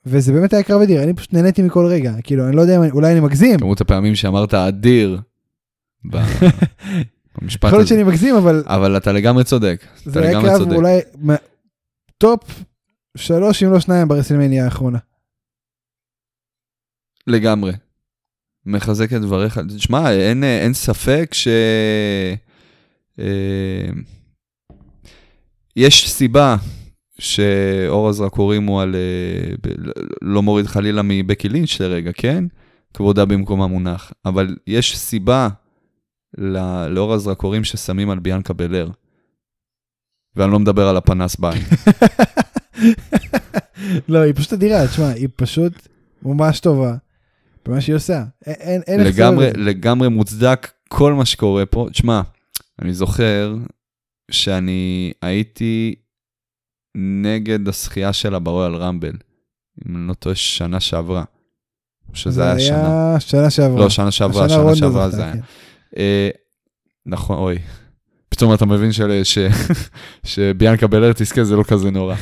[0.06, 3.12] וזה באמת היה קרב אדיר, אני פשוט נהניתי מכל רגע, כאילו, אני לא יודע אולי
[3.12, 5.20] אני מגזים, כמות הפעמים שאמרת אדיר
[6.10, 7.86] במשפט יכול להיות הזה.
[7.88, 9.84] שאני מגזים, אבל אבל אתה לגמרי צודק.
[10.02, 10.72] אתה זה היה קרב.
[10.72, 11.00] אולי
[12.18, 12.64] top
[13.16, 14.98] שלוש אם לא שניים ברסלמניה האחרונה.
[17.26, 17.72] לגמרי.
[18.66, 19.58] מחזק את דבריך.
[19.76, 21.48] תשמע, אין, אין ספק ש...
[23.18, 23.86] אה,
[25.76, 26.56] יש סיבה
[27.18, 28.94] שאור הזרקורים הוא על...
[28.94, 29.90] אה, ב-
[30.22, 32.44] לא מוריד חלילה מבקי לינץ' לרגע, כן?
[32.94, 34.12] כבודה במקום המונח.
[34.24, 35.48] אבל יש סיבה
[36.38, 38.90] ל- לאור הזרקורים ששמים על ביאנקה בלר.
[40.36, 41.62] ואני לא מדבר על הפנס בעין.
[44.08, 45.72] לא, היא פשוט אדירה, תשמע, היא פשוט
[46.22, 46.94] ממש טובה
[47.66, 48.24] במה שהיא עושה.
[48.46, 49.52] אין- אין לגמרי, זה.
[49.56, 51.88] לגמרי מוצדק כל מה שקורה פה.
[51.92, 52.20] תשמע,
[52.82, 53.54] אני זוכר
[54.30, 55.94] שאני הייתי
[56.96, 59.12] נגד הזכייה שלה ברויאל רמבל,
[59.88, 61.24] אם אני לא טועה, שנה שעברה.
[62.12, 63.10] שזה היה שנה.
[63.10, 63.80] היה שנה שעברה.
[63.80, 65.32] לא, שנה שעברה, שנה שעברה זה היה.
[65.32, 65.40] כן.
[65.96, 66.28] אה,
[67.06, 67.58] נכון, אוי.
[68.34, 68.90] פתאום אתה מבין
[70.24, 72.14] שביאנקה בלר תזכה, זה לא כזה נורא.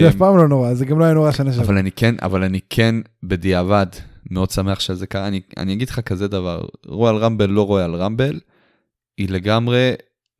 [0.00, 1.66] זה אף פעם לא נורא, זה גם לא היה נורא שנה שעברה.
[1.66, 3.86] אבל אני כן, אבל אני כן בדיעבד
[4.30, 5.28] מאוד שמח שזה קרה.
[5.28, 8.40] אני, אני אגיד לך כזה דבר, רויאל רמבל לא רויאל רמבל,
[9.18, 9.92] היא לגמרי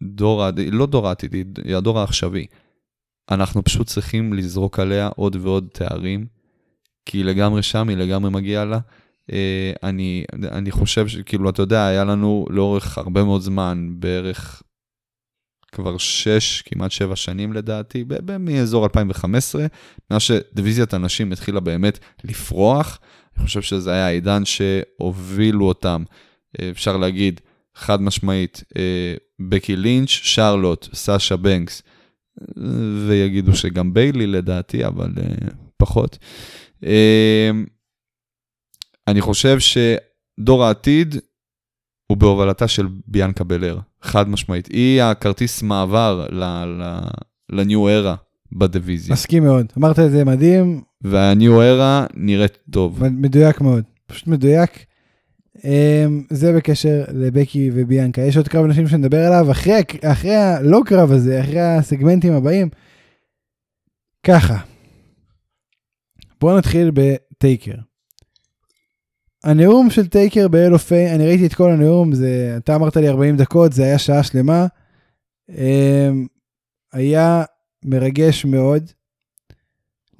[0.02, 2.46] דור, לא דור העתיד, היא הדור העכשווי.
[3.30, 6.26] אנחנו פשוט צריכים לזרוק עליה עוד ועוד תארים,
[7.06, 8.78] כי היא לגמרי שם, היא לגמרי מגיעה לה.
[9.32, 14.62] אה, אני, אני חושב שכאילו, אתה יודע, היה לנו לאורך הרבה מאוד זמן, בערך
[15.72, 18.04] כבר שש, כמעט שבע שנים לדעתי,
[18.40, 19.66] מאזור 2015,
[20.10, 22.98] מאז שדיוויזיית הנשים התחילה באמת לפרוח.
[23.36, 26.02] אני חושב שזה היה העידן שהובילו אותם,
[26.60, 27.40] אה, אפשר להגיד,
[27.74, 31.82] חד משמעית, אה, בקי לינץ', שרלוט, סאשה בנקס,
[33.06, 35.10] ויגידו שגם ביילי לדעתי, אבל
[35.76, 36.18] פחות.
[39.08, 41.14] אני חושב שדור העתיד
[42.06, 44.66] הוא בהובלתה של ביאנקה בלר, חד משמעית.
[44.66, 46.26] היא הכרטיס מעבר
[47.52, 48.14] לניו ארה
[48.52, 49.12] בדיוויזיה.
[49.12, 49.66] מסכים מאוד.
[49.78, 53.08] אמרת את זה מדהים, והניו ארה נראית טוב.
[53.08, 53.84] מדויק מאוד.
[54.06, 54.70] פשוט מדויק.
[55.64, 58.22] אמ, זה בקשר לבקי וביאנקה.
[58.22, 60.62] יש עוד קרב נשים שנדבר עליו אחרי, אחרי ה...
[60.62, 62.68] לא קרב הזה, אחרי הסגמנטים הבאים.
[64.26, 64.58] ככה.
[66.40, 67.74] בואו נתחיל בטייקר.
[69.44, 73.36] הנאום של טייקר באל אופיי, אני ראיתי את כל הנאום, זה, אתה אמרת לי 40
[73.36, 74.66] דקות, זה היה שעה שלמה.
[75.48, 76.26] אמ,
[76.92, 77.44] היה
[77.84, 78.90] מרגש מאוד.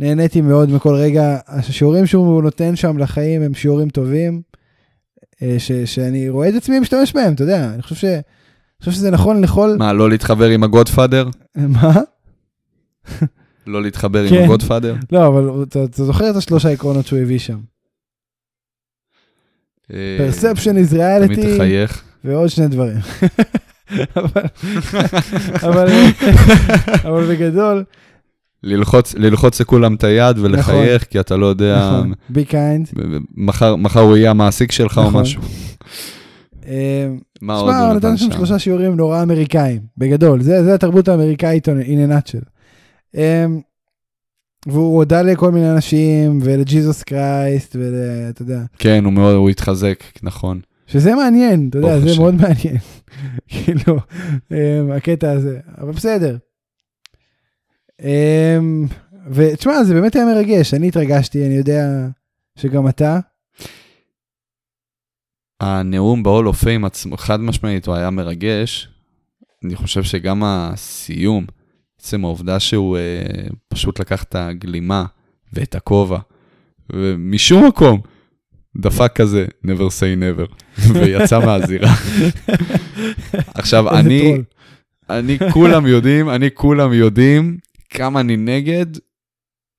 [0.00, 1.38] נהניתי מאוד מכל רגע.
[1.46, 4.42] השיעורים שהוא נותן שם לחיים הם שיעורים טובים,
[5.42, 8.22] אה, ש, שאני רואה את עצמי משתמש בהם, אתה יודע, אני חושב, ש, אני
[8.80, 9.76] חושב שזה נכון לכל...
[9.78, 11.28] מה, לא להתחבר עם הגודפאדר?
[11.56, 11.92] מה?
[13.66, 14.34] לא להתחבר כן.
[14.34, 14.96] עם הגודפאדר?
[15.12, 17.58] לא, אבל אתה, אתה זוכר את השלושה עקרונות שהוא הביא שם.
[19.92, 22.02] אה, Perception is תמיד reality תחייך.
[22.24, 22.96] ועוד שני דברים.
[24.16, 24.42] אבל,
[25.68, 25.88] אבל,
[27.04, 27.84] אבל בגדול,
[28.62, 33.00] ללחוץ, ללחוץ לכולם את היד ולחייך, כי אתה לא יודע, נכון, be kind.
[33.36, 35.22] מחר, מחר הוא יהיה המעסיק שלך או נכון.
[35.22, 35.42] משהו.
[36.66, 37.08] אה,
[37.42, 38.32] מה עוד הוא נתן שם?
[38.32, 42.44] שלושה שיעורים נורא אמריקאים, בגדול, זה, זה התרבות האמריקאית in a nutshell.
[44.66, 50.60] והוא הודה לכל מיני אנשים ולג'יזוס קרייסט ואתה יודע, כן, הוא מאוד, הוא התחזק, נכון.
[50.86, 52.18] שזה מעניין, אתה יודע, זה.
[52.18, 52.76] מאוד מעניין,
[53.48, 56.36] כאילו, um, הקטע הזה, אבל בסדר.
[58.00, 58.04] Um,
[59.30, 62.06] ותשמע, זה באמת היה מרגש, אני התרגשתי, אני יודע
[62.56, 63.18] שגם אתה.
[65.60, 68.88] הנאום ב-all of fame חד משמעית, הוא היה מרגש.
[69.64, 71.46] אני חושב שגם הסיום,
[72.00, 73.02] עצם העובדה שהוא אה,
[73.68, 75.04] פשוט לקח את הגלימה
[75.52, 76.18] ואת הכובע,
[76.92, 78.00] ומשום מקום
[78.76, 80.54] דפק כזה, never say never,
[80.94, 81.92] ויצא מהזירה.
[83.54, 84.36] עכשיו, אני.
[85.10, 87.58] אני כולם יודעים, אני כולם יודעים
[87.90, 88.86] כמה אני נגד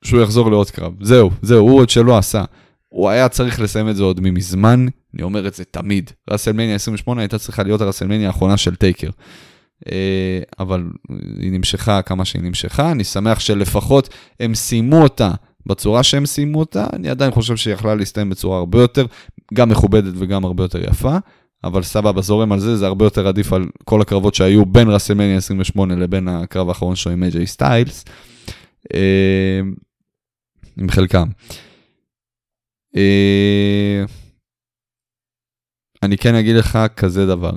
[0.04, 0.94] שהוא יחזור לעוד קרב.
[1.02, 2.44] זהו, זהו, הוא עוד שלא עשה.
[2.90, 6.12] הוא היה צריך לסיים את זה עוד ממזמן, אני אומר את זה תמיד.
[6.30, 9.10] רסלמניה 28 הייתה צריכה להיות הרסלמניה האחרונה של טייקר.
[9.92, 10.84] אה, אבל
[11.40, 14.10] היא נמשכה כמה שהיא נמשכה, אני שמח שלפחות
[14.40, 15.32] הם סיימו אותה
[15.66, 19.06] בצורה שהם סיימו אותה, אני עדיין חושב שהיא יכלה להסתיים בצורה הרבה יותר,
[19.54, 21.18] גם מכובדת וגם הרבה יותר יפה,
[21.64, 25.38] אבל סבבה, זורם על זה, זה הרבה יותר עדיף על כל הקרבות שהיו בין רסלמניה
[25.38, 28.06] 28 לבין הקרב האחרון שלו עם אג'יי סטיילס,
[28.94, 29.60] אה,
[30.78, 31.28] עם חלקם.
[32.96, 34.04] אה,
[36.04, 37.52] אני כן אגיד לך כזה דבר.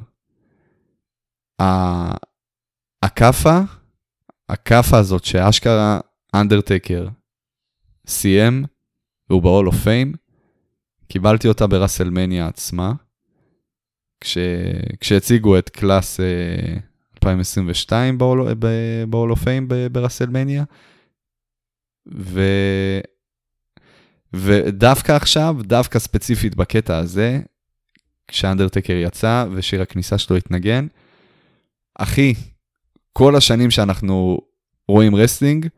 [3.03, 3.61] הכאפה,
[4.49, 6.01] הכאפה הזאת שאשכרה
[6.35, 7.09] אנדרטקר
[8.07, 8.65] סיים,
[9.31, 10.17] והוא ב-all of fame,
[11.09, 12.93] קיבלתי אותה ברסלמניה עצמה,
[14.21, 14.39] כש,
[15.01, 16.77] כשהציגו את קלאס אה,
[17.17, 20.65] 2022 ב-Hall ב- ב-Hall of Fame ב- ברסלמניה,
[22.15, 22.41] ו...
[24.33, 27.41] ודווקא עכשיו, דווקא ספציפית בקטע הזה,
[28.29, 30.87] כשאנדרטקר יצא ושיר הכניסה שלו התנגן,
[31.99, 32.35] אחי,
[33.13, 34.39] כל השנים שאנחנו
[34.89, 35.69] רואים wrestling,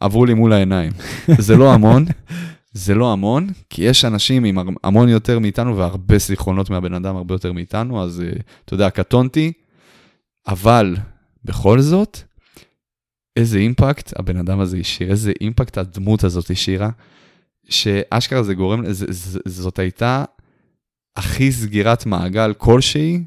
[0.00, 0.92] עברו לי מול העיניים.
[1.38, 2.04] זה לא המון,
[2.72, 7.34] זה לא המון, כי יש אנשים עם המון יותר מאיתנו והרבה זיכרונות מהבן אדם הרבה
[7.34, 9.52] יותר מאיתנו, אז אה, אתה יודע, קטונתי,
[10.48, 10.96] אבל
[11.44, 12.18] בכל זאת,
[13.36, 16.90] איזה אימפקט הבן אדם הזה השאיר, איזה אימפקט הדמות הזאת השאירה,
[17.68, 20.24] שאשכרה זה גורם, זה, זאת הייתה
[21.16, 23.22] הכי סגירת מעגל כלשהי,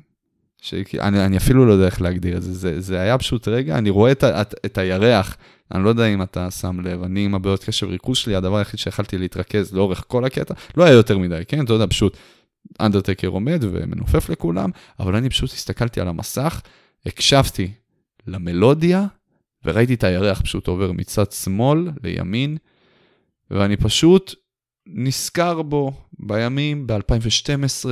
[0.64, 3.90] שאני אני אפילו לא יודע איך להגדיר את זה, זה, זה היה פשוט רגע, אני
[3.90, 5.38] רואה את, את, את הירח,
[5.72, 8.80] אני לא יודע אם אתה שם לב, אני עם הבעיות קשב ריכוז שלי, הדבר היחיד
[8.80, 11.66] שיכלתי להתרכז לאורך כל הקטע, לא היה יותר מדי, כן?
[11.66, 12.18] אתה יודע, פשוט
[12.80, 14.70] אנדרטקר עומד ומנופף לכולם,
[15.00, 16.62] אבל אני פשוט הסתכלתי על המסך,
[17.06, 17.72] הקשבתי
[18.28, 19.06] למלודיה,
[19.66, 22.58] וראיתי את הירח פשוט עובר מצד שמאל לימין,
[23.52, 24.36] ואני פשוט
[24.88, 27.86] נזכר בו בימים, ב-2012,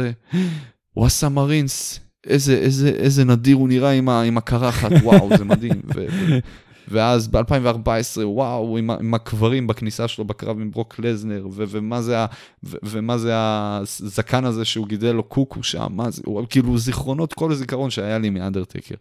[0.93, 5.45] הוא עשה מרינס, איזה, איזה, איזה נדיר הוא נראה עם, ה, עם הקרחת, וואו, זה
[5.45, 5.81] מדהים.
[5.95, 6.39] ו, ו,
[6.87, 12.19] ואז ב-2014, וואו, עם, עם הקברים בכניסה שלו בקרב עם ברוק לזנר, ו, ומה, זה
[12.19, 12.25] ה,
[12.63, 17.33] ו, ומה זה הזקן הזה שהוא גידל לו קוקו שם, מה זה, הוא, כאילו זיכרונות,
[17.33, 18.95] כל הזיכרון שהיה לי מאנדרטייקר.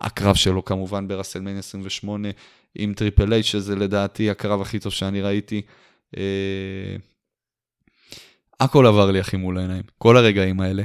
[0.00, 2.28] הקרב שלו כמובן ברסלמניה 28
[2.74, 5.62] עם טריפל אייץ', שזה לדעתי הקרב הכי טוב שאני ראיתי.
[6.16, 6.96] אה,
[8.60, 10.82] הכל עבר לי ככה מול העיניים, כל הרגעים האלה.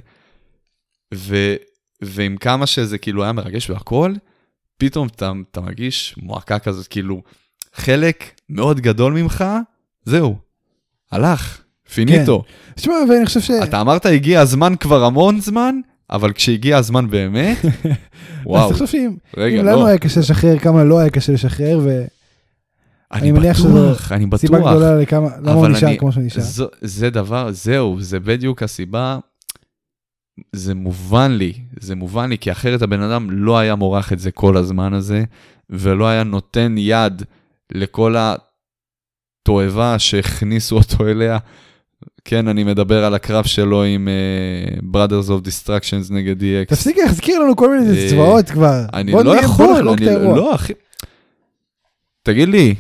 [1.14, 1.56] ו,
[2.02, 4.14] ועם כמה שזה כאילו היה מרגש והכל,
[4.78, 7.22] פתאום אתה, אתה מרגיש מועקה כזאת, כאילו,
[7.74, 9.46] חלק מאוד גדול ממך,
[10.06, 10.36] זהו,
[11.12, 11.62] הלך,
[11.94, 12.44] פיניטו.
[12.48, 12.74] כן.
[12.76, 13.52] תשמע, ואני חושב ש...
[13.52, 15.76] אתה אמרת הגיע הזמן כבר המון זמן,
[16.10, 17.58] אבל כשהגיע הזמן באמת,
[18.46, 18.66] וואו.
[18.66, 19.86] אז תחשוב שאם רגע, לנו לא.
[19.86, 22.06] היה קשה לשחרר, כמה לא היה קשה לשחרר, ו...
[23.14, 24.40] אני בטוח, אני בטוח.
[24.40, 26.44] סיבה גדולה לכמה, למה הוא נשאר כמו שהוא נשאר.
[26.82, 29.20] זה דבר, זהו, זה בדיוק הסיבה.
[30.52, 34.32] זה מובן לי, זה מובן לי, כי אחרת הבן אדם לא היה מורח את זה
[34.32, 35.24] כל הזמן הזה,
[35.70, 37.24] ולא היה נותן יד
[37.72, 38.16] לכל
[39.44, 41.38] התועבה שהכניסו אותו אליה.
[42.26, 46.66] כן, אני מדבר על הקרב שלו עם uh, Brothers of Destructions נגד DX.
[46.68, 48.86] תפסיק להזכיר לנו כל מיני צבאות כבר.
[48.94, 50.74] אני לא יכול, אני לא, אחי.
[52.24, 52.76] תגיד לי,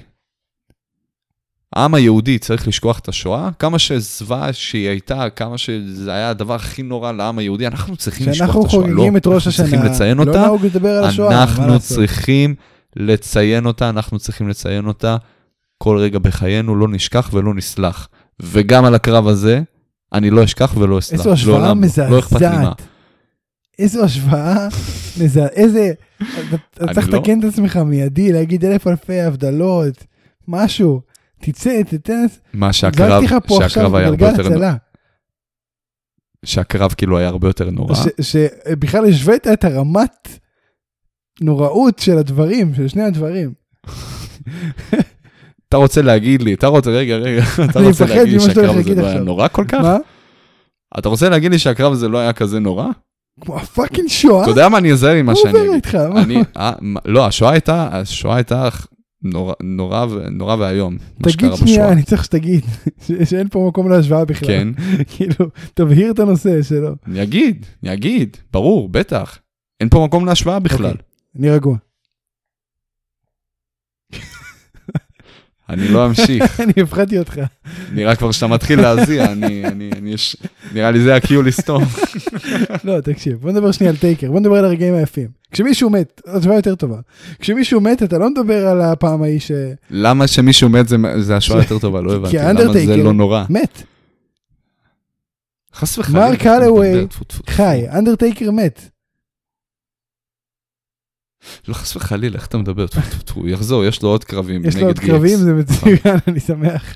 [1.75, 3.49] העם היהודי צריך לשכוח את השואה?
[3.59, 8.49] כמה שזוועה שהיא הייתה, כמה שזה היה הדבר הכי נורא לעם היהודי, אנחנו צריכים לשכוח
[8.49, 8.67] את השואה.
[8.67, 10.41] כשאנחנו חוגגים לא, את ראש השנה, צריכים לציין לא אותה.
[10.41, 12.55] נהוג לדבר על השואה, אנחנו צריכים
[12.95, 15.17] לציין אותה, אנחנו צריכים לציין אותה
[15.77, 18.09] כל רגע בחיינו, לא נשכח ולא נסלח.
[18.39, 19.61] וגם על הקרב הזה,
[20.13, 21.19] אני לא אשכח ולא אסלח.
[21.19, 22.41] איזו השוואה מזעזעת.
[22.41, 22.71] לא
[23.79, 24.67] איזו השוואה
[25.21, 25.51] מזעזעת.
[25.51, 25.91] איזה...
[26.73, 30.03] אתה צריך לא- לתקן את עצמך מיידי, להגיד אלף אלפי הבדלות,
[30.47, 31.01] משהו.
[31.41, 32.25] תצא, תתן...
[32.53, 34.49] מה שהקרב, שהקרב היה הרבה יותר...
[34.49, 34.71] נורא.
[36.45, 37.95] שהקרב כאילו היה הרבה יותר נורא.
[38.21, 40.39] שבכלל השווית את הרמת
[41.41, 43.53] נוראות של הדברים, של שני הדברים.
[45.69, 49.07] אתה רוצה להגיד לי, אתה רוצה, רגע, רגע, אתה רוצה להגיד לי שהקרב הזה לא
[49.07, 49.79] היה נורא כל כך?
[49.81, 49.97] מה?
[50.99, 52.87] אתה רוצה להגיד לי שהקרב הזה לא היה כזה נורא?
[53.41, 54.43] כמו הפאקינג שואה?
[54.43, 56.45] אתה יודע מה אני אעזר עם מה שאני אגיד.
[56.57, 56.71] אה,
[57.05, 58.69] לא, השואה הייתה, השואה הייתה
[59.23, 60.97] נורא, נורא, נורא ואיום.
[61.23, 62.65] תגיד שנייה, אני צריך שתגיד,
[63.29, 64.47] שאין פה מקום להשוואה בכלל.
[64.47, 64.67] כן.
[65.15, 66.95] כאילו, תבהיר את הנושא שלו.
[67.07, 69.39] אני אגיד, אני אגיד, ברור, בטח.
[69.79, 70.85] אין פה מקום להשוואה בכלל.
[70.85, 71.05] Okay, אוקיי,
[71.39, 71.77] אני רגוע.
[75.71, 76.59] אני לא אמשיך.
[76.63, 77.39] אני הפחדתי אותך.
[77.93, 80.37] נראה כבר שאתה מתחיל להזיע, אני, אני, אני, יש,
[80.73, 81.83] נראה לי זה הקיו לסתום.
[82.83, 85.27] לא, תקשיב, בוא נדבר שנייה על טייקר, בוא נדבר על הרגעים היפים.
[85.51, 86.97] כשמישהו מת, השוואה יותר טובה.
[87.39, 89.51] כשמישהו מת, אתה לא מדבר על הפעם ההיא ש...
[89.89, 92.01] למה שמישהו מת זה, זה השוואה יותר טובה?
[92.01, 92.31] לא הבנתי.
[92.31, 93.43] כי האנדרטייקר זה לא נורא?
[93.49, 93.83] מת.
[95.75, 96.29] חס וחלילה.
[96.29, 97.07] מרק הלווי
[97.49, 98.89] חי, אנדרטייקר מת.
[101.67, 102.85] לא חס וחלילה, איך אתה מדבר?
[103.33, 106.95] הוא יחזור, יש לו עוד קרבים יש לו עוד קרבים, זה מצוין, אני שמח.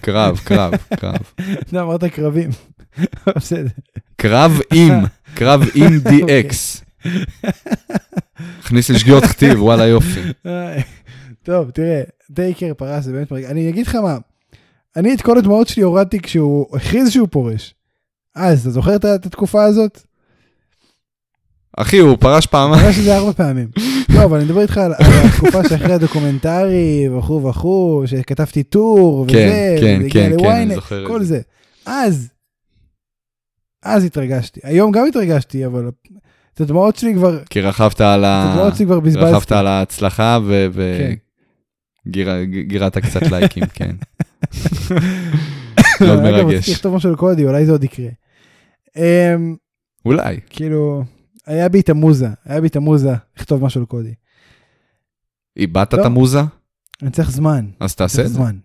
[0.00, 1.20] קרב, קרב, קרב.
[1.60, 2.50] אתה אמרת קרבים.
[3.36, 3.68] בסדר.
[4.16, 4.92] קרב עם,
[5.34, 6.54] קרב עם DX.
[8.58, 10.20] הכניס לי שגיאות כתיב, וואלה יופי.
[11.42, 13.50] טוב, תראה, דייקר פרס, זה באמת מרגע.
[13.50, 14.18] אני אגיד לך מה,
[14.96, 17.74] אני את כל הדמעות שלי הורדתי כשהוא הכריז שהוא פורש.
[18.34, 20.02] אז, אתה זוכר את התקופה הזאת?
[21.76, 22.82] אחי, הוא פרש פעמיים.
[22.82, 23.68] פרש את זה ארבע פעמים.
[24.14, 30.02] לא, אבל אני מדבר איתך על התקופה שאחרי הדוקומנטרי וכו' וכו', שכתבתי טור, וזה, כן,
[30.02, 31.40] כן, כן, כן, אני זוכר כל זה.
[31.86, 32.28] אז,
[33.82, 34.60] אז התרגשתי.
[34.62, 35.90] היום גם התרגשתי, אבל
[36.54, 37.44] את הדמעות שלי כבר...
[37.44, 38.44] כי רכבת על ה...
[38.44, 39.30] את הדמעות שלי כבר בזבזתי.
[39.32, 40.38] רכבת על ההצלחה
[42.06, 43.00] וגירדת כן.
[43.00, 43.96] קצת לייקים, כן.
[46.00, 46.68] מאוד אגב, רציתי מרגש.
[46.68, 48.08] לכתוב משהו לקודי, אולי זה עוד יקרה.
[48.96, 49.56] אמ,
[50.04, 50.40] אולי.
[50.50, 51.02] כאילו,
[51.46, 54.14] היה בי את המוזה, היה בי את המוזה לכתוב משהו לקודי.
[55.56, 56.00] איבדת לא.
[56.00, 56.40] את המוזה?
[57.02, 57.70] אני צריך זמן.
[57.80, 58.34] אז תעשה את זה.
[58.34, 58.58] זמן.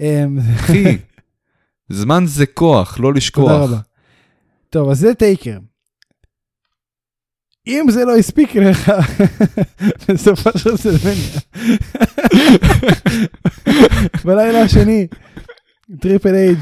[0.00, 0.98] אמ, אחי,
[1.88, 3.50] זמן זה כוח, לא לשכוח.
[3.50, 3.78] תודה רבה.
[4.70, 5.58] טוב, אז זה טייקר.
[7.66, 8.92] אם זה לא הספיק לך,
[10.08, 11.40] בסופו של רסלמניה.
[14.24, 15.06] בלילה השני,
[16.00, 16.58] טריפל אייץ'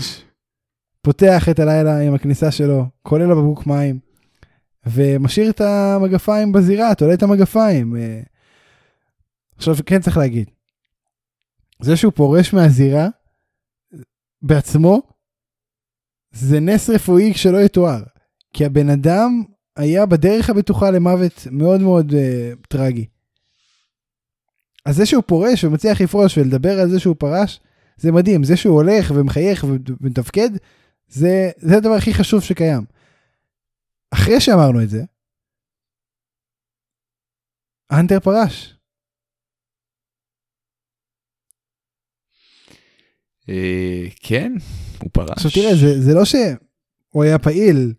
[1.02, 3.98] פותח את הלילה עם הכניסה שלו, כולל הבקבוק מים,
[4.93, 7.97] ומשאיר את המגפיים בזירה, תולה את המגפיים.
[7.97, 8.20] אה,
[9.56, 10.51] עכשיו, כן צריך להגיד,
[11.82, 13.09] זה שהוא פורש מהזירה
[14.43, 15.02] בעצמו,
[16.32, 18.02] זה נס רפואי שלא יתואר.
[18.52, 19.43] כי הבן אדם
[19.77, 23.06] היה בדרך הבטוחה למוות מאוד מאוד uh, טרגי.
[24.85, 27.60] אז זה שהוא פורש ומצליח לפרוש ולדבר על זה שהוא פרש,
[27.97, 28.44] זה מדהים.
[28.44, 30.51] זה שהוא הולך ומחייך ומתפקד,
[31.09, 32.85] זה, זה הדבר הכי חשוב שקיים.
[34.14, 35.02] אחרי שאמרנו את זה,
[37.90, 38.74] האנטר פרש.
[43.48, 44.52] אה, כן,
[45.02, 45.30] הוא פרש.
[45.30, 47.93] עכשיו תראה, זה, זה לא שהוא היה פעיל,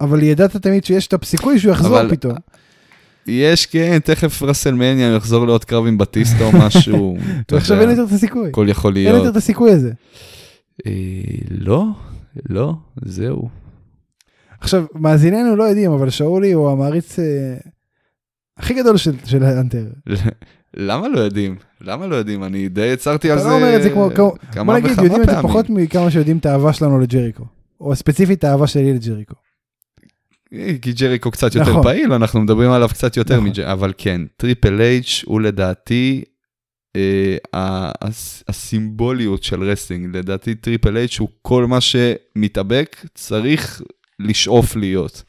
[0.00, 2.34] אבל ידעת תמיד שיש את הסיכוי שהוא יחזור אבל- פתאום.
[3.26, 7.16] יש, כן, תכף רסלמניה יחזור לעוד קרב עם בטיסטה או משהו.
[7.74, 8.48] יודע, אין יותר את הסיכוי.
[8.48, 9.32] הכל יכול אין יותר להיות.
[9.32, 9.92] את הסיכוי הזה.
[10.86, 10.92] אה,
[11.50, 11.84] לא,
[12.50, 12.72] לא,
[13.04, 13.48] זהו.
[14.64, 17.24] עכשיו, מאזיננו לא יודעים, אבל שאולי הוא המעריץ אה,
[18.56, 19.86] הכי גדול של, של האנטר.
[20.76, 21.56] למה לא יודעים?
[21.80, 22.44] למה לא יודעים?
[22.44, 25.04] אני די הצהרתי על אתה לא אומר את זה כמו, כמו כמה בוא נגיד, וכמה
[25.04, 25.48] יודעים את זה פעמים.
[25.48, 27.44] פחות מכמה שיודעים את האהבה שלנו לג'ריקו.
[27.80, 29.34] או ספציפית את האהבה שלי לג'ריקו.
[30.82, 31.82] כי ג'ריקו קצת יותר נכון.
[31.82, 33.48] פעיל, אנחנו מדברים עליו קצת יותר נכון.
[33.48, 36.24] מג'ריקו, אבל כן, טריפל אייץ' הוא לדעתי,
[36.96, 37.36] אה,
[38.02, 43.82] הס- הסימבוליות של wrestling, לדעתי טריפל אייץ' הוא כל מה שמתאבק צריך
[44.18, 45.22] לשאוף להיות.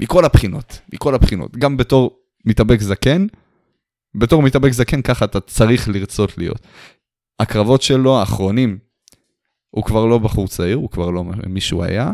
[0.00, 1.56] מכל הבחינות, מכל הבחינות.
[1.56, 3.26] גם בתור מתאבק זקן,
[4.14, 6.60] בתור מתאבק זקן ככה אתה צריך לרצות להיות.
[7.40, 8.78] הקרבות שלו האחרונים,
[9.70, 12.12] הוא כבר לא בחור צעיר, הוא כבר לא מי שהוא היה.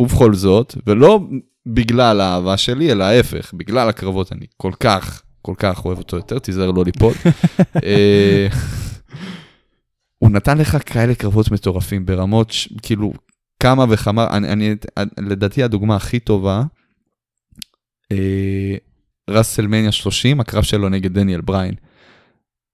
[0.00, 1.20] ובכל זאת, ולא
[1.66, 6.38] בגלל האהבה שלי, אלא ההפך, בגלל הקרבות אני כל כך, כל כך אוהב אותו יותר,
[6.38, 7.12] תיזהר לא ליפול.
[7.84, 8.48] אה,
[10.18, 13.12] הוא נתן לך כאלה קרבות מטורפים ברמות, ש- כאילו,
[13.62, 14.74] כמה וכמה, אני, אני,
[15.18, 16.62] לדעתי הדוגמה הכי טובה,
[18.12, 18.76] אה,
[19.30, 21.74] ראסלמניה 30, הקרב שלו נגד דניאל בריין.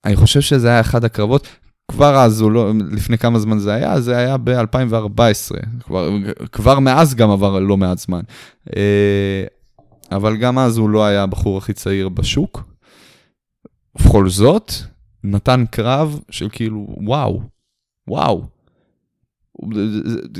[0.04, 1.48] אני חושב שזה היה אחד הקרבות,
[1.90, 6.10] כבר אז, הוא לא, לפני כמה זמן זה היה, זה היה ב-2014, כבר,
[6.52, 8.20] כבר מאז גם עבר לא מעט זמן.
[8.76, 9.44] אה,
[10.12, 12.62] אבל גם אז הוא לא היה הבחור הכי צעיר בשוק.
[13.94, 14.72] ובכל זאת,
[15.24, 17.42] נתן קרב של כאילו, וואו,
[18.08, 18.53] וואו.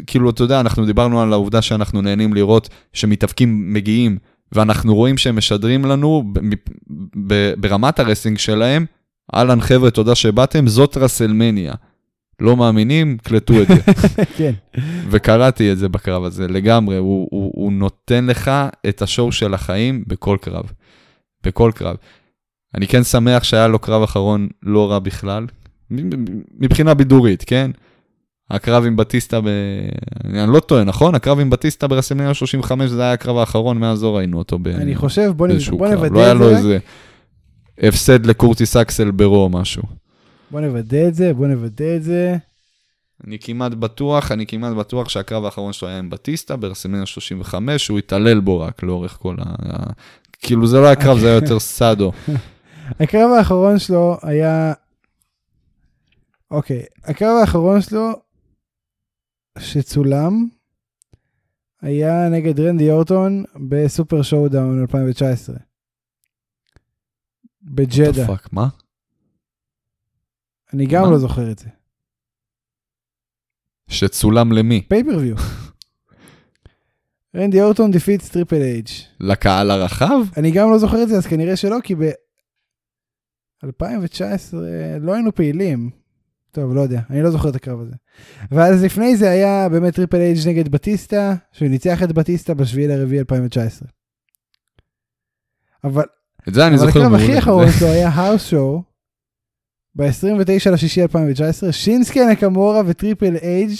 [0.07, 4.19] כאילו, אתה יודע, אנחנו דיברנו על העובדה שאנחנו נהנים לראות שמתאבקים מגיעים,
[4.53, 6.33] ואנחנו רואים שהם משדרים לנו
[7.57, 8.87] ברמת ה wrestling שלהם,
[9.35, 11.73] אהלן חבר'ה, תודה שבאתם, זאת רסלמניה.
[12.41, 13.93] לא מאמינים, קלטו את זה.
[14.37, 14.53] כן.
[15.11, 18.51] וקראתי את זה בקרב הזה, לגמרי, הוא, הוא, הוא נותן לך
[18.89, 20.73] את ה show של החיים בכל קרב.
[21.47, 21.97] בכל קרב.
[22.75, 25.47] אני כן שמח שהיה לו קרב אחרון לא רע בכלל,
[26.59, 27.71] מבחינה בידורית, כן?
[28.51, 29.47] הקרב עם בטיסטה, ב...
[30.25, 31.15] אני לא טועה, נכון?
[31.15, 34.69] הקרב עם בטיסטה ברסלמניה 35 זה היה הקרב האחרון, מאז לא ראינו אותו ב...
[34.69, 35.89] אני חושב, בוא, בוא.
[35.89, 36.57] נוודא לא היה את לו זה.
[36.57, 36.79] איזה
[37.79, 39.83] הפסד לקורטיס אקסל ברו או משהו.
[40.51, 42.37] בוא נוודא את זה, בוא נוודא את זה.
[43.27, 47.99] אני כמעט בטוח, אני כמעט בטוח שהקרב האחרון שלו היה עם בטיסטה ברסלמניה 35, שהוא
[47.99, 49.37] התעלל בו רק לאורך כל.
[49.41, 49.93] ה-
[50.43, 52.13] כאילו זה לא היה קרב, זה היה יותר סאדו.
[53.01, 54.73] הקרב האחרון שלו היה...
[56.51, 58.11] אוקיי, הקרב האחרון שלו
[59.59, 60.49] שצולם
[61.83, 65.57] היה נגד רנדי אורטון ב Super ShowDown 2019.
[67.63, 68.27] בג'דה.
[68.27, 68.69] פאק, מה?
[70.73, 71.11] אני גם מה?
[71.11, 71.69] לא זוכר את זה.
[73.89, 74.83] שצולם למי?
[74.89, 75.37] pay-per-view.
[77.37, 78.89] רנדי אורטון defeats טריפל אייץ'.
[79.21, 80.21] לקהל הרחב?
[80.37, 83.69] אני גם לא זוכר את זה, אז כנראה שלא, כי ב-2019
[85.01, 86.04] לא היינו פעילים.
[86.55, 87.95] טוב, לא יודע, אני לא זוכר את הקרב הזה.
[88.51, 93.19] ואז לפני זה היה באמת טריפל אייץ' נגד בטיסטה, שהוא ניצח את בטיסטה בשביעי לרביעי
[93.19, 93.89] 2019.
[95.85, 96.05] אבל,
[96.49, 97.25] את זה אני אבל זוכר הקרב מעולה.
[97.25, 98.83] הכי אחרון שלו היה האוס שואו,
[99.95, 103.77] ב-29 לשישי 2019, שינסקה נקמורה וטריפל אייץ'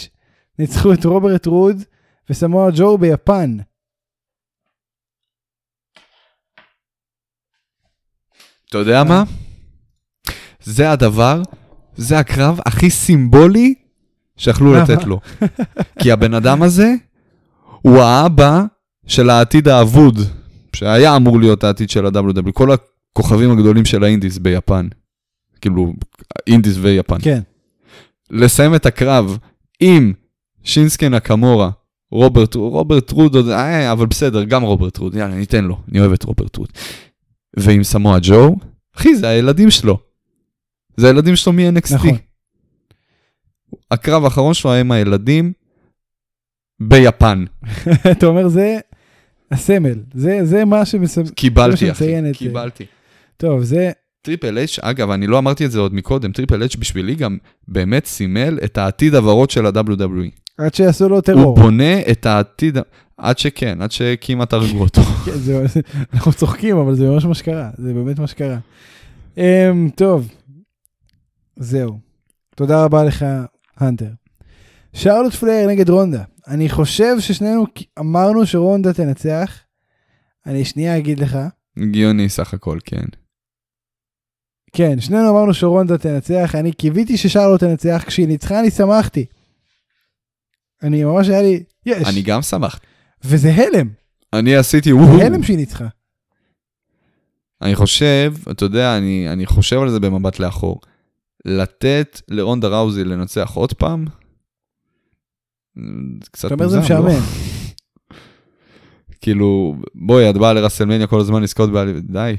[0.59, 1.77] ניצחו את רוברט רוד
[2.29, 3.57] וסמואל ג'ו ביפן.
[8.69, 9.23] אתה יודע מה?
[10.63, 11.41] זה הדבר,
[11.97, 13.73] זה הקרב הכי סימבולי
[14.37, 14.73] שיכלו?
[14.73, 15.19] לתת לו.
[15.99, 16.93] כי הבן אדם הזה
[17.81, 18.63] הוא האבא
[19.07, 20.19] של העתיד האבוד,
[20.75, 24.87] שהיה אמור להיות העתיד של ה-WW, כל הכוכבים הגדולים של האינדיס ביפן.
[25.61, 25.93] כאילו,
[26.47, 27.17] indies ויפן.
[27.21, 27.39] כן.
[28.31, 29.37] לסיים את הקרב
[29.79, 30.13] עם
[30.63, 31.69] שינסקה נקמורה,
[32.11, 36.23] רוברט, רוברט רוד, אה, אבל בסדר, גם רוברט רוד, יאללה, ניתן לו, אני אוהב את
[36.23, 36.69] רוברט רוד.
[37.57, 38.55] ועם סמואל ג'ו,
[38.97, 40.04] אחי, זה הילדים שלו.
[40.97, 41.95] זה הילדים שלו מ-NXT.
[41.95, 42.17] נכון.
[43.91, 45.53] הקרב האחרון שלו היה עם הילדים
[46.79, 47.45] ביפן.
[48.11, 48.77] אתה אומר זה
[49.51, 51.29] הסמל, זה, זה מה שמסמל.
[51.29, 52.85] קיבלתי, אחי, קיבלתי.
[53.37, 53.91] טוב, זה,
[54.21, 58.05] טריפל אייץ', אגב, אני לא אמרתי את זה עוד מקודם, טריפל אייץ' בשבילי גם באמת
[58.05, 60.45] סימל את העתיד הוורוד של ה-WWE.
[60.57, 61.55] עד שיעשו לו הוא טרור.
[61.55, 62.77] בונה את העתיד,
[63.17, 65.01] עד שכן, עד שכמעט הרגו אותו.
[65.25, 65.31] כן,
[66.13, 68.57] אנחנו צוחקים, אבל זה ממש מה שקרה, זה באמת מה שקרה.
[69.35, 69.39] Um,
[69.95, 70.29] טוב,
[71.55, 71.99] זהו.
[72.55, 73.25] תודה רבה לך,
[73.77, 74.09] הנטר.
[74.93, 76.23] שרלוט פלייר נגד רונדה.
[76.47, 77.65] אני חושב ששנינו
[77.99, 79.59] אמרנו שרונדה תנצח.
[80.45, 81.37] אני שנייה אגיד לך.
[81.77, 83.05] הגיוני סך הכל, כן.
[84.73, 89.25] כן, שנינו אמרנו שרונדה תנצח, אני קיוויתי ששרלוט תנצח, כשהיא ניצחה אני שמחתי.
[90.83, 92.07] אני ממש היה לי, יש.
[92.07, 92.79] אני גם שמח.
[93.23, 93.89] וזה הלם,
[94.33, 95.21] אני עשיתי זה וואו.
[95.21, 95.87] הלם שהיא ניצחה.
[97.61, 100.79] אני חושב, אתה יודע, אני, אני חושב על זה במבט לאחור.
[101.45, 104.05] לתת לרונדה ראוזי לנצח עוד פעם?
[106.31, 107.11] קצת זה מוגזם, לא?
[109.21, 112.01] כאילו, בואי, את באה לרסלמניה כל הזמן לזכות בעלי...
[112.01, 112.35] די.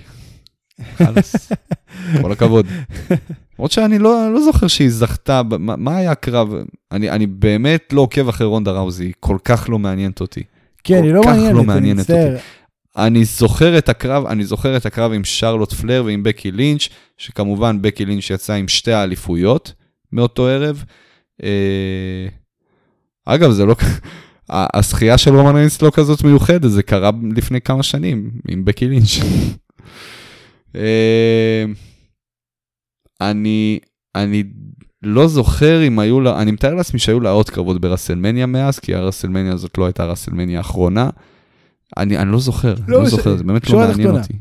[0.96, 1.52] חלאס.
[2.22, 2.66] כל הכבוד.
[3.58, 6.54] למרות שאני לא, לא זוכר שהיא זכתה, מה, מה היה הקרב?
[6.92, 10.42] אני, אני באמת לא עוקב אחרי רונדה ראוזי, היא כל כך לא מעניינת אותי.
[10.84, 12.36] כן, היא לא מעניינת, לא אני מעניינת מצטער.
[12.96, 17.82] אני זוכר את הקרב, אני זוכר את הקרב עם שרלוט פלר ועם בקי לינץ', שכמובן
[17.82, 19.72] בקי לינץ' יצאה עם שתי האליפויות
[20.12, 20.84] מאותו ערב.
[21.42, 22.28] אה,
[23.24, 23.74] אגב, זה לא...
[24.50, 29.18] הזכייה של רומן ריינס לא כזאת מיוחדת, זה קרה לפני כמה שנים עם בקי לינץ'.
[30.76, 31.64] אה,
[33.20, 33.78] אני,
[34.14, 34.44] אני
[35.02, 38.94] לא זוכר אם היו לה, אני מתאר לעצמי שהיו לה עוד קרבות ברסלמניה מאז, כי
[38.94, 41.10] הרסלמניה הזאת לא הייתה הרסלמניה האחרונה.
[41.96, 43.10] אני, אני לא זוכר, לא לא, משנה.
[43.16, 44.20] זוכר, זה באמת לא מעניין תחתונה.
[44.22, 44.32] אותי.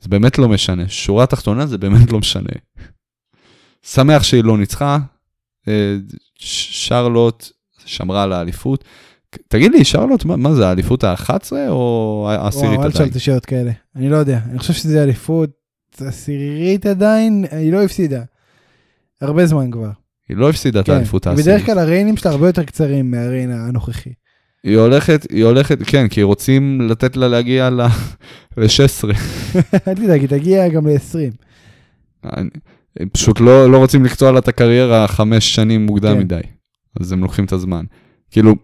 [0.00, 0.88] זה באמת לא משנה.
[0.88, 2.48] שורה תחתונה זה באמת לא משנה.
[3.82, 4.98] שמח שהיא לא ניצחה.
[5.68, 5.96] אה,
[6.38, 7.48] ש- שרלוט
[7.84, 8.84] שמרה על האליפות.
[9.48, 11.28] תגיד לי, שרלוט, מה, מה זה, האליפות ה-11
[11.68, 13.08] או העשירית וואו, אל תשאל עדיין?
[13.08, 13.70] אותי שאלות כאלה.
[13.96, 14.40] אני לא יודע.
[14.50, 15.50] אני חושב שזה אליפות
[16.00, 18.22] עשירית עדיין, היא לא הפסידה.
[19.20, 19.90] הרבה זמן כבר.
[20.28, 20.92] היא לא הפסידה את כן.
[20.92, 21.64] האליפות בדרך העשירית.
[21.66, 24.10] כלל הריינים שלה הרבה יותר קצרים מהריין הנוכחי.
[24.64, 28.58] היא הולכת, היא הולכת, כן, כי רוצים לתת לה להגיע ל-16.
[29.88, 31.44] אל תדאג, היא תגיע גם ל-20.
[33.00, 36.18] הם פשוט לא, לא רוצים לקטוע לה את הקריירה חמש שנים מוקדם כן.
[36.18, 36.40] מדי,
[37.00, 37.84] אז הם לוקחים את הזמן.
[38.30, 38.54] כאילו,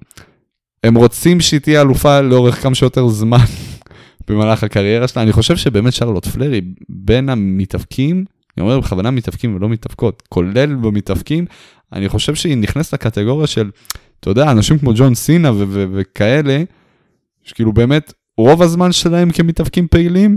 [0.85, 3.45] הם רוצים שהיא תהיה אלופה לאורך כמה שיותר זמן
[4.29, 5.23] במהלך הקריירה שלה.
[5.23, 8.25] אני חושב שבאמת שרלוט פלר היא בין המתאבקים,
[8.57, 11.45] אני אומר בכוונה מתאבקים ולא מתאבקות, כולל במתאבקים,
[11.93, 13.71] אני חושב שהיא נכנסת לקטגוריה של,
[14.21, 16.63] אתה יודע, אנשים כמו ג'ון סינה ו- ו- וכאלה,
[17.43, 20.37] שכאילו באמת, רוב הזמן שלהם כמתאבקים פעילים,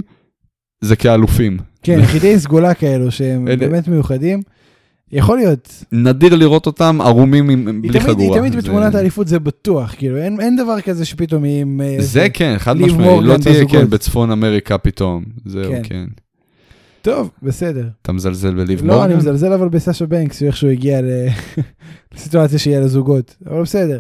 [0.81, 1.57] זה כאלופים.
[1.84, 4.41] כן, יחידי סגולה כאלו שהם אלה- באמת מיוחדים.
[5.11, 5.84] יכול להיות.
[5.91, 8.23] נדיר לראות אותם ערומים עם, בלי תמיד- חגורה.
[8.35, 11.81] היא תמיד זה- בתמונת האליפות זה בטוח, כאילו אין אין דבר כזה שפתאום היא עם...
[11.84, 13.68] אה, זה כן, חד ליב משמעי, לא תהיה.
[13.68, 15.23] כן בצפון אמריקה פתאום.
[15.45, 15.81] זהו, כן.
[15.84, 16.05] כן.
[17.03, 17.89] טוב, בסדר.
[18.01, 19.17] אתה מזלזל בליב לא, אני מורגן?
[19.17, 21.27] מזלזל אבל בסשה בנקס, שאיכשהו הגיע ל-
[22.13, 23.99] לסיטואציה שיהיה לזוגות, אבל בסדר.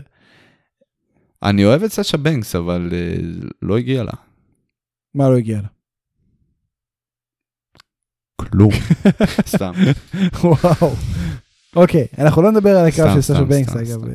[1.43, 3.15] אני אוהב את סשה בנקס, אבל אה,
[3.61, 4.11] לא הגיע לה.
[5.15, 5.67] מה לא הגיע לה?
[8.41, 8.71] כלום.
[9.55, 9.71] סתם.
[10.43, 10.93] וואו.
[11.75, 13.85] אוקיי, אנחנו לא נדבר על הקרב של סשה בנקס, אגב.
[13.85, 14.11] סתם.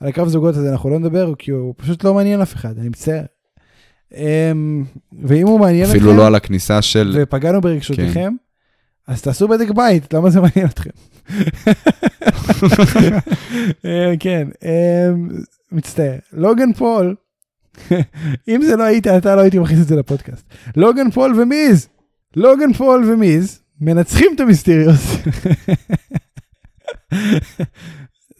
[0.00, 2.88] על הקרב זוגות הזה אנחנו לא נדבר, כי הוא פשוט לא מעניין אף אחד, אני
[2.88, 3.22] מצטער.
[4.14, 4.84] אמ,
[5.22, 7.18] ואם הוא מעניין אתכם, אפילו לא על הכניסה של...
[7.22, 8.34] ופגענו ברגשותיכם,
[9.08, 10.90] אז תעשו בדק בית, למה זה מעניין אתכם?
[13.84, 15.28] אה, כן, אמ,
[15.72, 16.18] מצטער.
[16.32, 17.14] לוגן פול,
[18.48, 20.44] אם זה לא היית אתה, לא הייתי מכניס את זה לפודקאסט.
[20.76, 21.88] לוגן פול ומיז,
[22.36, 25.16] לוגן פול ומיז מנצחים את המיסטריוס.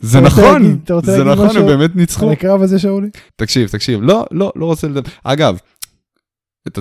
[0.02, 2.26] זה נכון, זה נכון, הם באמת ניצחו.
[2.26, 3.08] על הקרב הזה שאולי?
[3.36, 5.10] תקשיב, תקשיב, לא, לא, לא רוצה לדבר.
[5.24, 5.58] אגב,
[6.68, 6.78] את,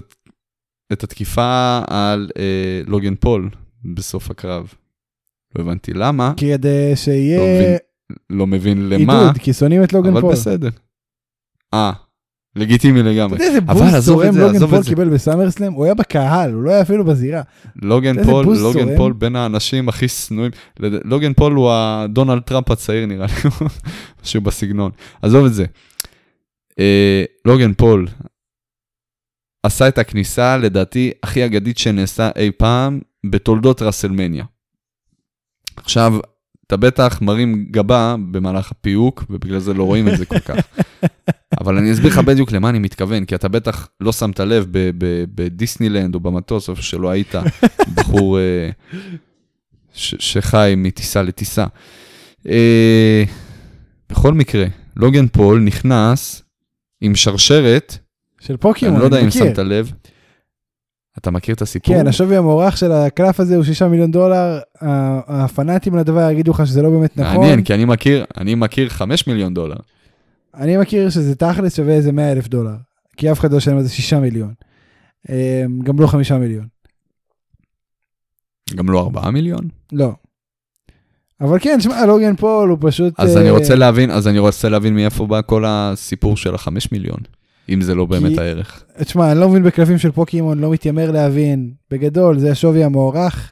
[0.94, 3.50] את התקיפה על אה, לוגן פול
[3.86, 4.74] בסוף הקרב,
[5.56, 7.78] לא הבנתי למה, כדי לא שיהיה מבין,
[8.30, 10.32] לא מבין למה, עידוד, כי שונאים את לוגן אבל פול.
[10.32, 10.70] בסדר.
[11.74, 11.92] אה,
[12.56, 13.36] לגיטימי לגמרי.
[13.36, 14.84] אתה יודע איזה בוסט זה, לוגן פול.
[14.84, 15.74] קיבל בסאמרסלאם?
[15.74, 17.42] הוא היה בקהל, הוא לא היה אפילו בזירה.
[17.82, 18.98] לוגן פול, לוגן.
[18.98, 20.52] פול בין האנשים הכי שנואים.
[20.80, 23.34] לוגן פול הוא הדונלד טראמפ הצעיר נראה לי,
[24.24, 24.92] משהו בסגנון.
[25.22, 25.66] עזוב את זה.
[26.80, 28.08] אה, לוגן פול
[29.64, 34.46] עשה את הכניסה לדעתי הכי אגדית שנעשה אי פעם בתולדות ראסלמניה.
[35.78, 36.14] עכשיו,
[36.68, 40.56] אתה בטח מרים גבה במהלך הפיוק, ובגלל זה לא רואים את זה כל כך.
[41.62, 44.92] אבל אני אסביר לך בדיוק למה אני מתכוון, כי אתה בטח לא שמת לב ב-
[44.98, 47.36] ב- בדיסנילנד או במטוס, איפה שלא היית,
[47.96, 48.70] בחור אה,
[49.94, 51.66] ש- שחי מטיסה לטיסה.
[52.50, 53.24] אה,
[54.10, 56.42] בכל מקרה, לוגן פול נכנס
[57.02, 57.98] עם שרשרת,
[58.40, 59.32] של פוקימון, אני לא יודע אם.
[59.32, 59.92] שמת לב.
[61.18, 61.96] אתה מכיר את הסיפור?
[61.96, 64.60] כן, השווי המוערך של הקלף הזה הוא 6 מיליון דולר.
[65.28, 67.38] הפנאטים לדבר יגידו לך שזה לא באמת נכון.
[67.38, 69.76] מעניין, כי אני מכיר, אני מכיר 5 מיליון דולר.
[70.56, 72.76] אני מכיר שזה תכלס שווה איזה 100 אלף דולר.
[73.18, 74.54] כי אף אחד לא ישלם על זה 6 מיליון.
[75.30, 76.68] אה, גם לא 5 מיליון.
[78.76, 79.68] גם לא 4 מיליון?
[79.92, 80.12] לא.
[81.42, 83.14] אבל כן, שמע, לוגן פול הוא פשוט...
[83.18, 86.92] אז אה, אני רוצה להבין, אז אני רוצה להבין מאיפה בא כל הסיפור של החמש
[86.92, 87.18] מיליון,
[87.70, 88.84] אם זה לא באמת כי- הערך.
[88.98, 91.72] תשמע, אני לא מבין בקלפים של פוקימון, לא מתיימר להבין.
[91.92, 93.52] בגדול, זה השווי המוערך,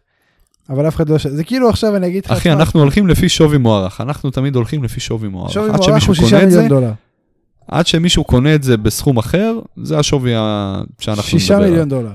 [0.70, 1.18] אבל אף אחד לא...
[1.18, 2.32] זה כאילו עכשיו אני אגיד לך...
[2.32, 5.52] אחי, אנחנו הולכים לפי שווי מוערך, אנחנו תמיד הולכים לפי שווי מוערך.
[5.52, 6.92] שווי מוערך הוא 6 קונה את זה, מיליון דולר.
[7.68, 10.32] עד שמישהו קונה את זה בסכום אחר, זה השווי
[11.00, 11.70] שאנחנו 6 נדבר עליו.
[11.70, 12.12] מיליון דולר.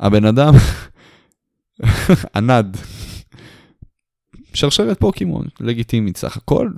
[0.00, 0.54] הבן אדם,
[2.36, 2.76] ענד,
[4.54, 6.68] שרשרת פוקימון, לגיטימית סך הכל,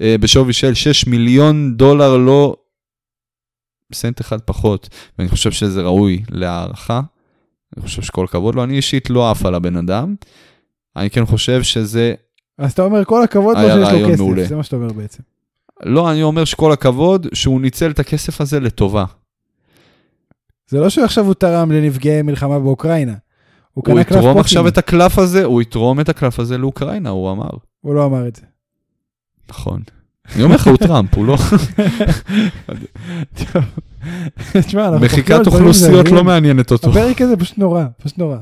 [0.00, 2.56] אה, בשווי של 6 מיליון דולר, לא
[3.92, 4.88] סנט אחד פחות,
[5.18, 7.00] ואני חושב שזה ראוי להערכה.
[7.76, 10.14] אני חושב שכל הכבוד לו, אני אישית לא עף על הבן אדם.
[10.96, 12.14] אני כן חושב שזה,
[12.58, 14.42] אז אתה אומר, כל הכבוד לו שיש לו מעולה.
[14.42, 15.22] כסף, זה מה שאתה אומר בעצם.
[15.82, 19.04] לא, אני אומר שכל הכבוד שהוא ניצל את הכסף הזה לטובה.
[20.68, 23.14] זה לא שעכשיו הוא תרם לנפגעי מלחמה באוקראינה.
[23.72, 24.68] הוא הוא יתרום עכשיו.
[24.68, 27.50] את הקלף הזה, הוא יתרום את הקלף הזה לאוקראינה, הוא אמר.
[27.80, 28.42] הוא לא אמר את זה.
[29.50, 29.82] נכון.
[30.34, 31.36] אני אומר לך, הוא טראמפ, הוא לא...
[34.66, 36.08] תשמע, אנחנו מחיקת אוכלוסיות.
[36.08, 36.90] לא מעניינת אותו.
[36.90, 38.36] הפרק הזה פשוט נורא, פשוט נורא.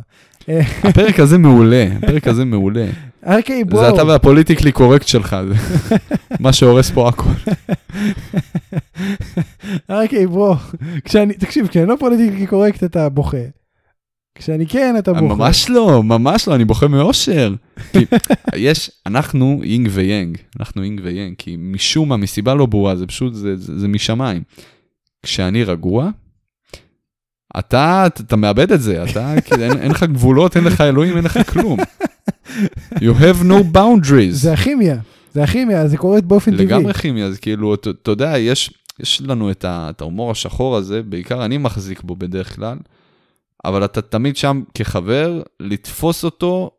[0.82, 2.86] הפרק הזה מעולה, הפרק הזה מעולה.
[3.26, 3.82] ארקי בואו.
[3.82, 5.54] זה אתה והפוליטיקלי קורקט שלך, זה
[6.40, 7.30] מה שהורס פה הכל.
[9.90, 10.54] ארקי בואו.
[11.04, 13.36] כשאני, תקשיב, כשאני לא politically correct אתה בוכה.
[14.34, 15.34] כשאני כן אתה בוכה.
[15.34, 17.54] ממש לא, ממש לא, אני בוכה מאושר.
[17.92, 17.98] כי
[18.56, 23.34] יש, אנחנו יינג ויאנג, אנחנו יינג ויאנג, כי משום מה, מסיבה לא ברורה, זה פשוט,
[23.34, 24.42] זה, זה, זה משמיים.
[25.22, 26.10] כשאני רגוע,
[27.58, 31.24] אתה, אתה, מאבד את זה, אתה, כאילו, אין, אין לך גבולות, אין לך אלוהים, אין
[31.24, 31.78] לך כלום.
[32.94, 34.30] You have no boundaries.
[34.30, 34.96] זה הכימיה.
[35.34, 36.66] זה הכימיה, זה קורה באופן טבעי.
[36.66, 38.70] לגמרי כימיה, אז כאילו, אתה אתה יודע, יש,
[39.00, 42.78] יש לנו את, ה, את ההומור השחור הזה, בעיקר אני מחזיק בו בדרך כלל,
[43.64, 46.70] אבל אתה תמיד שם כחבר, לתפוס אותו,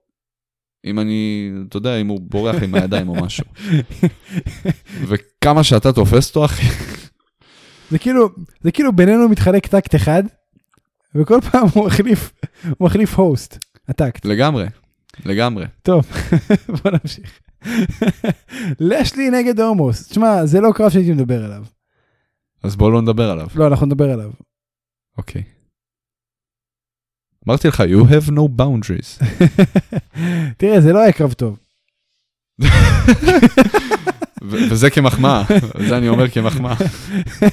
[0.86, 3.46] אם אני, אתה יודע, אם הוא בורח עם הידיים או משהו.
[5.08, 6.68] וכמה שאתה תופס אותו, אחי,
[7.94, 8.30] זה כאילו,
[8.62, 10.24] זה כאילו בינינו מתחלק טקט אחד,
[11.16, 12.32] וכל פעם הוא מחליף,
[12.78, 14.26] הוא מחליף הוסט, הטקט.
[14.26, 14.66] לגמרי,
[15.26, 15.66] לגמרי.
[15.82, 16.06] טוב,
[16.84, 17.40] בוא נמשיך.
[18.80, 20.08] לשלי נגד הומוס.
[20.08, 21.64] תשמע, זה לא קרב שהייתי מדבר עליו.
[22.64, 24.32] אז בואו לא נדבר עליו, לא, אנחנו נדבר עליו.
[25.18, 25.44] אוקיי.
[27.48, 29.24] אמרתי לך, you have no boundaries.
[30.58, 31.60] תראה, זה לא היה קרב טוב.
[34.44, 35.44] וזה כמחמאה,
[35.88, 36.76] זה אני אומר כמחמאה.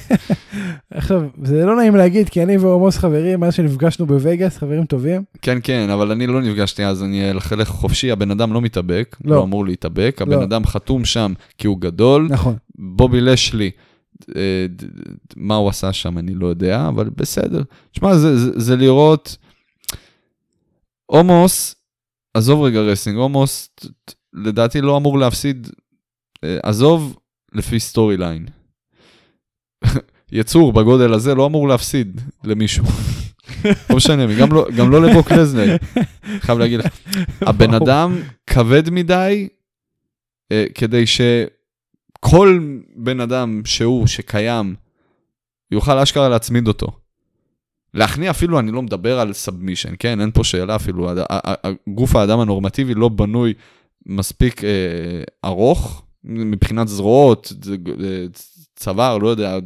[0.93, 5.23] עכשיו, זה לא נעים להגיד, כי אני ועמוס חברים, מאז שנפגשנו בווגאס, חברים טובים.
[5.41, 9.35] כן, כן, אבל אני לא נפגשתי אז, אני אלך חופשי, הבן אדם לא מתאבק, לא.
[9.35, 10.43] לא אמור להתאבק, הבן לא.
[10.43, 12.55] אדם חתום שם כי הוא גדול, נכון.
[12.75, 13.71] בובי לשלי,
[14.35, 14.65] אה,
[15.35, 17.61] מה הוא עשה שם אני לא יודע, אבל בסדר.
[17.91, 19.37] תשמע, זה, זה, זה לראות,
[21.05, 21.75] עומוס,
[22.33, 23.69] עזוב רגע wrestling, עומוס
[24.33, 25.67] לדעתי לא אמור להפסיד,
[26.63, 27.17] עזוב
[27.53, 28.45] לפי storyline.
[30.31, 32.85] יצור בגודל הזה לא אמור להפסיד למישהו.
[33.89, 35.75] לא משנה, גם לא, גם לא לברוק לזנר,
[36.39, 36.99] חייב להגיד לך.
[37.41, 37.73] הבן.
[37.73, 38.15] אדם
[38.47, 39.47] כבד מדי
[40.51, 42.59] אה, כדי שכל
[42.95, 44.75] בן אדם שהוא, שקיים,
[45.71, 46.87] יוכל אשכרה להצמיד אותו.
[47.93, 50.21] להכניע אפילו, אני לא מדבר על סאבמישן, כן?
[50.21, 51.09] אין פה שאלה אפילו.
[51.87, 53.53] גוף האדם הנורמטיבי לא בנוי
[54.05, 54.69] מספיק אה,
[55.45, 57.53] ארוך מבחינת זרועות,
[58.03, 58.25] אה,
[58.75, 59.57] צוואר, לא יודע,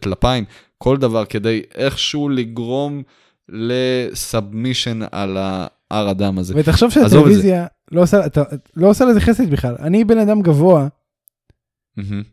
[0.00, 0.44] טלפיים,
[0.78, 3.02] כל דבר כדי איכשהו לגרום
[3.48, 6.54] לסאבמישן על ההר הדם הזה.
[6.56, 8.42] ותחשוב שהטלוויזיה לא עושה, אתה,
[8.76, 9.74] לא עושה לזה חסד בכלל.
[9.78, 10.88] אני בן אדם גבוה.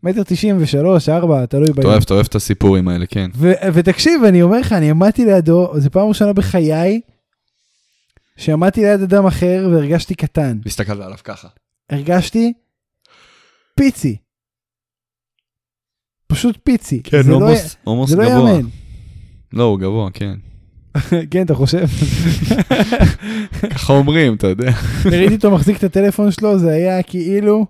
[0.03, 1.91] מטר תשעים ושלוש, ארבע, תלוי אתה ביום.
[1.91, 3.29] אוהב, אתה אוהב את הסיפורים האלה, כן.
[3.73, 7.01] ותקשיב, אני אומר לך, אני עמדתי לידו, זו פעם ראשונה בחיי,
[8.37, 10.57] שעמדתי ליד אדם אחר והרגשתי קטן.
[10.63, 11.47] והסתכלת עליו ככה.
[11.89, 12.53] הרגשתי
[13.77, 14.17] פיצי.
[16.27, 17.01] פשוט פיצי.
[17.03, 18.51] כן, זה לא הומוס, י- הומוס זה לא גבוה.
[18.51, 18.67] יאמן.
[19.53, 20.33] לא, הוא גבוה, כן.
[21.31, 21.85] כן, אתה חושב?
[23.73, 24.71] ככה אומרים, אתה יודע.
[25.11, 27.65] ראיתי אותו מחזיק את הטלפון שלו, זה היה כאילו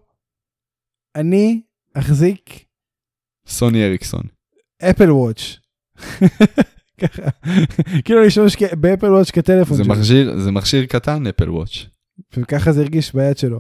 [1.16, 1.62] אני
[1.94, 2.64] אחזיק
[3.48, 4.24] סוני אריקסון.
[4.90, 5.58] אפל וואץ'.
[7.02, 7.22] ככה,
[8.06, 9.78] כאילו אני אשתמש כ- באפל וואץ' כטלפון
[10.44, 11.86] זה מכשיר קטן, אפל וואץ'.
[12.38, 13.60] וככה זה הרגיש ביד שלו.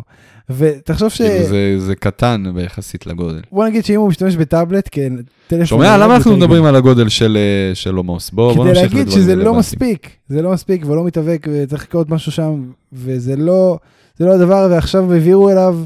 [0.49, 1.21] ותחשוב ש...
[1.21, 3.41] כאילו זה, זה קטן ביחסית לגודל.
[3.51, 5.65] בוא נגיד שאם הוא משתמש בטאבלט כטלפון...
[5.65, 5.87] שומע?
[5.87, 8.29] נייד, למה אנחנו מדברים על הגודל של, אה, של הומוס?
[8.29, 9.53] בוא, בוא כדי נמשיך להגיד לדברים שזה לא.
[9.53, 13.77] מספיק, זה לא מספיק ולא מתאבק וצריך לקרות משהו שם, וזה לא,
[14.17, 15.79] זה לא הדבר, ועכשיו העבירו אליו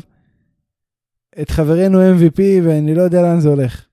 [1.41, 3.85] את חברנו MVP ואני לא יודע לאן זה הולך.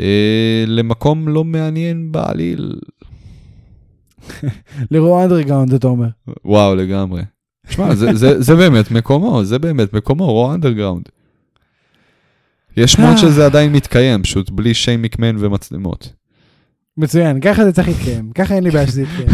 [0.00, 2.80] אה, למקום לא מעניין בעליל.
[4.90, 6.08] ל-Raw Underground אתה אומר.
[6.44, 7.22] וואו, לגמרי.
[7.68, 11.08] שמע, זה, זה, זה באמת מקומו, זה באמת מקומו, Raw Underground.
[12.76, 16.12] יש שמועות שזה עדיין מתקיים, פשוט בלי שיין מקמן ומצלמות.
[16.96, 19.28] מצוין, ככה זה צריך להתקיים, ככה אין לי בעיה שזה יתקיים.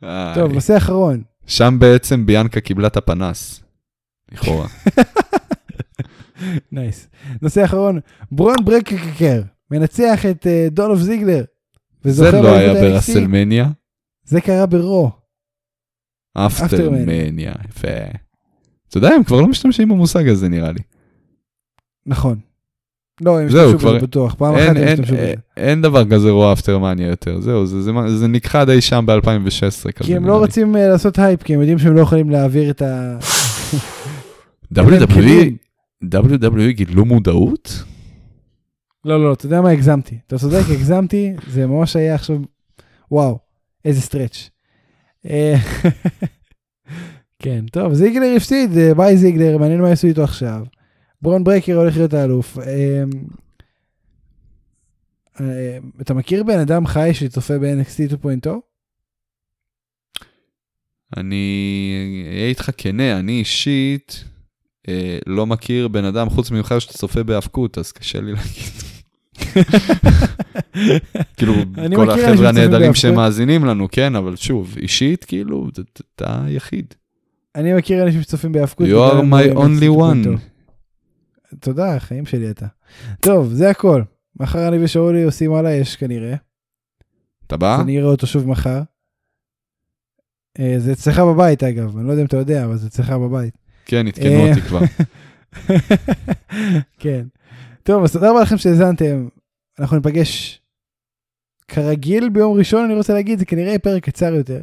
[0.34, 0.52] טוב.
[0.52, 1.22] נושא אחרון.
[1.46, 3.62] שם בעצם ביאנקה קיבלה את הפנס.
[4.32, 4.66] לכאורה.
[6.72, 7.08] nice.
[7.42, 8.00] נושא אחרון,
[8.32, 11.44] ברון ברייקר מנצח את אה, דולף זיגלר.
[12.04, 12.74] זה לא היה.
[12.74, 13.68] ברסלמניה.
[14.24, 15.10] זה קרה ב-Raw.
[16.36, 17.88] after Mania, יפה.
[18.88, 20.80] אתה יודע, הם כבר לא משתמשים במושג הזה נראה לי.
[22.06, 22.38] נכון.
[23.20, 25.34] לא, הם השתמשו כבר- בזה בטוח, פעם אחת הם השתמשו בזה.
[25.56, 29.92] אין, דבר כזה Raw after Mania יותר, זהו, זה, זה, זה נכחד אי שם ב-2016
[29.92, 30.06] כזה.
[30.06, 30.38] כי הם לא.
[30.38, 33.18] רוצים אה, לעשות הייפ, כי הם יודעים שהם לא יכולים להעביר את ה...
[34.74, 35.52] WWE.
[36.04, 37.84] WWE גילו מודעות?
[39.04, 40.18] לא, לא, אתה יודע מה, הגזמתי.
[40.26, 42.36] אתה צודק, הגזמתי, זה ממש היה עכשיו,
[43.10, 43.38] וואו,
[43.84, 44.50] איזה stretch.
[45.26, 45.54] אה,
[47.42, 50.64] כן, טוב, זיגלר הפסיד, אה, ביי זיגלר, מעניין מה יעשו איתו עכשיו.
[51.22, 52.58] ברון ברייקר הולך להיות האלוף.
[52.58, 53.04] אה,
[56.00, 58.48] אתה מכיר בן אדם חי שצופה ב-NXT 2.0?
[61.16, 64.24] אני אהיה איתך כנה, אני אישית
[64.88, 68.89] אה, לא מכיר בן אדם חוץ ממך שצופה בהאבקות, אז קשה לי להגיד.
[71.36, 71.54] כאילו,
[71.96, 72.94] כל החבר'ה הנהדרים.
[72.94, 75.68] שמאזינים לנו, כן, אבל שוב, אישית, כאילו,
[76.16, 76.94] אתה- היחיד.
[77.54, 78.86] אני מכיר אנשים שצופים בהאבקות.
[78.86, 80.36] You are my רואים only NXT 2.0.
[80.36, 80.38] one.
[81.60, 82.66] תודה, החיים שלי אתה.
[83.20, 84.02] טוב, זה הכל.
[84.40, 86.34] מחר אני ושאולי עושים על האש כנראה.
[87.46, 87.80] אתה בא?
[87.80, 88.80] אני אראה אותו שוב מחר.
[90.58, 93.54] אה, זה אצלך בבית אגב, אני לא יודע אם אתה יודע, אבל זה אצלך בבית.
[93.86, 94.80] כן, עדכנו אה, אותי כבר.
[97.02, 97.24] כן.
[97.82, 99.28] טוב, אז תודה רבה לכם שהאזנתם.
[99.78, 100.60] אנחנו ניפגש
[101.68, 104.60] כרגיל ביום ראשון, אני רוצה להגיד, זה כנראה פרק קצר יותר.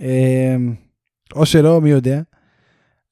[0.00, 0.56] אה,
[1.34, 2.20] או שלא, מי יודע.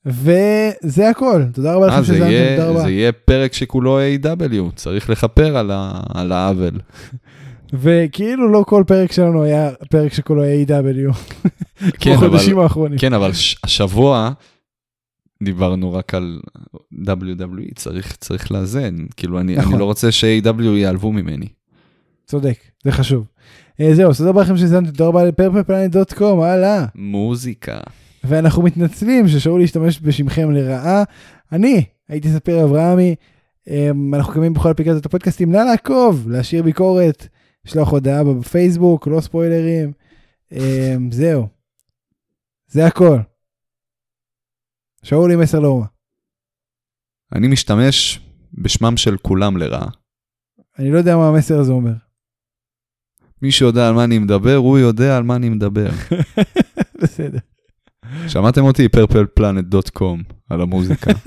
[0.07, 2.81] וזה הכל, תודה רבה אה, לכם שהאזנתם, יהיה- תודה רבה.
[2.83, 6.79] זה יהיה פרק שכולו A.W, צריך לכפר על ה- על העוול.
[7.73, 11.13] וכאילו לא כל פרק שלנו היה פרק שכולו A.W.
[12.01, 12.99] כן, אבל- בחודשים האחרונים.
[12.99, 13.31] כן, אבל
[13.65, 14.33] השבוע
[15.43, 16.41] דיברנו רק על
[17.05, 18.97] WWE, צריך, צריך לאזן.
[19.17, 19.73] כאילו, אני, נכון.
[19.73, 21.49] אני לא רוצה ש-AW ייעלבו ממני.
[22.27, 23.27] צודק, זה חשוב.
[23.81, 26.87] אה, זהו, תודה רבה לכם שהזמנתם, תודה רבה לפרפלפלנט.קום, הלאה.
[26.95, 27.81] מוזיקה.
[28.25, 31.03] ואנחנו מתנצלים ששאול להשתמש בשמכם לרעה.
[31.53, 33.15] אני הייתי ספיר אברהמי,
[33.69, 37.27] אמ, אנחנו קמים בכל אפליקציות הפודקאסטים, נא לעקוב, להשאיר ביקורת,
[37.67, 39.93] לשלוח הודעה בפייסבוק, לא ספוילרים.
[40.53, 41.47] אמ, זהו.
[42.69, 43.19] זה הכל.
[45.03, 45.87] שאול עם מסר לאומה.
[47.35, 48.21] אני משתמש
[48.55, 49.89] בשמם של כולם לרעה.
[50.79, 51.93] אני לא יודע מה המסר הזה אומר.
[53.43, 55.91] מי שיודע על מה אני מדבר, הוא יודע על מה אני מדבר.
[57.03, 57.39] בסדר.
[58.29, 58.87] שמעתם אותי?
[58.87, 61.11] purpleplanet.com על המוזיקה.